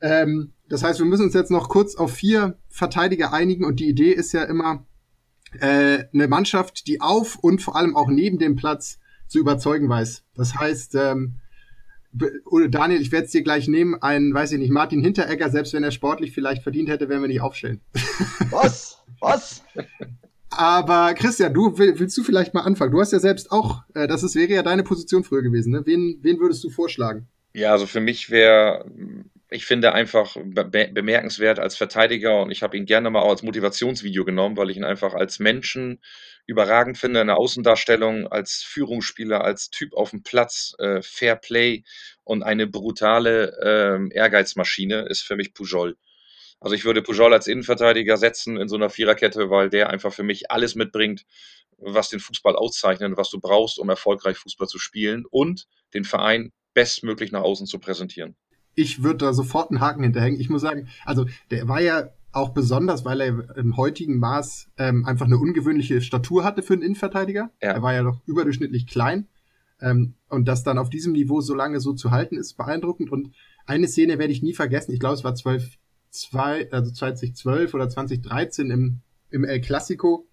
Ähm, 0.00 0.52
das 0.68 0.84
heißt, 0.84 1.00
wir 1.00 1.06
müssen 1.06 1.24
uns 1.24 1.34
jetzt 1.34 1.50
noch 1.50 1.68
kurz 1.68 1.96
auf 1.96 2.12
vier 2.12 2.58
Verteidiger 2.68 3.32
einigen 3.32 3.64
und 3.64 3.80
die 3.80 3.88
Idee 3.88 4.12
ist 4.12 4.32
ja 4.32 4.44
immer, 4.44 4.86
äh, 5.60 6.04
eine 6.12 6.28
Mannschaft, 6.28 6.86
die 6.86 7.00
auf 7.00 7.36
und 7.36 7.62
vor 7.62 7.76
allem 7.76 7.96
auch 7.96 8.08
neben 8.08 8.38
dem 8.38 8.56
Platz 8.56 8.98
zu 9.26 9.38
überzeugen 9.38 9.88
weiß. 9.88 10.24
Das 10.34 10.54
heißt, 10.54 10.94
ähm, 10.94 11.34
Daniel, 12.70 13.00
ich 13.00 13.12
werde 13.12 13.26
es 13.26 13.32
dir 13.32 13.42
gleich 13.42 13.68
nehmen, 13.68 14.00
einen, 14.02 14.32
weiß 14.32 14.52
ich 14.52 14.58
nicht, 14.58 14.70
Martin 14.70 15.02
Hinteregger, 15.02 15.50
selbst 15.50 15.74
wenn 15.74 15.84
er 15.84 15.90
sportlich 15.90 16.32
vielleicht 16.32 16.62
verdient 16.62 16.88
hätte, 16.88 17.08
werden 17.08 17.22
wir 17.22 17.28
nicht 17.28 17.42
aufstellen. 17.42 17.80
Was? 18.50 19.02
Was? 19.20 19.62
Aber 20.50 21.12
Christian, 21.14 21.52
du 21.52 21.76
willst 21.76 22.16
du 22.16 22.22
vielleicht 22.22 22.54
mal 22.54 22.62
anfangen? 22.62 22.92
Du 22.92 23.00
hast 23.00 23.12
ja 23.12 23.18
selbst 23.18 23.52
auch, 23.52 23.82
äh, 23.94 24.06
das 24.06 24.22
ist, 24.22 24.34
wäre 24.34 24.52
ja 24.52 24.62
deine 24.62 24.82
Position 24.82 25.24
früher 25.24 25.42
gewesen. 25.42 25.72
Ne? 25.72 25.82
Wen, 25.84 26.18
wen 26.22 26.40
würdest 26.40 26.64
du 26.64 26.70
vorschlagen? 26.70 27.28
Ja, 27.52 27.72
also 27.72 27.86
für 27.86 28.00
mich 28.00 28.30
wäre 28.30 28.84
ich 29.50 29.64
finde 29.64 29.92
einfach 29.94 30.36
be 30.44 30.90
bemerkenswert 30.92 31.58
als 31.58 31.76
Verteidiger 31.76 32.42
und 32.42 32.50
ich 32.50 32.62
habe 32.62 32.76
ihn 32.76 32.84
gerne 32.84 33.08
mal 33.10 33.22
auch 33.22 33.30
als 33.30 33.42
Motivationsvideo 33.42 34.24
genommen, 34.24 34.56
weil 34.58 34.68
ich 34.70 34.76
ihn 34.76 34.84
einfach 34.84 35.14
als 35.14 35.38
Menschen 35.38 36.02
überragend 36.46 36.98
finde 36.98 37.20
in 37.20 37.28
der 37.28 37.38
Außendarstellung, 37.38 38.26
als 38.26 38.62
Führungsspieler, 38.62 39.42
als 39.42 39.70
Typ 39.70 39.94
auf 39.94 40.10
dem 40.10 40.22
Platz, 40.22 40.74
äh, 40.78 41.00
Fair 41.02 41.36
Play 41.36 41.84
und 42.24 42.42
eine 42.42 42.66
brutale 42.66 43.56
äh, 43.62 44.14
Ehrgeizmaschine 44.14 45.06
ist 45.08 45.22
für 45.22 45.36
mich 45.36 45.54
Pujol. 45.54 45.96
Also 46.60 46.74
ich 46.74 46.84
würde 46.84 47.02
Pujol 47.02 47.32
als 47.32 47.46
Innenverteidiger 47.46 48.16
setzen 48.18 48.58
in 48.58 48.68
so 48.68 48.76
einer 48.76 48.90
Viererkette, 48.90 49.48
weil 49.48 49.70
der 49.70 49.90
einfach 49.90 50.12
für 50.12 50.24
mich 50.24 50.50
alles 50.50 50.74
mitbringt, 50.74 51.24
was 51.78 52.10
den 52.10 52.20
Fußball 52.20 52.56
auszeichnet, 52.56 53.16
was 53.16 53.30
du 53.30 53.40
brauchst, 53.40 53.78
um 53.78 53.88
erfolgreich 53.88 54.36
Fußball 54.36 54.68
zu 54.68 54.78
spielen 54.78 55.24
und 55.30 55.66
den 55.94 56.04
Verein 56.04 56.52
bestmöglich 56.74 57.32
nach 57.32 57.42
außen 57.42 57.66
zu 57.66 57.78
präsentieren 57.78 58.36
ich 58.78 59.02
würde 59.02 59.26
da 59.26 59.32
sofort 59.32 59.70
einen 59.70 59.80
Haken 59.80 60.04
hinterhängen. 60.04 60.40
Ich 60.40 60.50
muss 60.50 60.62
sagen, 60.62 60.88
also 61.04 61.26
der 61.50 61.66
war 61.66 61.80
ja 61.80 62.10
auch 62.30 62.50
besonders, 62.50 63.04
weil 63.04 63.20
er 63.20 63.56
im 63.56 63.76
heutigen 63.76 64.18
Maß 64.18 64.68
ähm, 64.78 65.04
einfach 65.04 65.26
eine 65.26 65.38
ungewöhnliche 65.38 66.00
Statur 66.00 66.44
hatte 66.44 66.62
für 66.62 66.74
einen 66.74 66.82
Innenverteidiger. 66.82 67.50
Ja. 67.60 67.72
Er 67.72 67.82
war 67.82 67.94
ja 67.94 68.04
doch 68.04 68.20
überdurchschnittlich 68.26 68.86
klein. 68.86 69.26
Ähm, 69.80 70.14
und 70.28 70.46
das 70.46 70.62
dann 70.62 70.78
auf 70.78 70.90
diesem 70.90 71.12
Niveau 71.12 71.40
so 71.40 71.54
lange 71.54 71.80
so 71.80 71.92
zu 71.92 72.12
halten, 72.12 72.36
ist 72.36 72.56
beeindruckend. 72.56 73.10
Und 73.10 73.34
eine 73.66 73.88
Szene 73.88 74.18
werde 74.18 74.32
ich 74.32 74.42
nie 74.42 74.54
vergessen. 74.54 74.92
Ich 74.92 75.00
glaube, 75.00 75.14
es 75.14 75.24
war 75.24 75.34
12, 75.34 75.76
2, 76.10 76.70
also 76.70 76.92
2012 76.92 77.74
oder 77.74 77.88
2013 77.88 78.70
im, 78.70 79.00
im 79.30 79.44
El 79.44 79.60
Clasico, 79.60 80.28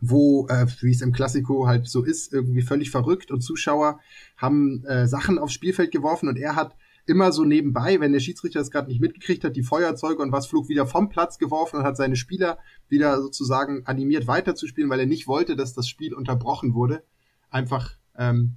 wo, 0.00 0.46
äh, 0.48 0.66
wie 0.80 0.92
es 0.92 1.02
im 1.02 1.12
Clasico 1.12 1.66
halt 1.66 1.88
so 1.88 2.04
ist, 2.04 2.32
irgendwie 2.32 2.62
völlig 2.62 2.90
verrückt 2.90 3.30
und 3.30 3.42
Zuschauer 3.42 4.00
haben 4.36 4.84
äh, 4.84 5.06
Sachen 5.06 5.38
aufs 5.38 5.54
Spielfeld 5.54 5.90
geworfen 5.90 6.28
und 6.28 6.38
er 6.38 6.54
hat 6.54 6.74
immer 7.06 7.32
so 7.32 7.44
nebenbei, 7.44 8.00
wenn 8.00 8.12
der 8.12 8.20
Schiedsrichter 8.20 8.58
das 8.58 8.70
gerade 8.70 8.88
nicht 8.88 9.00
mitgekriegt 9.00 9.44
hat, 9.44 9.56
die 9.56 9.62
Feuerzeuge 9.62 10.22
und 10.22 10.32
was 10.32 10.46
flog 10.46 10.68
wieder 10.68 10.86
vom 10.86 11.08
Platz 11.08 11.38
geworfen 11.38 11.78
und 11.78 11.84
hat 11.84 11.96
seine 11.96 12.16
Spieler 12.16 12.58
wieder 12.88 13.20
sozusagen 13.22 13.86
animiert 13.86 14.26
weiterzuspielen, 14.26 14.90
weil 14.90 15.00
er 15.00 15.06
nicht 15.06 15.28
wollte, 15.28 15.56
dass 15.56 15.72
das 15.72 15.88
Spiel 15.88 16.14
unterbrochen 16.14 16.74
wurde. 16.74 17.04
Einfach, 17.48 17.92
ähm, 18.16 18.56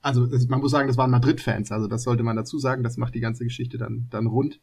also 0.00 0.28
man 0.48 0.60
muss 0.60 0.70
sagen, 0.70 0.88
das 0.88 0.96
waren 0.96 1.10
Madrid-Fans, 1.10 1.72
also 1.72 1.88
das 1.88 2.04
sollte 2.04 2.22
man 2.22 2.36
dazu 2.36 2.58
sagen, 2.58 2.82
das 2.84 2.96
macht 2.96 3.14
die 3.14 3.20
ganze 3.20 3.44
Geschichte 3.44 3.78
dann, 3.78 4.06
dann 4.10 4.26
rund. 4.26 4.60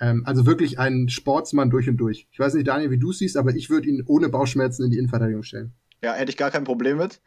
Ähm, 0.00 0.24
also 0.26 0.44
wirklich 0.44 0.78
ein 0.78 1.08
Sportsmann 1.08 1.70
durch 1.70 1.88
und 1.88 1.96
durch. 1.96 2.28
Ich 2.30 2.38
weiß 2.38 2.54
nicht, 2.54 2.66
Daniel, 2.66 2.90
wie 2.90 2.98
du 2.98 3.12
siehst, 3.12 3.36
aber 3.36 3.54
ich 3.54 3.70
würde 3.70 3.88
ihn 3.88 4.02
ohne 4.06 4.28
Bauchschmerzen 4.28 4.84
in 4.84 4.90
die 4.90 4.98
Innenverteidigung 4.98 5.42
stellen. 5.42 5.72
Ja, 6.02 6.12
hätte 6.14 6.30
ich 6.30 6.36
gar 6.36 6.50
kein 6.50 6.64
Problem 6.64 6.98
mit. 6.98 7.22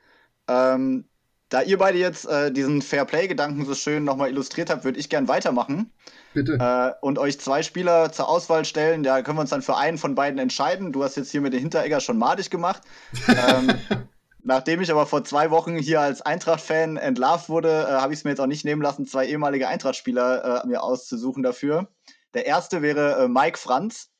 Ähm, 0.48 1.06
da 1.50 1.64
ihr 1.64 1.78
beide 1.80 1.98
jetzt 1.98 2.28
äh, 2.28 2.52
diesen 2.52 2.82
Fairplay-Gedanken 2.82 3.66
so 3.66 3.74
schön 3.74 4.04
nochmal 4.04 4.30
illustriert 4.30 4.70
habt, 4.70 4.84
würde 4.84 5.00
ich 5.00 5.10
gern 5.10 5.28
weitermachen. 5.28 5.92
Bitte. 6.34 6.54
Äh, 6.54 6.94
und 7.04 7.18
euch 7.18 7.40
zwei 7.40 7.64
Spieler 7.64 8.12
zur 8.12 8.30
Auswahl 8.30 8.66
stellen. 8.66 9.02
Da 9.02 9.24
können 9.24 9.38
wir 9.38 9.42
uns 9.42 9.50
dann 9.50 9.64
für 9.64 9.76
einen 9.76 9.98
von 9.98 10.14
beiden 10.14 10.40
entscheiden. 10.40 10.92
Du 10.92 11.04
hast 11.04 11.18
jetzt 11.18 11.32
hier 11.32 11.42
mit 11.42 11.54
den 11.54 11.60
Hinteregger 11.60 12.00
schon 12.02 12.20
madig 12.20 12.52
gemacht. 12.52 12.84
ähm, 13.28 13.74
nachdem 14.44 14.82
ich 14.82 14.92
aber 14.92 15.08
vor 15.08 15.24
zwei 15.24 15.50
Wochen 15.50 15.78
hier 15.78 16.02
als 16.02 16.22
Eintracht-Fan 16.22 16.98
entlarvt 16.98 17.50
wurde, 17.50 17.88
äh, 17.90 17.94
habe 17.94 18.14
ich 18.14 18.20
es 18.20 18.24
mir 18.26 18.32
jetzt 18.32 18.42
auch 18.42 18.46
nicht 18.46 18.64
nehmen 18.64 18.84
lassen, 18.84 19.08
zwei 19.08 19.26
ehemalige 19.26 19.68
Eintracht-Spieler 19.68 20.64
äh, 20.64 20.68
mir 20.68 20.84
auszusuchen 20.84 21.42
dafür. 21.42 21.88
Der 22.36 22.46
erste 22.46 22.84
wäre 22.84 23.24
äh, 23.24 23.28
Mike 23.28 23.58
Franz. 23.58 24.12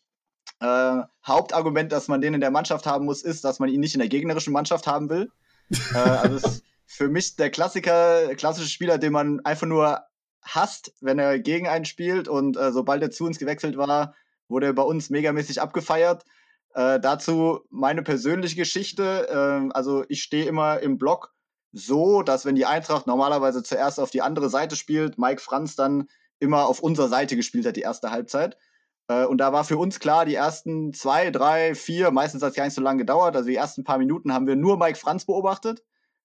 Äh, 0.62 1.02
Hauptargument, 1.26 1.92
dass 1.92 2.08
man 2.08 2.22
den 2.22 2.34
in 2.34 2.42
der 2.42 2.50
Mannschaft 2.50 2.88
haben 2.88 3.06
muss, 3.06 3.22
ist, 3.22 3.44
dass 3.44 3.60
man 3.60 3.70
ihn 3.70 3.82
nicht 3.82 3.94
in 3.94 4.00
der 4.00 4.10
gegnerischen 4.10 4.52
Mannschaft 4.52 4.88
haben 4.88 5.10
will. 5.10 5.30
also 5.94 6.36
ist 6.36 6.64
für 6.90 7.08
mich 7.08 7.36
der 7.36 7.52
Klassiker, 7.52 8.34
klassische 8.36 8.68
Spieler, 8.68 8.98
den 8.98 9.14
man 9.14 9.40
einfach 9.46 9.68
nur 9.68 10.02
hasst, 10.42 10.92
wenn 11.02 11.20
er 11.20 11.40
gegen 11.40 11.68
einen 11.68 11.86
spielt. 11.86 12.28
Und 12.28 12.58
äh, 12.58 12.72
sobald 12.72 13.04
er 13.04 13.12
zu 13.12 13.26
uns 13.26 13.38
gewechselt 13.38 13.78
war, 13.78 14.16
wurde 14.48 14.66
er 14.66 14.74
bei 14.74 14.82
uns 14.82 15.12
megamäßig 15.12 15.62
abgefeiert. 15.62 16.26
Äh, 16.74 17.00
dazu 17.00 17.62
meine 17.70 18.02
persönliche 18.02 18.56
Geschichte. 18.56 19.28
Äh, 19.30 19.70
also 19.72 20.04
ich 20.10 20.24
stehe 20.24 20.46
immer 20.46 20.80
im 20.80 20.98
Block 20.98 21.32
so, 21.72 22.24
dass 22.24 22.46
wenn 22.46 22.56
die 22.56 22.66
Eintracht 22.66 23.06
normalerweise 23.06 23.62
zuerst 23.62 24.00
auf 24.00 24.10
die 24.10 24.24
andere 24.24 24.50
Seite 24.50 24.76
spielt, 24.76 25.20
Mike 25.20 25.42
Franz 25.42 25.76
dann 25.76 26.08
immer 26.40 26.66
auf 26.66 26.80
unserer 26.80 27.08
Seite 27.08 27.36
gespielt 27.36 27.68
hat, 27.68 27.76
die 27.76 27.82
erste 27.82 28.10
Halbzeit. 28.10 28.58
Äh, 29.08 29.26
und 29.26 29.38
da 29.38 29.54
war 29.54 29.64
für 29.64 29.78
uns 29.78 30.00
klar, 30.00 30.26
die 30.26 30.34
ersten 30.34 30.92
zwei, 30.94 31.30
drei, 31.30 31.76
vier, 31.76 32.10
meistens 32.10 32.42
hat 32.42 32.50
es 32.50 32.56
gar 32.56 32.66
nicht 32.66 32.74
so 32.74 32.82
lange 32.82 32.98
gedauert, 32.98 33.36
also 33.36 33.48
die 33.48 33.56
ersten 33.56 33.84
paar 33.84 34.00
Minuten 34.00 34.34
haben 34.34 34.48
wir 34.48 34.56
nur 34.56 34.80
Mike 34.80 34.98
Franz 34.98 35.26
beobachtet, 35.26 35.84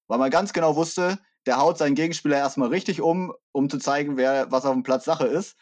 weil 0.09 0.19
man 0.19 0.31
ganz 0.31 0.53
genau 0.53 0.77
wusste, 0.77 1.19
der 1.47 1.59
haut 1.59 1.79
seinen 1.79 1.95
Gegenspieler 1.95 2.39
erstmal 2.39 2.69
richtig 2.69 3.01
um, 3.01 3.33
um 3.53 3.69
zu 3.69 3.79
zeigen, 3.79 4.17
wer 4.17 4.51
was 4.51 4.65
auf 4.65 4.73
dem 4.73 4.83
Platz 4.83 5.05
Sache 5.05 5.27
ist. 5.27 5.57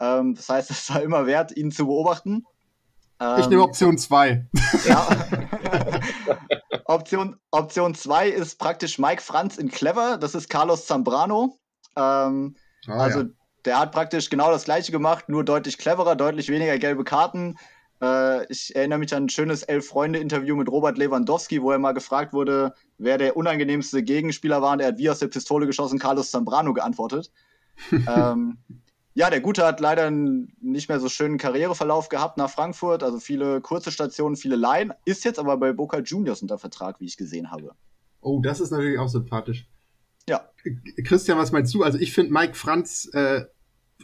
Ähm, 0.00 0.34
das 0.34 0.48
heißt, 0.48 0.70
es 0.70 0.92
war 0.92 1.02
immer 1.02 1.26
wert, 1.26 1.56
ihn 1.56 1.70
zu 1.70 1.86
beobachten. 1.86 2.44
Ähm, 3.20 3.40
ich 3.40 3.48
nehme 3.48 3.62
Option 3.62 3.98
2. 3.98 4.46
Ja. 4.86 5.08
Option 6.84 7.32
2 7.32 7.38
Option 7.50 7.94
zwei 7.94 8.28
ist 8.28 8.58
praktisch 8.58 8.98
Mike 8.98 9.22
Franz 9.22 9.58
in 9.58 9.70
Clever. 9.70 10.18
Das 10.18 10.34
ist 10.34 10.48
Carlos 10.48 10.86
Zambrano. 10.86 11.58
Ähm, 11.96 12.56
ah, 12.86 12.92
also 12.92 13.20
ja. 13.20 13.28
der 13.64 13.80
hat 13.80 13.92
praktisch 13.92 14.30
genau 14.30 14.50
das 14.50 14.64
gleiche 14.64 14.92
gemacht, 14.92 15.28
nur 15.28 15.44
deutlich 15.44 15.78
cleverer, 15.78 16.16
deutlich 16.16 16.48
weniger 16.48 16.78
gelbe 16.78 17.04
Karten. 17.04 17.58
Äh, 18.00 18.50
ich 18.50 18.74
erinnere 18.76 18.98
mich 18.98 19.14
an 19.14 19.24
ein 19.24 19.28
schönes 19.28 19.62
Elf-Freunde-Interview 19.62 20.56
mit 20.56 20.68
Robert 20.68 20.98
Lewandowski, 20.98 21.62
wo 21.62 21.72
er 21.72 21.78
mal 21.78 21.92
gefragt 21.92 22.32
wurde, 22.32 22.74
wer 22.98 23.18
der 23.18 23.36
unangenehmste 23.36 24.02
Gegenspieler 24.02 24.62
war. 24.62 24.72
Und 24.72 24.80
er 24.80 24.88
hat 24.88 24.98
wie 24.98 25.10
aus 25.10 25.18
der 25.18 25.28
Pistole 25.28 25.66
geschossen 25.66 25.98
Carlos 25.98 26.30
Zambrano 26.30 26.72
geantwortet. 26.74 27.32
ähm, 27.92 28.58
ja, 29.14 29.30
der 29.30 29.40
Gute 29.40 29.64
hat 29.64 29.80
leider 29.80 30.06
einen 30.06 30.52
nicht 30.60 30.88
mehr 30.88 31.00
so 31.00 31.08
schönen 31.08 31.38
Karriereverlauf 31.38 32.08
gehabt 32.08 32.36
nach 32.36 32.50
Frankfurt. 32.50 33.02
Also 33.02 33.18
viele 33.18 33.60
kurze 33.60 33.90
Stationen, 33.90 34.36
viele 34.36 34.56
Laien. 34.56 34.92
Ist 35.04 35.24
jetzt 35.24 35.40
aber 35.40 35.56
bei 35.56 35.72
Boca 35.72 35.98
Juniors 35.98 36.40
unter 36.42 36.58
Vertrag, 36.58 37.00
wie 37.00 37.06
ich 37.06 37.16
gesehen 37.16 37.50
habe. 37.50 37.72
Oh, 38.20 38.40
das 38.40 38.60
ist 38.60 38.70
natürlich 38.70 38.98
auch 38.98 39.08
sympathisch. 39.08 39.66
Ja. 40.28 40.48
Christian, 41.04 41.38
was 41.38 41.50
meinst 41.50 41.74
du? 41.74 41.82
Also 41.82 41.98
ich 41.98 42.12
finde 42.12 42.32
Mike 42.32 42.54
Franz 42.54 43.10
äh, 43.12 43.46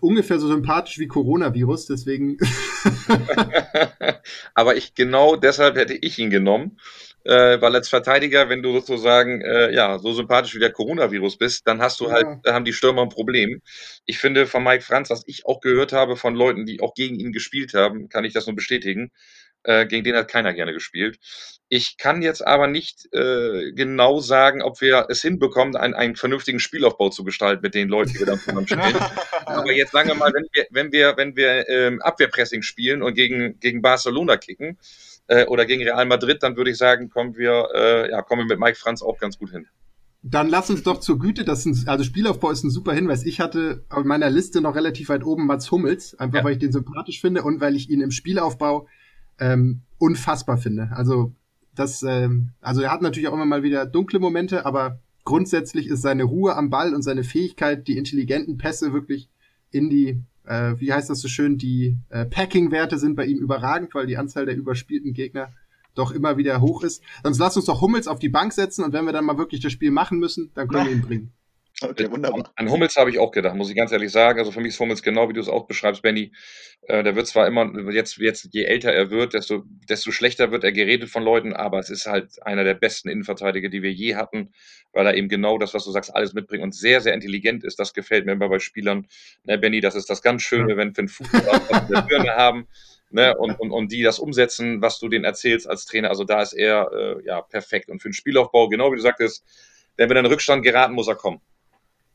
ungefähr 0.05 0.39
so 0.39 0.49
sympathisch 0.49 0.99
wie 0.99 1.09
Coronavirus, 1.09 1.87
deswegen. 1.87 2.37
Aber 4.55 4.77
ich 4.77 4.95
genau 4.95 5.37
deshalb 5.37 5.77
hätte 5.77 5.95
ich 5.95 6.19
ihn 6.19 6.31
genommen, 6.31 6.79
äh, 7.25 7.61
weil 7.61 7.75
als 7.75 7.89
Verteidiger, 7.89 8.49
wenn 8.49 8.63
du 8.63 8.73
sozusagen 8.73 9.41
äh, 9.41 9.75
ja 9.75 9.99
so 9.99 10.13
sympathisch 10.13 10.55
wie 10.55 10.61
der 10.61 10.73
Coronavirus 10.73 11.39
bist, 11.39 11.67
dann 11.67 11.81
hast 11.81 12.01
du 12.01 12.11
halt, 12.11 12.25
ja. 12.25 12.41
halt, 12.45 12.55
haben 12.55 12.65
die 12.65 12.73
Stürmer 12.73 13.03
ein 13.03 13.09
Problem. 13.09 13.63
Ich 14.05 14.19
finde 14.19 14.47
von 14.47 14.63
Mike 14.63 14.83
Franz, 14.83 15.11
was 15.11 15.25
ich 15.27 15.47
auch 15.47 15.61
gehört 15.61 15.93
habe 15.93 16.17
von 16.17 16.35
Leuten, 16.35 16.67
die 16.67 16.81
auch 16.81 16.95
gegen 16.95 17.19
ihn 17.19 17.33
gespielt 17.33 17.75
haben, 17.75 18.09
kann 18.09 18.25
ich 18.25 18.35
das 18.35 18.47
nur 18.47 18.57
bestätigen. 18.57 19.11
Äh, 19.65 19.87
gegen 19.87 20.05
den 20.05 20.15
hat 20.15 20.29
keiner 20.29 20.53
gerne 20.53 20.75
gespielt. 20.75 21.19
Ich 21.77 21.97
kann 21.97 22.23
jetzt 22.23 22.47
aber 22.47 22.69
nicht 22.69 23.13
äh, 23.13 23.73
genau 23.73 24.21
sagen, 24.21 24.63
ob 24.63 24.81
wir 24.81 25.07
es 25.09 25.23
hinbekommen, 25.23 25.75
einen, 25.75 25.93
einen 25.93 26.15
vernünftigen 26.15 26.61
Spielaufbau 26.61 27.09
zu 27.09 27.25
gestalten 27.25 27.63
mit 27.63 27.75
den 27.75 27.89
Leuten, 27.89 28.13
die 28.13 28.21
wir 28.21 28.27
dann 28.27 28.39
zusammen 28.39 28.69
spielen. 28.69 28.95
aber 29.45 29.73
jetzt 29.73 29.91
sagen 29.91 30.07
wir 30.07 30.15
mal, 30.15 30.33
wenn 30.33 30.47
wir, 30.53 30.67
wenn 30.71 30.93
wir, 30.93 31.17
wenn 31.17 31.35
wir 31.35 31.69
ähm, 31.69 32.01
Abwehrpressing 32.01 32.63
spielen 32.63 33.03
und 33.03 33.15
gegen, 33.15 33.59
gegen 33.59 33.83
Barcelona 33.83 34.37
kicken 34.37 34.79
äh, 35.27 35.47
oder 35.47 35.67
gegen 35.67 35.83
Real 35.83 36.07
Madrid, 36.07 36.45
dann 36.45 36.57
würde 36.57 36.71
ich 36.71 36.77
sagen, 36.77 37.11
kommen 37.11 37.37
wir, 37.37 37.67
äh, 37.75 38.11
ja, 38.13 38.23
kommen 38.23 38.43
wir 38.43 38.55
mit 38.55 38.61
Mike 38.61 38.79
Franz 38.79 39.03
auch 39.03 39.19
ganz 39.19 39.37
gut 39.37 39.51
hin. 39.51 39.67
Dann 40.23 40.49
lass 40.49 40.71
uns 40.71 40.85
doch 40.85 41.01
zur 41.01 41.19
Güte, 41.19 41.45
das 41.45 41.67
ein, 41.67 41.77
also 41.89 42.05
Spielaufbau 42.05 42.53
ist 42.53 42.63
ein 42.63 42.71
super 42.71 42.93
Hinweis. 42.93 43.25
Ich 43.25 43.41
hatte 43.41 43.83
auf 43.89 44.05
meiner 44.05 44.31
Liste 44.31 44.61
noch 44.61 44.77
relativ 44.77 45.09
weit 45.09 45.25
oben 45.25 45.47
Mats 45.47 45.73
Hummels, 45.73 46.15
einfach 46.21 46.39
ja. 46.39 46.45
weil 46.45 46.53
ich 46.53 46.61
den 46.61 46.71
sympathisch 46.71 47.21
finde 47.21 47.43
und 47.43 47.61
weil 47.61 47.75
ich 47.75 47.91
ihn 47.91 48.01
im 48.01 48.13
Spielaufbau 48.13 48.87
ähm, 49.41 49.81
unfassbar 49.99 50.57
finde. 50.57 50.91
Also 50.95 51.35
das, 51.75 52.03
ähm, 52.03 52.51
also 52.61 52.83
er 52.83 52.93
hat 52.93 53.03
natürlich 53.03 53.29
auch 53.29 53.35
immer 53.35 53.47
mal 53.47 53.63
wieder 53.63 53.87
dunkle 53.87 54.19
Momente, 54.19 54.67
aber 54.67 54.99
grundsätzlich 55.25 55.89
ist 55.89 56.03
seine 56.03 56.25
Ruhe 56.25 56.57
am 56.57 56.71
Ball 56.71 56.95
und 56.95 57.03
seine 57.03 57.25
Fähigkeit, 57.25 57.89
die 57.89 57.99
intelligenten 57.99 58.59
Pässe 58.59 58.93
wirklich 58.93 59.29
in 59.71 59.91
die, 59.91 60.21
äh, 60.45 60.75
wie 60.79 60.93
heißt 60.93 61.11
das 61.11 61.21
so 61.21 61.29
schön, 61.29 61.59
die 61.59 61.97
äh, 62.11 62.25
Packing-Werte 62.25 62.99
sind 62.99 63.17
bei 63.17 63.27
ihm 63.27 63.39
überragend, 63.39 63.95
weil 63.95 64.07
die 64.07 64.17
Anzahl 64.17 64.47
der 64.47 64.57
überspielten 64.57 65.13
Gegner 65.13 65.53
doch 65.95 66.13
immer 66.13 66.37
wieder 66.37 66.61
hoch 66.61 66.83
ist. 66.83 67.03
Sonst 67.23 67.39
lass 67.39 67.57
uns 67.57 67.67
doch 67.67 67.81
Hummels 67.81 68.09
auf 68.09 68.19
die 68.19 68.29
Bank 68.29 68.53
setzen 68.53 68.85
und 68.85 68.93
wenn 68.93 69.05
wir 69.05 69.13
dann 69.13 69.25
mal 69.25 69.39
wirklich 69.39 69.61
das 69.61 69.73
Spiel 69.73 69.91
machen 69.91 70.19
müssen, 70.19 70.51
dann 70.55 70.69
können 70.69 70.87
wir 70.87 70.93
ihn 70.93 71.03
bringen. 71.03 71.33
Okay, 71.83 72.09
wunderbar. 72.09 72.53
An 72.55 72.71
Hummels 72.71 72.95
habe 72.95 73.11
ich 73.11 73.19
auch 73.19 73.33
gedacht, 73.33 73.57
muss 73.57 73.69
ich 73.69 73.75
ganz 73.75 73.91
ehrlich 73.91 74.13
sagen. 74.13 74.39
Also 74.39 74.53
für 74.53 74.61
mich 74.61 74.75
ist 74.75 74.81
Hummels 74.81 75.03
genau, 75.03 75.29
wie 75.29 75.33
du 75.33 75.41
es 75.41 75.49
auch 75.49 75.67
beschreibst, 75.67 76.03
Benny. 76.03 76.33
Äh, 76.83 77.03
der 77.03 77.17
wird 77.17 77.27
zwar 77.27 77.49
immer, 77.49 77.69
jetzt, 77.91 78.19
jetzt 78.19 78.49
je 78.53 78.63
älter 78.63 78.93
er 78.93 79.11
wird, 79.11 79.35
desto, 79.35 79.65
desto 79.89 80.13
schlechter 80.13 80.53
wird 80.53 80.63
er 80.63 80.71
geredet 80.71 81.11
von 81.11 81.25
Leuten, 81.25 81.53
aber 81.53 81.81
es 81.81 81.91
ist 81.91 82.07
halt 82.07 82.41
einer 82.47 82.63
der 82.63 82.75
besten 82.75 83.09
Innenverteidiger, 83.09 83.69
die 83.71 83.83
wir 83.83 83.93
je 83.93 84.15
hatten, 84.15 84.53
weil 84.93 85.07
er 85.07 85.15
eben 85.15 85.29
genau 85.29 85.59
das, 85.59 85.75
was 85.75 85.85
du 85.85 85.91
sagst, 85.91 86.15
alles 86.15 86.33
mitbringt 86.33 86.63
und 86.63 86.77
sehr, 86.77 87.01
sehr 87.01 87.13
intelligent 87.13 87.65
ist. 87.65 87.81
Das 87.81 87.93
gefällt 87.93 88.25
mir 88.25 88.33
immer 88.33 88.49
bei 88.49 88.61
Spielern. 88.61 89.09
Ne, 89.43 89.59
Benny, 89.59 89.81
das 89.81 89.97
ist 89.97 90.09
das 90.09 90.23
ganz 90.23 90.43
Schöne, 90.43 90.77
wenn 90.77 90.95
wir 90.95 90.99
einen 91.01 91.09
Fußball 91.09 91.87
der 91.91 92.03
Birne 92.03 92.31
haben. 92.37 92.69
Ne, 93.11 93.37
und, 93.37 93.59
und, 93.59 93.73
und 93.73 93.91
die 93.91 94.03
das 94.03 94.21
umsetzen, 94.21 94.81
was 94.81 95.01
du 95.01 95.09
denen 95.09 95.25
erzählst 95.25 95.69
als 95.69 95.87
Trainer. 95.87 96.09
Also 96.09 96.23
da 96.23 96.41
ist 96.41 96.53
er 96.53 96.91
äh, 96.93 97.27
ja 97.27 97.43
perfekt. 97.43 97.89
Und 97.89 98.01
für 98.01 98.09
den 98.09 98.15
Spielaufbau, 98.15 98.69
genau 98.69 98.93
wie 98.93 98.97
du 98.97 99.03
sagtest, 99.03 99.45
wenn 99.97 100.09
wir 100.09 100.17
in 100.17 100.25
den 100.25 100.33
Rückstand 100.33 100.63
geraten, 100.63 100.95
muss 100.95 101.09
er 101.09 101.17
kommen. 101.17 101.41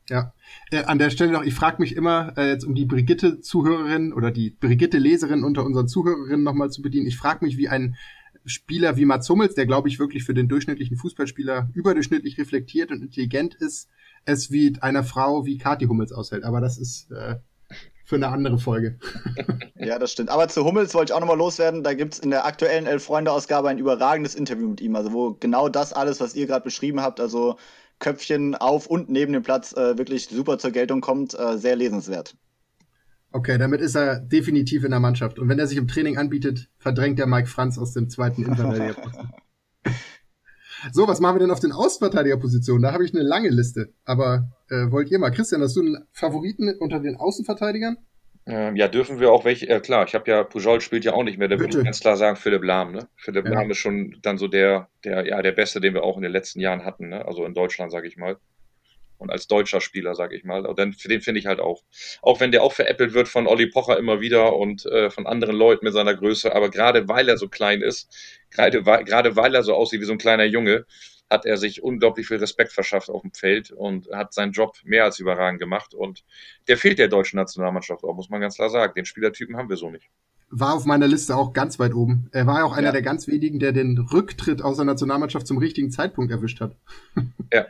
Ja, 0.09 0.33
äh, 0.71 0.83
an 0.83 0.99
der 0.99 1.09
Stelle 1.09 1.31
noch, 1.31 1.43
ich 1.43 1.53
frage 1.53 1.77
mich 1.79 1.95
immer, 1.95 2.33
äh, 2.37 2.49
jetzt 2.49 2.65
um 2.65 2.75
die 2.75 2.85
Brigitte-Zuhörerin 2.85 4.11
oder 4.13 4.31
die 4.31 4.49
Brigitte-Leserin 4.49 5.43
unter 5.43 5.63
unseren 5.63 5.87
Zuhörerinnen 5.87 6.43
nochmal 6.43 6.71
zu 6.71 6.81
bedienen, 6.81 7.07
ich 7.07 7.17
frage 7.17 7.45
mich, 7.45 7.57
wie 7.57 7.69
ein 7.69 7.95
Spieler 8.45 8.97
wie 8.97 9.05
Mats 9.05 9.29
Hummels, 9.29 9.55
der 9.55 9.65
glaube 9.65 9.89
ich 9.89 9.99
wirklich 9.99 10.23
für 10.23 10.33
den 10.33 10.47
durchschnittlichen 10.47 10.97
Fußballspieler 10.97 11.69
überdurchschnittlich 11.73 12.37
reflektiert 12.37 12.91
und 12.91 13.01
intelligent 13.01 13.55
ist, 13.55 13.89
es 14.25 14.51
wie 14.51 14.75
einer 14.81 15.03
Frau 15.03 15.45
wie 15.45 15.57
Kati 15.57 15.85
Hummels 15.85 16.11
aushält. 16.11 16.43
Aber 16.43 16.61
das 16.61 16.77
ist 16.77 17.11
äh, 17.11 17.35
für 18.03 18.15
eine 18.15 18.29
andere 18.29 18.57
Folge. 18.57 18.97
ja, 19.75 19.99
das 19.99 20.11
stimmt. 20.11 20.29
Aber 20.29 20.47
zu 20.47 20.65
Hummels 20.65 20.93
wollte 20.93 21.11
ich 21.11 21.15
auch 21.15 21.19
nochmal 21.19 21.37
loswerden. 21.37 21.83
Da 21.83 21.93
gibt 21.93 22.15
es 22.15 22.19
in 22.19 22.31
der 22.31 22.45
aktuellen 22.45 22.87
Elf-Freunde-Ausgabe 22.87 23.69
ein 23.69 23.77
überragendes 23.77 24.35
Interview 24.35 24.67
mit 24.67 24.81
ihm. 24.81 24.95
Also 24.95 25.13
wo 25.13 25.33
genau 25.33 25.69
das 25.69 25.93
alles, 25.93 26.19
was 26.19 26.35
ihr 26.35 26.47
gerade 26.47 26.63
beschrieben 26.63 27.01
habt, 27.01 27.19
also 27.19 27.57
Köpfchen 27.99 28.55
auf 28.55 28.87
und 28.87 29.09
neben 29.09 29.33
dem 29.33 29.43
Platz 29.43 29.73
äh, 29.73 29.97
wirklich 29.97 30.27
super 30.27 30.57
zur 30.57 30.71
Geltung 30.71 31.01
kommt. 31.01 31.37
Äh, 31.37 31.57
sehr 31.57 31.75
lesenswert. 31.75 32.35
Okay, 33.31 33.57
damit 33.57 33.81
ist 33.81 33.95
er 33.95 34.19
definitiv 34.19 34.83
in 34.83 34.91
der 34.91 34.99
Mannschaft. 34.99 35.37
Und 35.37 35.49
wenn 35.49 35.59
er 35.59 35.67
sich 35.67 35.77
im 35.77 35.87
Training 35.87 36.17
anbietet, 36.17 36.69
verdrängt 36.79 37.19
er 37.19 37.27
Mike 37.27 37.47
Franz 37.47 37.77
aus 37.77 37.93
dem 37.93 38.09
zweiten 38.09 38.43
Intervall. 38.43 38.95
so, 40.91 41.07
was 41.07 41.19
machen 41.19 41.35
wir 41.35 41.41
denn 41.41 41.51
auf 41.51 41.59
den 41.59 41.71
Außenverteidigerpositionen? 41.71 42.81
Da 42.81 42.91
habe 42.91 43.05
ich 43.05 43.13
eine 43.13 43.23
lange 43.23 43.49
Liste. 43.49 43.93
Aber 44.03 44.49
äh, 44.69 44.89
wollt 44.89 45.11
ihr 45.11 45.19
mal, 45.19 45.29
Christian, 45.29 45.61
hast 45.61 45.75
du 45.75 45.81
einen 45.81 46.05
Favoriten 46.11 46.73
unter 46.79 46.99
den 46.99 47.17
Außenverteidigern? 47.17 47.97
Ähm, 48.45 48.75
ja, 48.75 48.87
dürfen 48.87 49.19
wir 49.19 49.31
auch 49.31 49.45
welche, 49.45 49.67
äh, 49.69 49.79
klar, 49.79 50.05
ich 50.07 50.15
habe 50.15 50.29
ja, 50.29 50.43
Pujol 50.43 50.81
spielt 50.81 51.05
ja 51.05 51.13
auch 51.13 51.23
nicht 51.23 51.37
mehr, 51.37 51.47
da 51.47 51.59
würde 51.59 51.77
ich 51.77 51.83
ganz 51.83 51.99
klar 51.99 52.17
sagen, 52.17 52.35
Philipp 52.35 52.63
Lahm, 52.63 52.93
ne? 52.93 53.07
Philipp 53.15 53.45
ja. 53.45 53.51
Lahm 53.51 53.69
ist 53.69 53.77
schon 53.77 54.17
dann 54.21 54.37
so 54.37 54.47
der, 54.47 54.89
der, 55.03 55.25
ja, 55.27 55.41
der 55.41 55.51
Beste, 55.51 55.79
den 55.79 55.93
wir 55.93 56.03
auch 56.03 56.17
in 56.17 56.23
den 56.23 56.31
letzten 56.31 56.59
Jahren 56.59 56.83
hatten, 56.83 57.09
ne? 57.09 57.25
Also 57.25 57.45
in 57.45 57.53
Deutschland, 57.53 57.91
sage 57.91 58.07
ich 58.07 58.17
mal. 58.17 58.37
Und 59.17 59.31
als 59.31 59.47
deutscher 59.47 59.81
Spieler, 59.81 60.15
sage 60.15 60.35
ich 60.35 60.45
mal. 60.45 60.65
Und 60.65 60.79
dann, 60.79 60.93
für 60.93 61.09
den 61.09 61.19
finde 61.19 61.41
ich 61.41 61.45
halt 61.45 61.59
auch. 61.59 61.83
Auch 62.21 62.39
wenn 62.39 62.53
der 62.53 62.63
auch 62.63 62.71
veräppelt 62.71 63.13
wird 63.13 63.27
von 63.27 63.47
Olli 63.47 63.67
Pocher 63.67 63.97
immer 63.97 64.21
wieder 64.21 64.55
und 64.55 64.85
äh, 64.85 65.09
von 65.09 65.27
anderen 65.27 65.57
Leuten 65.57 65.83
mit 65.85 65.93
seiner 65.93 66.15
Größe, 66.15 66.55
aber 66.55 66.69
gerade 66.69 67.09
weil 67.09 67.27
er 67.27 67.37
so 67.37 67.49
klein 67.49 67.81
ist, 67.81 68.09
gerade 68.49 68.81
gerade 68.81 69.35
weil 69.35 69.53
er 69.53 69.63
so 69.63 69.73
aussieht 69.73 69.99
wie 69.99 70.05
so 70.05 70.13
ein 70.13 70.17
kleiner 70.19 70.45
Junge, 70.45 70.85
hat 71.29 71.45
er 71.45 71.57
sich 71.57 71.83
unglaublich 71.83 72.27
viel 72.27 72.37
Respekt 72.37 72.71
verschafft 72.71 73.09
auf 73.09 73.21
dem 73.21 73.31
Feld 73.31 73.71
und 73.71 74.09
hat 74.11 74.33
seinen 74.33 74.51
Job 74.51 74.77
mehr 74.83 75.03
als 75.03 75.19
überragend 75.19 75.59
gemacht. 75.59 75.93
Und 75.93 76.23
der 76.67 76.77
fehlt 76.77 76.97
der 76.99 77.07
deutschen 77.07 77.37
Nationalmannschaft 77.37 78.03
auch, 78.03 78.15
muss 78.15 78.29
man 78.29 78.41
ganz 78.41 78.55
klar 78.55 78.69
sagen. 78.69 78.93
Den 78.95 79.05
Spielertypen 79.05 79.55
haben 79.55 79.69
wir 79.69 79.77
so 79.77 79.89
nicht. 79.91 80.09
War 80.49 80.73
auf 80.73 80.85
meiner 80.85 81.07
Liste 81.07 81.35
auch 81.35 81.53
ganz 81.53 81.77
weit 81.77 81.93
oben. 81.93 82.27
Er 82.31 82.47
war 82.47 82.65
auch 82.65 82.73
einer 82.73 82.87
ja. 82.87 82.91
der 82.93 83.03
ganz 83.03 83.27
wenigen, 83.27 83.59
der 83.59 83.71
den 83.71 83.99
Rücktritt 83.99 84.63
aus 84.63 84.77
der 84.77 84.85
Nationalmannschaft 84.85 85.45
zum 85.45 85.59
richtigen 85.59 85.91
Zeitpunkt 85.91 86.31
erwischt 86.31 86.59
hat. 86.59 86.75
ja. 87.53 87.67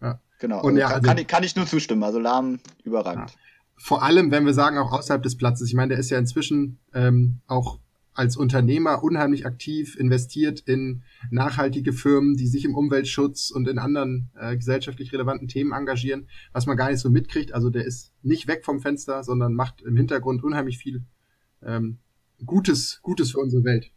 ja. 0.00 0.20
Genau. 0.38 0.62
Und 0.62 0.74
also 0.74 0.78
ja, 0.78 0.86
kann, 0.86 0.94
also- 0.94 1.08
kann, 1.08 1.18
ich, 1.18 1.26
kann 1.26 1.42
ich 1.42 1.56
nur 1.56 1.66
zustimmen. 1.66 2.04
Also 2.04 2.20
Lahm 2.20 2.60
überragend. 2.84 3.32
Vor 3.78 4.02
allem, 4.04 4.30
wenn 4.30 4.46
wir 4.46 4.54
sagen, 4.54 4.78
auch 4.78 4.92
außerhalb 4.92 5.22
des 5.22 5.36
Platzes. 5.36 5.68
Ich 5.68 5.74
meine, 5.74 5.90
der 5.90 5.98
ist 5.98 6.10
ja 6.10 6.18
inzwischen 6.18 6.78
ähm, 6.94 7.40
auch 7.46 7.78
als 8.16 8.36
Unternehmer 8.36 9.02
unheimlich 9.02 9.46
aktiv, 9.46 9.96
investiert 9.96 10.60
in 10.60 11.02
nachhaltige 11.30 11.92
Firmen, 11.92 12.36
die 12.36 12.46
sich 12.46 12.64
im 12.64 12.74
Umweltschutz 12.74 13.50
und 13.50 13.68
in 13.68 13.78
anderen 13.78 14.30
äh, 14.38 14.56
gesellschaftlich 14.56 15.12
relevanten 15.12 15.48
Themen 15.48 15.72
engagieren, 15.72 16.28
was 16.52 16.66
man 16.66 16.76
gar 16.76 16.90
nicht 16.90 17.00
so 17.00 17.10
mitkriegt. 17.10 17.52
Also 17.52 17.70
der 17.70 17.84
ist 17.84 18.12
nicht 18.22 18.48
weg 18.48 18.64
vom 18.64 18.80
Fenster, 18.80 19.22
sondern 19.22 19.54
macht 19.54 19.82
im 19.82 19.96
Hintergrund 19.96 20.42
unheimlich 20.42 20.78
viel 20.78 21.04
ähm, 21.62 21.98
Gutes, 22.44 23.00
Gutes 23.02 23.32
für 23.32 23.38
unsere 23.38 23.64
Welt. 23.64 23.90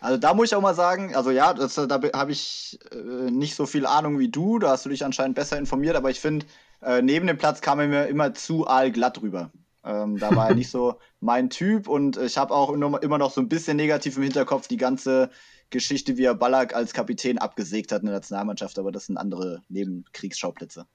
Also 0.00 0.18
da 0.18 0.34
muss 0.34 0.46
ich 0.46 0.54
auch 0.54 0.60
mal 0.60 0.74
sagen, 0.74 1.14
also 1.14 1.30
ja, 1.30 1.54
das, 1.54 1.74
da 1.74 2.00
habe 2.12 2.32
ich 2.32 2.78
äh, 2.90 3.30
nicht 3.30 3.54
so 3.54 3.66
viel 3.66 3.86
Ahnung 3.86 4.18
wie 4.18 4.30
du, 4.30 4.58
da 4.58 4.70
hast 4.70 4.84
du 4.84 4.90
dich 4.90 5.04
anscheinend 5.04 5.36
besser 5.36 5.58
informiert, 5.58 5.94
aber 5.94 6.10
ich 6.10 6.18
finde, 6.18 6.44
äh, 6.82 7.02
neben 7.02 7.26
dem 7.26 7.38
Platz 7.38 7.60
kam 7.60 7.78
er 7.78 7.86
mir 7.86 8.06
immer 8.08 8.34
zu 8.34 8.66
aalglatt 8.66 9.22
rüber. 9.22 9.52
Ähm, 9.84 10.18
da 10.18 10.34
war 10.34 10.48
er 10.48 10.54
nicht 10.54 10.70
so 10.70 10.98
mein 11.20 11.50
Typ 11.50 11.88
und 11.88 12.16
ich 12.16 12.38
habe 12.38 12.54
auch 12.54 12.70
immer 12.70 13.18
noch 13.18 13.32
so 13.32 13.40
ein 13.40 13.48
bisschen 13.48 13.76
negativ 13.76 14.16
im 14.16 14.22
Hinterkopf 14.22 14.68
die 14.68 14.76
ganze 14.76 15.30
Geschichte, 15.70 16.16
wie 16.16 16.24
er 16.24 16.34
Ballack 16.34 16.74
als 16.74 16.92
Kapitän 16.92 17.38
abgesägt 17.38 17.90
hat 17.90 18.02
in 18.02 18.06
der 18.06 18.16
Nationalmannschaft, 18.16 18.78
aber 18.78 18.92
das 18.92 19.06
sind 19.06 19.16
andere 19.16 19.62
Nebenkriegsschauplätze. 19.68 20.86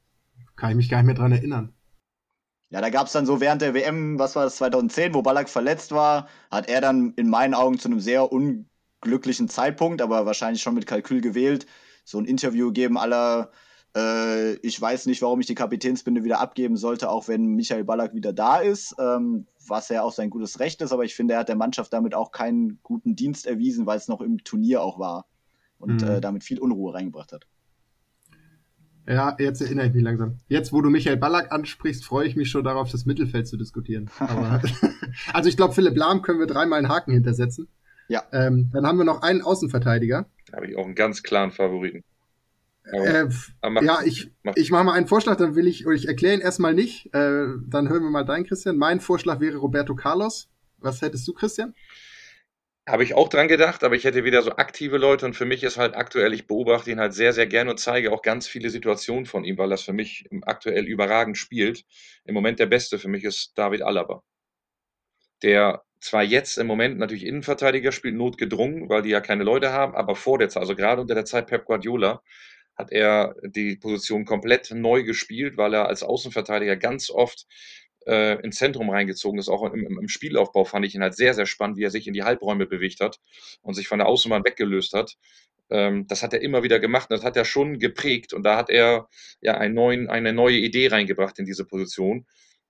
Kann 0.56 0.72
ich 0.72 0.76
mich 0.78 0.90
gar 0.90 1.00
nicht 1.00 1.08
mehr 1.08 1.16
dran 1.16 1.32
erinnern. 1.32 1.74
Ja, 2.70 2.82
da 2.82 2.90
gab 2.90 3.08
es 3.08 3.14
dann 3.14 3.26
so 3.26 3.40
während 3.40 3.62
der 3.62 3.74
WM, 3.74 4.20
was 4.20 4.36
war 4.36 4.44
das, 4.44 4.58
2010, 4.58 5.14
wo 5.14 5.22
Ballack 5.22 5.50
verletzt 5.50 5.92
war, 5.92 6.28
hat 6.52 6.70
er 6.70 6.82
dann 6.82 7.14
in 7.16 7.30
meinen 7.30 7.54
Augen 7.54 7.80
zu 7.80 7.88
einem 7.88 8.02
sehr 8.02 8.32
unglücklichen 8.32 9.48
Zeitpunkt, 9.48 10.02
aber 10.02 10.26
wahrscheinlich 10.26 10.62
schon 10.62 10.76
mit 10.76 10.86
Kalkül 10.86 11.22
gewählt, 11.22 11.66
so 12.04 12.20
ein 12.20 12.26
Interview 12.26 12.68
gegeben 12.68 12.98
aller, 12.98 13.52
äh, 13.96 14.54
ich 14.56 14.80
weiß 14.80 15.06
nicht, 15.06 15.22
warum 15.22 15.40
ich 15.40 15.46
die 15.48 15.56
Kapitänsbinde 15.56 16.24
wieder 16.24 16.40
abgeben 16.40 16.78
sollte, 16.78 17.10
auch 17.10 17.28
wenn 17.28 17.48
Michael 17.48 17.84
Ballack 17.84 18.14
wieder 18.14 18.34
da 18.34 18.58
ist, 18.58 18.96
ähm, 19.00 19.48
was 19.68 19.90
ja 19.90 20.04
auch 20.04 20.12
sein 20.14 20.30
gutes 20.30 20.60
Recht 20.60 20.82
ist, 20.82 20.92
aber 20.92 21.04
ich 21.04 21.16
finde, 21.16 21.36
er 21.36 21.42
hat 21.42 21.50
der 21.50 21.56
Mannschaft 21.56 21.94
damit 21.94 22.14
auch 22.16 22.32
keinen 22.32 22.80
guten 22.84 23.16
Dienst 23.16 23.46
erwiesen, 23.48 23.86
weil 23.86 23.98
es 23.98 24.08
noch 24.08 24.22
im 24.22 24.44
Turnier 24.44 24.82
auch 24.82 25.00
war 25.00 25.26
und 25.80 26.02
Mhm. 26.02 26.08
äh, 26.08 26.22
damit 26.22 26.44
viel 26.44 26.60
Unruhe 26.60 26.94
reingebracht 26.94 27.32
hat. 27.34 27.48
Ja, 29.10 29.38
jetzt 29.40 29.62
erinnere 29.62 29.88
ich 29.88 29.94
mich 29.94 30.04
langsam. 30.04 30.38
Jetzt, 30.50 30.74
wo 30.74 30.82
du 30.82 30.90
Michael 30.90 31.16
Ballack 31.16 31.52
ansprichst, 31.54 32.04
freue 32.04 32.28
ich 32.28 32.36
mich 32.36 32.50
schon 32.50 32.66
darauf, 32.66 32.92
das 32.92 33.06
Mittelfeld 33.06 33.48
zu 33.48 33.56
diskutieren. 33.56 34.10
Aber, 34.20 34.62
also 35.34 35.48
ich 35.48 35.56
glaube, 35.56 35.74
Philipp 35.74 35.96
Lahm 35.96 36.22
können 36.22 36.40
wir 36.40 36.48
dreimal 36.48 36.80
einen 36.80 36.90
Haken 36.90 37.14
hintersetzen. 37.14 37.70
Ja. 38.10 38.24
Ähm, 38.34 38.70
dann 38.74 38.86
haben 38.86 38.98
wir 38.98 39.06
noch 39.06 39.22
einen 39.22 39.42
Außenverteidiger. 39.42 40.26
Da 40.48 40.58
habe 40.58 40.68
ich 40.68 40.78
auch 40.78 40.86
einen 40.86 40.96
ganz 40.96 41.24
klaren 41.24 41.52
Favoriten. 41.52 42.04
Äh, 42.92 43.28
mach- 43.70 43.82
ja, 43.82 44.00
ich, 44.06 44.32
mach- 44.44 44.56
ich 44.56 44.72
mache 44.72 44.84
mal 44.86 44.94
einen 44.94 45.08
Vorschlag, 45.08 45.36
dann 45.36 45.56
will 45.56 45.68
ich, 45.68 45.86
ich 45.86 46.08
erkläre 46.08 46.36
ihn 46.36 46.42
erstmal 46.42 46.74
nicht. 46.74 47.08
Äh, 47.14 47.48
dann 47.68 47.90
hören 47.90 48.04
wir 48.04 48.10
mal 48.10 48.24
deinen, 48.24 48.46
Christian. 48.46 48.78
Mein 48.78 49.00
Vorschlag 49.00 49.40
wäre 49.40 49.58
Roberto 49.58 49.96
Carlos. 49.96 50.50
Was 50.78 51.02
hättest 51.02 51.28
du, 51.28 51.34
Christian? 51.34 51.74
Habe 52.88 53.04
ich 53.04 53.16
auch 53.16 53.28
dran 53.28 53.50
gedacht, 53.50 53.84
aber 53.84 53.96
ich 53.96 54.06
hätte 54.06 54.24
wieder 54.24 54.42
so 54.44 54.52
aktive 54.52 54.98
Leute 54.98 55.26
und 55.26 55.34
für 55.36 55.44
mich 55.44 55.62
ist 55.64 55.76
halt 55.76 55.96
aktuell, 55.96 56.34
ich 56.34 56.48
beobachte 56.48 56.90
ihn 56.90 57.02
halt 57.02 57.14
sehr, 57.14 57.34
sehr 57.34 57.46
gerne 57.46 57.72
und 57.72 57.80
zeige 57.82 58.14
auch 58.14 58.22
ganz 58.22 58.48
viele 58.48 58.70
Situationen 58.70 59.26
von 59.26 59.44
ihm, 59.44 59.58
weil 59.58 59.70
das 59.70 59.82
für 59.82 59.92
mich 59.92 60.30
aktuell 60.44 60.86
überragend 60.86 61.38
spielt. 61.38 61.84
Im 62.24 62.34
Moment 62.34 62.60
der 62.60 62.68
Beste 62.68 62.98
für 62.98 63.10
mich 63.10 63.26
ist 63.26 63.58
David 63.58 63.82
Alaba. 63.82 64.24
Der 65.44 65.84
zwar 66.00 66.24
jetzt 66.24 66.58
im 66.58 66.68
Moment 66.68 66.98
natürlich 66.98 67.26
Innenverteidiger 67.26 67.92
spielt, 67.92 68.16
notgedrungen, 68.16 68.88
weil 68.88 69.02
die 69.02 69.10
ja 69.10 69.20
keine 69.20 69.44
Leute 69.44 69.74
haben, 69.74 69.96
aber 69.96 70.16
vor 70.16 70.38
der 70.38 70.48
Zeit, 70.48 70.62
also 70.62 70.76
gerade 70.76 71.02
unter 71.02 71.16
der 71.16 71.26
Zeit 71.26 71.48
Pep 71.48 71.66
Guardiola, 71.66 72.22
hat 72.78 72.92
er 72.92 73.36
die 73.44 73.76
Position 73.76 74.26
komplett 74.26 74.72
neu 74.72 75.04
gespielt, 75.04 75.58
weil 75.58 75.74
er 75.74 75.88
als 75.88 76.04
Außenverteidiger 76.04 76.78
ganz 76.78 77.10
oft 77.10 77.48
äh, 78.06 78.40
ins 78.42 78.58
Zentrum 78.58 78.90
reingezogen 78.90 79.40
ist. 79.40 79.50
Auch 79.50 79.64
im, 79.74 80.00
im, 80.00 80.08
Spielaufbau 80.08 80.64
fand 80.64 80.86
ich 80.86 80.96
ihn 80.96 81.02
halt 81.02 81.16
sehr, 81.16 81.34
sehr 81.34 81.46
spannend, 81.46 81.78
wie 81.78 81.84
er 81.84 81.92
sich 81.92 82.08
in 82.08 82.14
die 82.14 82.24
Halbräume 82.24 82.66
bewegt 82.66 83.00
hat 83.00 83.20
und 83.62 83.74
sich 83.74 83.88
von 83.88 84.00
der 84.00 84.08
Außenbahn 84.08 84.46
weggelöst 84.46 84.94
hat. 84.94 85.18
Ähm, 85.70 86.08
das 86.08 86.24
hat 86.24 86.34
er 86.34 86.42
immer 86.42 86.64
wieder 86.64 86.80
gemacht 86.80 87.10
und 87.10 87.18
das 87.18 87.26
hat 87.26 87.36
er 87.36 87.46
schon 87.46 87.80
geprägt. 87.80 88.34
Und 88.34 88.44
da 88.44 88.56
hat 88.58 88.70
er 88.70 89.10
ja 89.42 89.68
neuen, 89.68 90.10
eine 90.10 90.34
neue 90.34 90.58
Idee 90.58 90.88
reingebracht 90.88 91.38
in 91.40 91.46
diese 91.46 91.66
Position. 91.66 92.26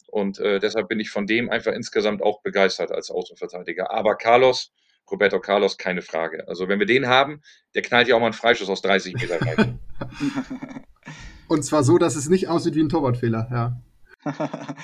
Und 0.07 0.39
äh, 0.39 0.59
deshalb 0.59 0.87
bin 0.87 0.99
ich 0.99 1.09
von 1.09 1.27
dem 1.27 1.49
einfach 1.49 1.73
insgesamt 1.73 2.23
auch 2.23 2.41
begeistert 2.41 2.91
als 2.91 3.11
Außenverteidiger. 3.11 3.91
Aber 3.91 4.15
Carlos, 4.15 4.71
Roberto 5.09 5.39
Carlos, 5.39 5.77
keine 5.77 6.01
Frage. 6.01 6.47
Also 6.47 6.67
wenn 6.67 6.79
wir 6.79 6.85
den 6.85 7.07
haben, 7.07 7.41
der 7.75 7.81
knallt 7.81 8.07
ja 8.07 8.15
auch 8.15 8.19
mal 8.19 8.27
einen 8.27 8.33
Freischuss 8.33 8.69
aus 8.69 8.81
30 8.81 9.15
Meter 9.15 9.41
rein. 9.41 9.79
Und 11.47 11.63
zwar 11.63 11.83
so, 11.83 11.97
dass 11.97 12.15
es 12.15 12.29
nicht 12.29 12.47
aussieht 12.49 12.75
wie 12.75 12.81
ein 12.81 12.89
Torwartfehler. 12.89 13.47
Ja. 13.51 13.81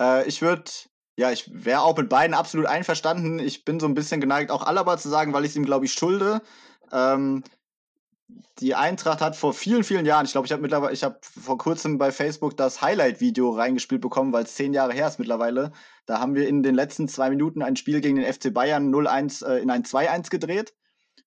äh, 0.00 0.28
ich 0.28 0.42
würde, 0.42 0.70
ja, 1.16 1.30
ich 1.30 1.50
wäre 1.52 1.82
auch 1.82 1.96
mit 1.96 2.08
beiden 2.08 2.34
absolut 2.34 2.66
einverstanden. 2.66 3.38
Ich 3.38 3.64
bin 3.64 3.80
so 3.80 3.86
ein 3.86 3.94
bisschen 3.94 4.20
geneigt, 4.20 4.50
auch 4.50 4.66
Alaba 4.66 4.98
zu 4.98 5.08
sagen, 5.08 5.32
weil 5.32 5.44
ich 5.44 5.50
es 5.50 5.56
ihm, 5.56 5.64
glaube 5.64 5.86
ich, 5.86 5.92
schulde. 5.92 6.42
Ähm, 6.92 7.42
die 8.58 8.74
Eintracht 8.74 9.20
hat 9.20 9.36
vor 9.36 9.52
vielen, 9.52 9.84
vielen 9.84 10.06
Jahren, 10.06 10.26
ich 10.26 10.32
glaube, 10.32 10.46
ich 10.46 10.52
habe 10.52 10.62
mittlerweile, 10.62 10.92
ich 10.92 11.04
habe 11.04 11.18
vor 11.22 11.58
kurzem 11.58 11.98
bei 11.98 12.12
Facebook 12.12 12.56
das 12.56 12.80
Highlight-Video 12.80 13.50
reingespielt 13.50 14.00
bekommen, 14.00 14.32
weil 14.32 14.44
es 14.44 14.54
zehn 14.54 14.72
Jahre 14.72 14.92
her 14.92 15.08
ist 15.08 15.18
mittlerweile. 15.18 15.72
Da 16.06 16.20
haben 16.20 16.34
wir 16.34 16.48
in 16.48 16.62
den 16.62 16.74
letzten 16.74 17.08
zwei 17.08 17.30
Minuten 17.30 17.62
ein 17.62 17.76
Spiel 17.76 18.00
gegen 18.00 18.16
den 18.16 18.30
FC 18.30 18.52
Bayern 18.52 18.92
0-1 18.92 19.46
äh, 19.46 19.62
in 19.62 19.70
ein 19.70 19.84
2-1 19.84 20.30
gedreht. 20.30 20.74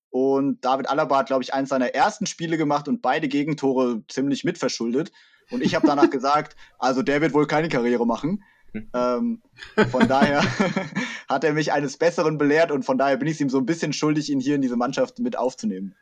Und 0.09 0.63
David 0.63 0.89
Alaba 0.89 1.19
hat, 1.19 1.27
glaube 1.27 1.43
ich, 1.43 1.53
eins 1.53 1.69
seiner 1.69 1.93
ersten 1.93 2.25
Spiele 2.25 2.57
gemacht 2.57 2.87
und 2.87 3.01
beide 3.01 3.27
Gegentore 3.27 4.03
ziemlich 4.07 4.43
mitverschuldet. 4.43 5.11
Und 5.51 5.63
ich 5.63 5.75
habe 5.75 5.87
danach 5.87 6.09
gesagt, 6.11 6.55
also 6.79 7.01
der 7.01 7.21
wird 7.21 7.33
wohl 7.33 7.47
keine 7.47 7.69
Karriere 7.69 8.05
machen. 8.05 8.43
Ähm, 8.93 9.41
von 9.91 10.07
daher 10.07 10.43
hat 11.29 11.43
er 11.43 11.53
mich 11.53 11.71
eines 11.71 11.97
Besseren 11.97 12.37
belehrt 12.37 12.71
und 12.71 12.83
von 12.83 12.97
daher 12.97 13.17
bin 13.17 13.27
ich 13.27 13.35
es 13.35 13.41
ihm 13.41 13.49
so 13.49 13.57
ein 13.57 13.65
bisschen 13.65 13.93
schuldig, 13.93 14.29
ihn 14.29 14.39
hier 14.39 14.55
in 14.55 14.61
diese 14.61 14.77
Mannschaft 14.77 15.19
mit 15.19 15.37
aufzunehmen. 15.37 15.95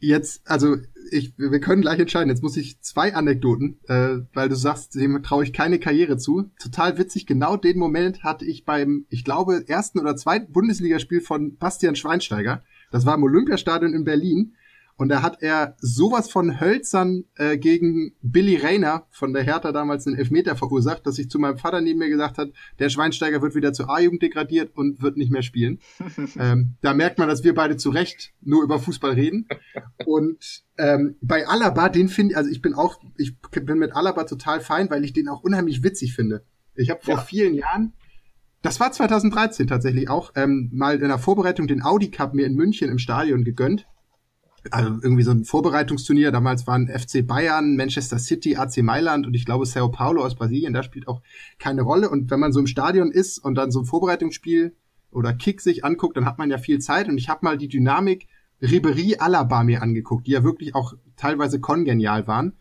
Jetzt, 0.00 0.42
also 0.48 0.76
ich, 1.10 1.32
wir 1.36 1.60
können 1.60 1.82
gleich 1.82 1.98
entscheiden. 1.98 2.28
Jetzt 2.28 2.42
muss 2.42 2.56
ich 2.56 2.80
zwei 2.80 3.14
Anekdoten, 3.14 3.78
äh, 3.88 4.18
weil 4.32 4.48
du 4.48 4.54
sagst, 4.54 4.94
dem 4.94 5.22
traue 5.22 5.44
ich 5.44 5.52
keine 5.52 5.78
Karriere 5.78 6.16
zu. 6.16 6.50
Total 6.60 6.98
witzig. 6.98 7.26
Genau 7.26 7.56
den 7.56 7.78
Moment 7.78 8.22
hatte 8.22 8.44
ich 8.44 8.64
beim, 8.64 9.06
ich 9.08 9.24
glaube, 9.24 9.64
ersten 9.66 9.98
oder 9.98 10.16
zweiten 10.16 10.52
Bundesligaspiel 10.52 11.20
von 11.20 11.56
Bastian 11.56 11.96
Schweinsteiger. 11.96 12.62
Das 12.90 13.06
war 13.06 13.14
im 13.14 13.22
Olympiastadion 13.22 13.94
in 13.94 14.04
Berlin. 14.04 14.54
Und 14.98 15.10
da 15.10 15.22
hat 15.22 15.42
er 15.42 15.76
sowas 15.78 16.28
von 16.28 16.60
hölzern 16.60 17.24
äh, 17.36 17.56
gegen 17.56 18.16
Billy 18.20 18.56
Rayner 18.56 19.06
von 19.10 19.32
der 19.32 19.44
Hertha 19.44 19.70
damals 19.70 20.08
einen 20.08 20.16
Elfmeter 20.16 20.56
verursacht, 20.56 21.06
dass 21.06 21.20
ich 21.20 21.30
zu 21.30 21.38
meinem 21.38 21.56
Vater 21.56 21.80
neben 21.80 22.00
mir 22.00 22.08
gesagt 22.08 22.36
hat, 22.36 22.50
der 22.80 22.88
Schweinsteiger 22.88 23.40
wird 23.40 23.54
wieder 23.54 23.72
zur 23.72 23.88
A-Jugend 23.88 24.22
degradiert 24.22 24.76
und 24.76 25.00
wird 25.00 25.16
nicht 25.16 25.30
mehr 25.30 25.42
spielen. 25.42 25.78
ähm, 26.40 26.74
da 26.80 26.94
merkt 26.94 27.16
man, 27.18 27.28
dass 27.28 27.44
wir 27.44 27.54
beide 27.54 27.76
zu 27.76 27.90
Recht 27.90 28.32
nur 28.42 28.64
über 28.64 28.80
Fußball 28.80 29.12
reden. 29.12 29.46
Und 30.04 30.64
ähm, 30.76 31.14
bei 31.20 31.46
Alaba, 31.46 31.88
den 31.90 32.08
finde 32.08 32.36
also 32.36 32.50
ich 32.50 32.60
bin 32.60 32.74
auch, 32.74 33.00
ich 33.16 33.38
bin 33.38 33.78
mit 33.78 33.94
Alaba 33.94 34.24
total 34.24 34.60
fein, 34.60 34.90
weil 34.90 35.04
ich 35.04 35.12
den 35.12 35.28
auch 35.28 35.44
unheimlich 35.44 35.84
witzig 35.84 36.12
finde. 36.12 36.42
Ich 36.74 36.90
habe 36.90 37.00
vor 37.02 37.14
Ja. 37.14 37.20
vielen 37.20 37.54
Jahren, 37.54 37.92
das 38.62 38.80
war 38.80 38.90
2013 38.90 39.68
tatsächlich 39.68 40.10
auch, 40.10 40.32
ähm, 40.34 40.70
mal 40.72 41.00
in 41.00 41.06
der 41.06 41.18
Vorbereitung 41.18 41.68
den 41.68 41.84
Audi 41.84 42.10
Cup 42.10 42.34
mir 42.34 42.46
in 42.46 42.56
München 42.56 42.90
im 42.90 42.98
Stadion 42.98 43.44
gegönnt. 43.44 43.86
Also 44.70 44.90
irgendwie 45.02 45.22
so 45.22 45.30
ein 45.30 45.44
Vorbereitungsturnier. 45.44 46.32
Damals 46.32 46.66
waren 46.66 46.88
FC 46.88 47.26
Bayern, 47.26 47.76
Manchester 47.76 48.18
City, 48.18 48.56
AC 48.56 48.78
Mailand 48.78 49.26
und 49.26 49.34
ich 49.34 49.44
glaube 49.44 49.66
Sao 49.66 49.88
Paulo 49.88 50.24
aus 50.24 50.34
Brasilien. 50.34 50.72
Da 50.72 50.82
spielt 50.82 51.08
auch 51.08 51.22
keine 51.58 51.82
Rolle. 51.82 52.10
Und 52.10 52.30
wenn 52.30 52.40
man 52.40 52.52
so 52.52 52.60
im 52.60 52.66
Stadion 52.66 53.10
ist 53.10 53.38
und 53.38 53.54
dann 53.54 53.70
so 53.70 53.80
ein 53.80 53.84
Vorbereitungsspiel 53.86 54.74
oder 55.10 55.32
Kick 55.32 55.60
sich 55.60 55.84
anguckt, 55.84 56.16
dann 56.16 56.26
hat 56.26 56.38
man 56.38 56.50
ja 56.50 56.58
viel 56.58 56.80
Zeit. 56.80 57.08
Und 57.08 57.18
ich 57.18 57.28
habe 57.28 57.44
mal 57.44 57.56
die 57.56 57.68
Dynamik 57.68 58.26
Ribery 58.60 59.16
Alaba 59.18 59.62
mir 59.62 59.82
angeguckt, 59.82 60.26
die 60.26 60.32
ja 60.32 60.42
wirklich 60.42 60.74
auch 60.74 60.94
teilweise 61.16 61.60
kongenial 61.60 62.26
waren. 62.26 62.54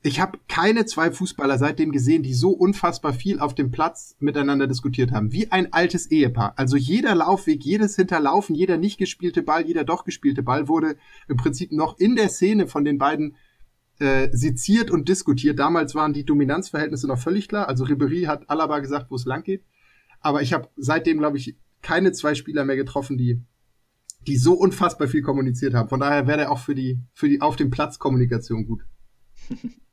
Ich 0.00 0.20
habe 0.20 0.38
keine 0.48 0.86
zwei 0.86 1.10
Fußballer 1.10 1.58
seitdem 1.58 1.90
gesehen, 1.90 2.22
die 2.22 2.32
so 2.32 2.50
unfassbar 2.50 3.12
viel 3.12 3.40
auf 3.40 3.54
dem 3.54 3.72
Platz 3.72 4.14
miteinander 4.20 4.68
diskutiert 4.68 5.10
haben. 5.10 5.32
Wie 5.32 5.50
ein 5.50 5.72
altes 5.72 6.08
Ehepaar. 6.10 6.54
Also 6.56 6.76
jeder 6.76 7.16
Laufweg, 7.16 7.64
jedes 7.64 7.96
Hinterlaufen, 7.96 8.54
jeder 8.54 8.76
nicht 8.76 8.98
gespielte 8.98 9.42
Ball, 9.42 9.66
jeder 9.66 9.82
doch 9.82 10.04
gespielte 10.04 10.44
Ball 10.44 10.68
wurde 10.68 10.96
im 11.26 11.36
Prinzip 11.36 11.72
noch 11.72 11.98
in 11.98 12.14
der 12.14 12.28
Szene 12.28 12.68
von 12.68 12.84
den 12.84 12.98
beiden 12.98 13.34
äh, 13.98 14.28
seziert 14.30 14.92
und 14.92 15.08
diskutiert. 15.08 15.58
Damals 15.58 15.96
waren 15.96 16.12
die 16.12 16.24
Dominanzverhältnisse 16.24 17.08
noch 17.08 17.18
völlig 17.18 17.48
klar. 17.48 17.68
Also 17.68 17.82
Ribery 17.82 18.22
hat 18.22 18.48
Alaba 18.48 18.78
gesagt, 18.78 19.10
wo 19.10 19.16
es 19.16 19.24
lang 19.24 19.42
geht. 19.42 19.64
Aber 20.20 20.42
ich 20.42 20.52
habe 20.52 20.68
seitdem, 20.76 21.18
glaube 21.18 21.38
ich, 21.38 21.56
keine 21.82 22.12
zwei 22.12 22.36
Spieler 22.36 22.64
mehr 22.64 22.76
getroffen, 22.76 23.18
die 23.18 23.42
die 24.26 24.36
so 24.36 24.54
unfassbar 24.54 25.08
viel 25.08 25.22
kommuniziert 25.22 25.74
haben. 25.74 25.88
Von 25.88 26.00
daher 26.00 26.26
wäre 26.26 26.42
er 26.42 26.52
auch 26.52 26.58
für 26.58 26.74
die 26.74 27.00
für 27.14 27.28
die 27.28 27.40
auf 27.40 27.56
dem 27.56 27.70
Platz 27.70 27.98
Kommunikation 27.98 28.66
gut. 28.66 28.84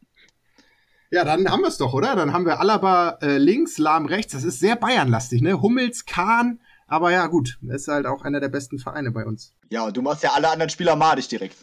Ja, 1.16 1.24
dann 1.24 1.50
haben 1.50 1.62
wir 1.62 1.70
es 1.70 1.78
doch, 1.78 1.94
oder? 1.94 2.14
Dann 2.18 2.34
haben 2.34 2.46
wir 2.46 2.60
Alaba 2.60 3.20
äh, 3.22 3.38
links, 3.38 3.78
Lahm 3.78 4.06
rechts. 4.06 4.34
Das 4.34 4.44
ist 4.44 4.60
sehr 4.60 4.76
Bayernlastig, 4.76 5.42
ne? 5.42 5.62
Hummels, 5.62 6.06
Kahn. 6.06 6.60
Aber 6.88 7.10
ja, 7.10 7.28
gut, 7.28 7.58
das 7.62 7.84
ist 7.84 7.88
halt 7.88 8.06
auch 8.06 8.24
einer 8.24 8.42
der 8.42 8.50
besten 8.50 8.80
Vereine 8.80 9.12
bei 9.12 9.26
uns. 9.26 9.54
Ja, 9.70 9.86
und 9.86 9.96
du 9.96 10.02
machst 10.02 10.24
ja 10.24 10.32
alle 10.36 10.50
anderen 10.50 10.70
Spieler 10.70 10.98
madig 10.98 11.30
direkt. 11.30 11.56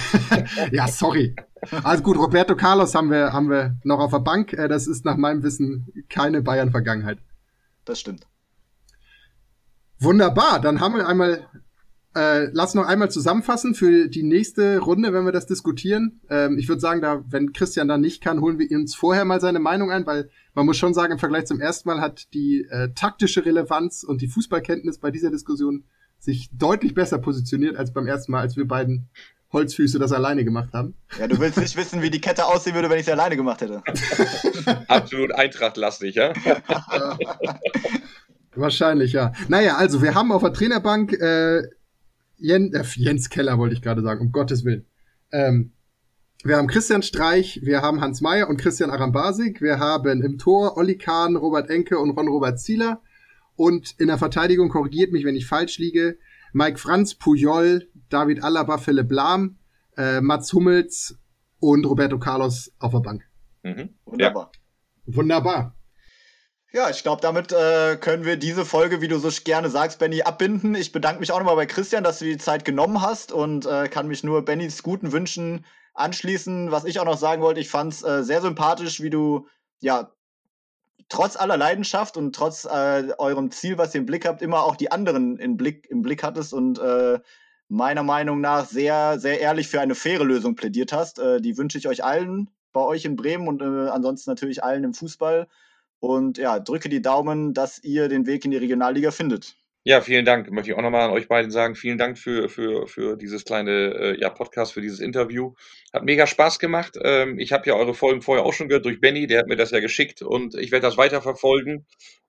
ja, 0.72 0.88
sorry. 0.88 1.36
Also 1.82 2.02
gut, 2.02 2.16
Roberto 2.16 2.56
Carlos 2.56 2.94
haben 2.94 3.10
wir, 3.10 3.34
haben 3.34 3.50
wir 3.50 3.76
noch 3.84 3.98
auf 3.98 4.12
der 4.12 4.20
Bank. 4.20 4.54
Äh, 4.54 4.66
das 4.66 4.86
ist 4.86 5.04
nach 5.04 5.18
meinem 5.18 5.42
Wissen 5.42 5.92
keine 6.08 6.40
Bayern-Vergangenheit. 6.40 7.18
Das 7.84 8.00
stimmt. 8.00 8.26
Wunderbar, 9.98 10.58
dann 10.58 10.80
haben 10.80 10.94
wir 10.94 11.06
einmal, 11.06 11.46
äh, 12.16 12.48
lass 12.52 12.74
noch 12.74 12.86
einmal 12.86 13.10
zusammenfassen 13.10 13.74
für 13.74 14.08
die 14.08 14.22
nächste 14.22 14.78
Runde, 14.78 15.12
wenn 15.12 15.26
wir 15.26 15.32
das 15.32 15.44
diskutieren. 15.46 16.22
Ähm, 16.30 16.56
ich 16.56 16.66
würde 16.66 16.80
sagen, 16.80 17.02
da, 17.02 17.22
wenn 17.28 17.52
Christian 17.52 17.88
da 17.88 17.98
nicht 17.98 18.22
kann, 18.22 18.40
holen 18.40 18.58
wir 18.58 18.70
uns 18.70 18.94
vorher 18.94 19.26
mal 19.26 19.38
seine 19.40 19.58
Meinung 19.58 19.90
ein, 19.90 20.06
weil 20.06 20.30
man 20.54 20.64
muss 20.64 20.78
schon 20.78 20.94
sagen, 20.94 21.12
im 21.12 21.18
Vergleich 21.18 21.44
zum 21.44 21.60
ersten 21.60 21.88
Mal 21.90 22.00
hat 22.00 22.32
die 22.32 22.66
äh, 22.70 22.88
taktische 22.94 23.44
Relevanz 23.44 24.02
und 24.02 24.22
die 24.22 24.28
Fußballkenntnis 24.28 24.98
bei 24.98 25.10
dieser 25.10 25.30
Diskussion 25.30 25.84
sich 26.18 26.48
deutlich 26.52 26.94
besser 26.94 27.18
positioniert 27.18 27.76
als 27.76 27.92
beim 27.92 28.06
ersten 28.06 28.32
Mal, 28.32 28.40
als 28.40 28.56
wir 28.56 28.66
beiden 28.66 29.10
Holzfüße 29.52 29.98
das 29.98 30.12
alleine 30.12 30.44
gemacht 30.44 30.70
haben. 30.72 30.94
Ja, 31.18 31.28
du 31.28 31.38
willst 31.38 31.58
nicht 31.58 31.76
wissen, 31.76 32.00
wie 32.00 32.10
die 32.10 32.20
Kette 32.20 32.46
aussehen 32.46 32.74
würde, 32.74 32.88
wenn 32.88 32.98
ich 32.98 33.04
sie 33.04 33.12
alleine 33.12 33.36
gemacht 33.36 33.60
hätte. 33.60 33.82
Absolut 34.88 35.32
Eintracht-lastig, 35.32 36.14
ja? 36.14 36.32
Wahrscheinlich, 38.54 39.12
ja. 39.12 39.32
Naja, 39.48 39.76
also 39.76 40.00
wir 40.02 40.14
haben 40.14 40.32
auf 40.32 40.42
der 40.42 40.54
Trainerbank 40.54 41.12
äh, 41.12 41.62
Jens, 42.36 42.74
äh, 42.74 43.00
Jens 43.00 43.30
Keller, 43.30 43.58
wollte 43.58 43.74
ich 43.74 43.82
gerade 43.82 44.02
sagen, 44.02 44.20
um 44.20 44.32
Gottes 44.32 44.64
Willen. 44.64 44.86
Ähm, 45.32 45.72
wir 46.44 46.56
haben 46.56 46.68
Christian 46.68 47.02
Streich, 47.02 47.60
wir 47.62 47.82
haben 47.82 48.00
Hans 48.00 48.20
Meyer 48.20 48.48
und 48.48 48.58
Christian 48.58 48.90
Arambasik, 48.90 49.60
wir 49.60 49.78
haben 49.78 50.22
im 50.22 50.38
Tor 50.38 50.76
Olli 50.76 50.96
Kahn, 50.96 51.36
Robert 51.36 51.70
Enke 51.70 51.98
und 51.98 52.10
Ron-Robert 52.10 52.60
Zieler 52.60 53.00
und 53.56 53.94
in 53.98 54.08
der 54.08 54.18
Verteidigung, 54.18 54.68
korrigiert 54.68 55.12
mich, 55.12 55.24
wenn 55.24 55.34
ich 55.34 55.46
falsch 55.46 55.78
liege, 55.78 56.18
Mike 56.52 56.78
Franz, 56.78 57.14
Puyol, 57.14 57.88
David 58.10 58.44
Alaba, 58.44 58.78
Philipp 58.78 59.10
Lahm, 59.10 59.56
äh, 59.96 60.20
Mats 60.20 60.52
Hummels 60.52 61.18
und 61.58 61.86
Roberto 61.86 62.18
Carlos 62.18 62.72
auf 62.78 62.92
der 62.92 63.00
Bank. 63.00 63.24
Mhm. 63.62 63.90
Wunderbar. 64.04 64.50
Ja. 64.54 65.16
Wunderbar. 65.16 65.75
Ja, 66.72 66.90
ich 66.90 67.02
glaube, 67.02 67.22
damit 67.22 67.52
äh, 67.52 67.96
können 67.96 68.24
wir 68.24 68.36
diese 68.36 68.64
Folge, 68.64 69.00
wie 69.00 69.08
du 69.08 69.18
so 69.18 69.30
gerne 69.44 69.70
sagst, 69.70 69.98
Benny, 69.98 70.22
abbinden. 70.22 70.74
Ich 70.74 70.92
bedanke 70.92 71.20
mich 71.20 71.30
auch 71.30 71.38
nochmal 71.38 71.56
bei 71.56 71.66
Christian, 71.66 72.02
dass 72.02 72.18
du 72.18 72.24
die 72.24 72.38
Zeit 72.38 72.64
genommen 72.64 73.02
hast 73.02 73.30
und 73.32 73.66
äh, 73.66 73.88
kann 73.88 74.08
mich 74.08 74.24
nur 74.24 74.44
Bennys 74.44 74.82
guten 74.82 75.12
Wünschen 75.12 75.64
anschließen. 75.94 76.72
Was 76.72 76.84
ich 76.84 76.98
auch 76.98 77.04
noch 77.04 77.18
sagen 77.18 77.40
wollte, 77.40 77.60
ich 77.60 77.70
fand 77.70 77.92
es 77.92 78.02
äh, 78.02 78.24
sehr 78.24 78.42
sympathisch, 78.42 79.00
wie 79.00 79.10
du 79.10 79.46
ja 79.80 80.10
trotz 81.08 81.36
aller 81.36 81.56
Leidenschaft 81.56 82.16
und 82.16 82.34
trotz 82.34 82.64
äh, 82.64 83.12
eurem 83.18 83.52
Ziel, 83.52 83.78
was 83.78 83.94
ihr 83.94 84.00
im 84.00 84.06
Blick 84.06 84.26
habt, 84.26 84.42
immer 84.42 84.64
auch 84.64 84.76
die 84.76 84.90
anderen 84.90 85.38
im 85.38 85.56
Blick, 85.56 85.86
im 85.88 86.02
Blick 86.02 86.24
hattest 86.24 86.52
und 86.52 86.80
äh, 86.80 87.20
meiner 87.68 88.02
Meinung 88.02 88.40
nach 88.40 88.66
sehr, 88.66 89.18
sehr 89.18 89.40
ehrlich 89.40 89.68
für 89.68 89.80
eine 89.80 89.94
faire 89.94 90.24
Lösung 90.24 90.56
plädiert 90.56 90.92
hast. 90.92 91.20
Äh, 91.20 91.40
die 91.40 91.56
wünsche 91.56 91.78
ich 91.78 91.88
euch 91.88 92.04
allen 92.04 92.50
bei 92.72 92.80
euch 92.80 93.04
in 93.04 93.16
Bremen 93.16 93.48
und 93.48 93.62
äh, 93.62 93.88
ansonsten 93.88 94.30
natürlich 94.30 94.62
allen 94.64 94.84
im 94.84 94.94
Fußball. 94.94 95.46
Und 96.06 96.38
ja, 96.38 96.60
drücke 96.60 96.88
die 96.88 97.02
Daumen, 97.02 97.52
dass 97.52 97.82
ihr 97.82 98.08
den 98.08 98.26
Weg 98.26 98.44
in 98.44 98.52
die 98.52 98.56
Regionalliga 98.58 99.10
findet. 99.10 99.56
Ja, 99.82 100.00
vielen 100.00 100.24
Dank. 100.24 100.48
Möchte 100.52 100.70
ich 100.70 100.76
auch 100.76 100.82
nochmal 100.82 101.02
an 101.02 101.10
euch 101.10 101.26
beiden 101.26 101.50
sagen. 101.50 101.74
Vielen 101.74 101.98
Dank 101.98 102.16
für, 102.16 102.48
für, 102.48 102.86
für 102.86 103.16
dieses 103.16 103.44
kleine 103.44 103.70
äh, 103.94 104.20
ja, 104.20 104.30
Podcast, 104.30 104.72
für 104.72 104.80
dieses 104.80 105.00
Interview. 105.00 105.54
Hat 105.92 106.04
mega 106.04 106.28
Spaß 106.28 106.60
gemacht. 106.60 106.96
Ähm, 107.02 107.40
ich 107.40 107.52
habe 107.52 107.66
ja 107.66 107.74
eure 107.74 107.92
Folgen 107.92 108.22
vorher 108.22 108.44
auch 108.44 108.52
schon 108.52 108.68
gehört 108.68 108.84
durch 108.84 109.00
Benny, 109.00 109.26
der 109.26 109.40
hat 109.40 109.48
mir 109.48 109.56
das 109.56 109.72
ja 109.72 109.80
geschickt 109.80 110.22
und 110.22 110.54
ich 110.54 110.70
werde 110.70 110.86
das 110.86 110.96
weiterverfolgen. 110.96 111.86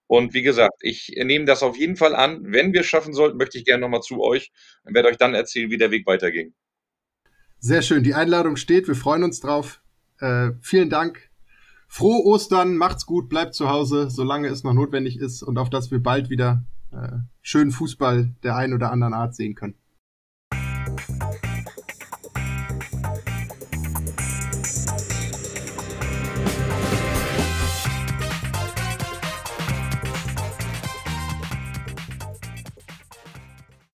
Und 0.07 0.33
wie 0.33 0.41
gesagt, 0.41 0.77
ich 0.81 1.13
nehme 1.15 1.45
das 1.45 1.61
auf 1.61 1.77
jeden 1.77 1.97
Fall 1.97 2.15
an. 2.15 2.39
Wenn 2.51 2.73
wir 2.73 2.81
es 2.81 2.87
schaffen 2.87 3.13
sollten, 3.13 3.37
möchte 3.37 3.59
ich 3.59 3.65
gerne 3.65 3.81
nochmal 3.81 4.01
zu 4.01 4.21
euch 4.21 4.51
und 4.85 4.95
werde 4.95 5.09
euch 5.09 5.17
dann 5.17 5.35
erzählen, 5.35 5.69
wie 5.69 5.77
der 5.77 5.91
Weg 5.91 6.07
weiterging. 6.07 6.53
Sehr 7.59 7.83
schön. 7.83 8.03
Die 8.03 8.15
Einladung 8.15 8.55
steht. 8.55 8.87
Wir 8.87 8.95
freuen 8.95 9.23
uns 9.23 9.39
drauf. 9.39 9.81
Äh, 10.19 10.51
vielen 10.61 10.89
Dank. 10.89 11.26
Frohe 11.87 12.25
Ostern. 12.25 12.77
Macht's 12.77 13.05
gut. 13.05 13.29
Bleibt 13.29 13.55
zu 13.55 13.69
Hause, 13.69 14.09
solange 14.09 14.47
es 14.47 14.63
noch 14.63 14.73
notwendig 14.73 15.17
ist 15.17 15.43
und 15.43 15.57
auf 15.57 15.69
dass 15.69 15.91
wir 15.91 16.01
bald 16.01 16.29
wieder 16.29 16.63
äh, 16.91 17.17
schönen 17.41 17.71
Fußball 17.71 18.35
der 18.43 18.55
einen 18.55 18.73
oder 18.73 18.91
anderen 18.91 19.13
Art 19.13 19.35
sehen 19.35 19.55
können. 19.55 19.75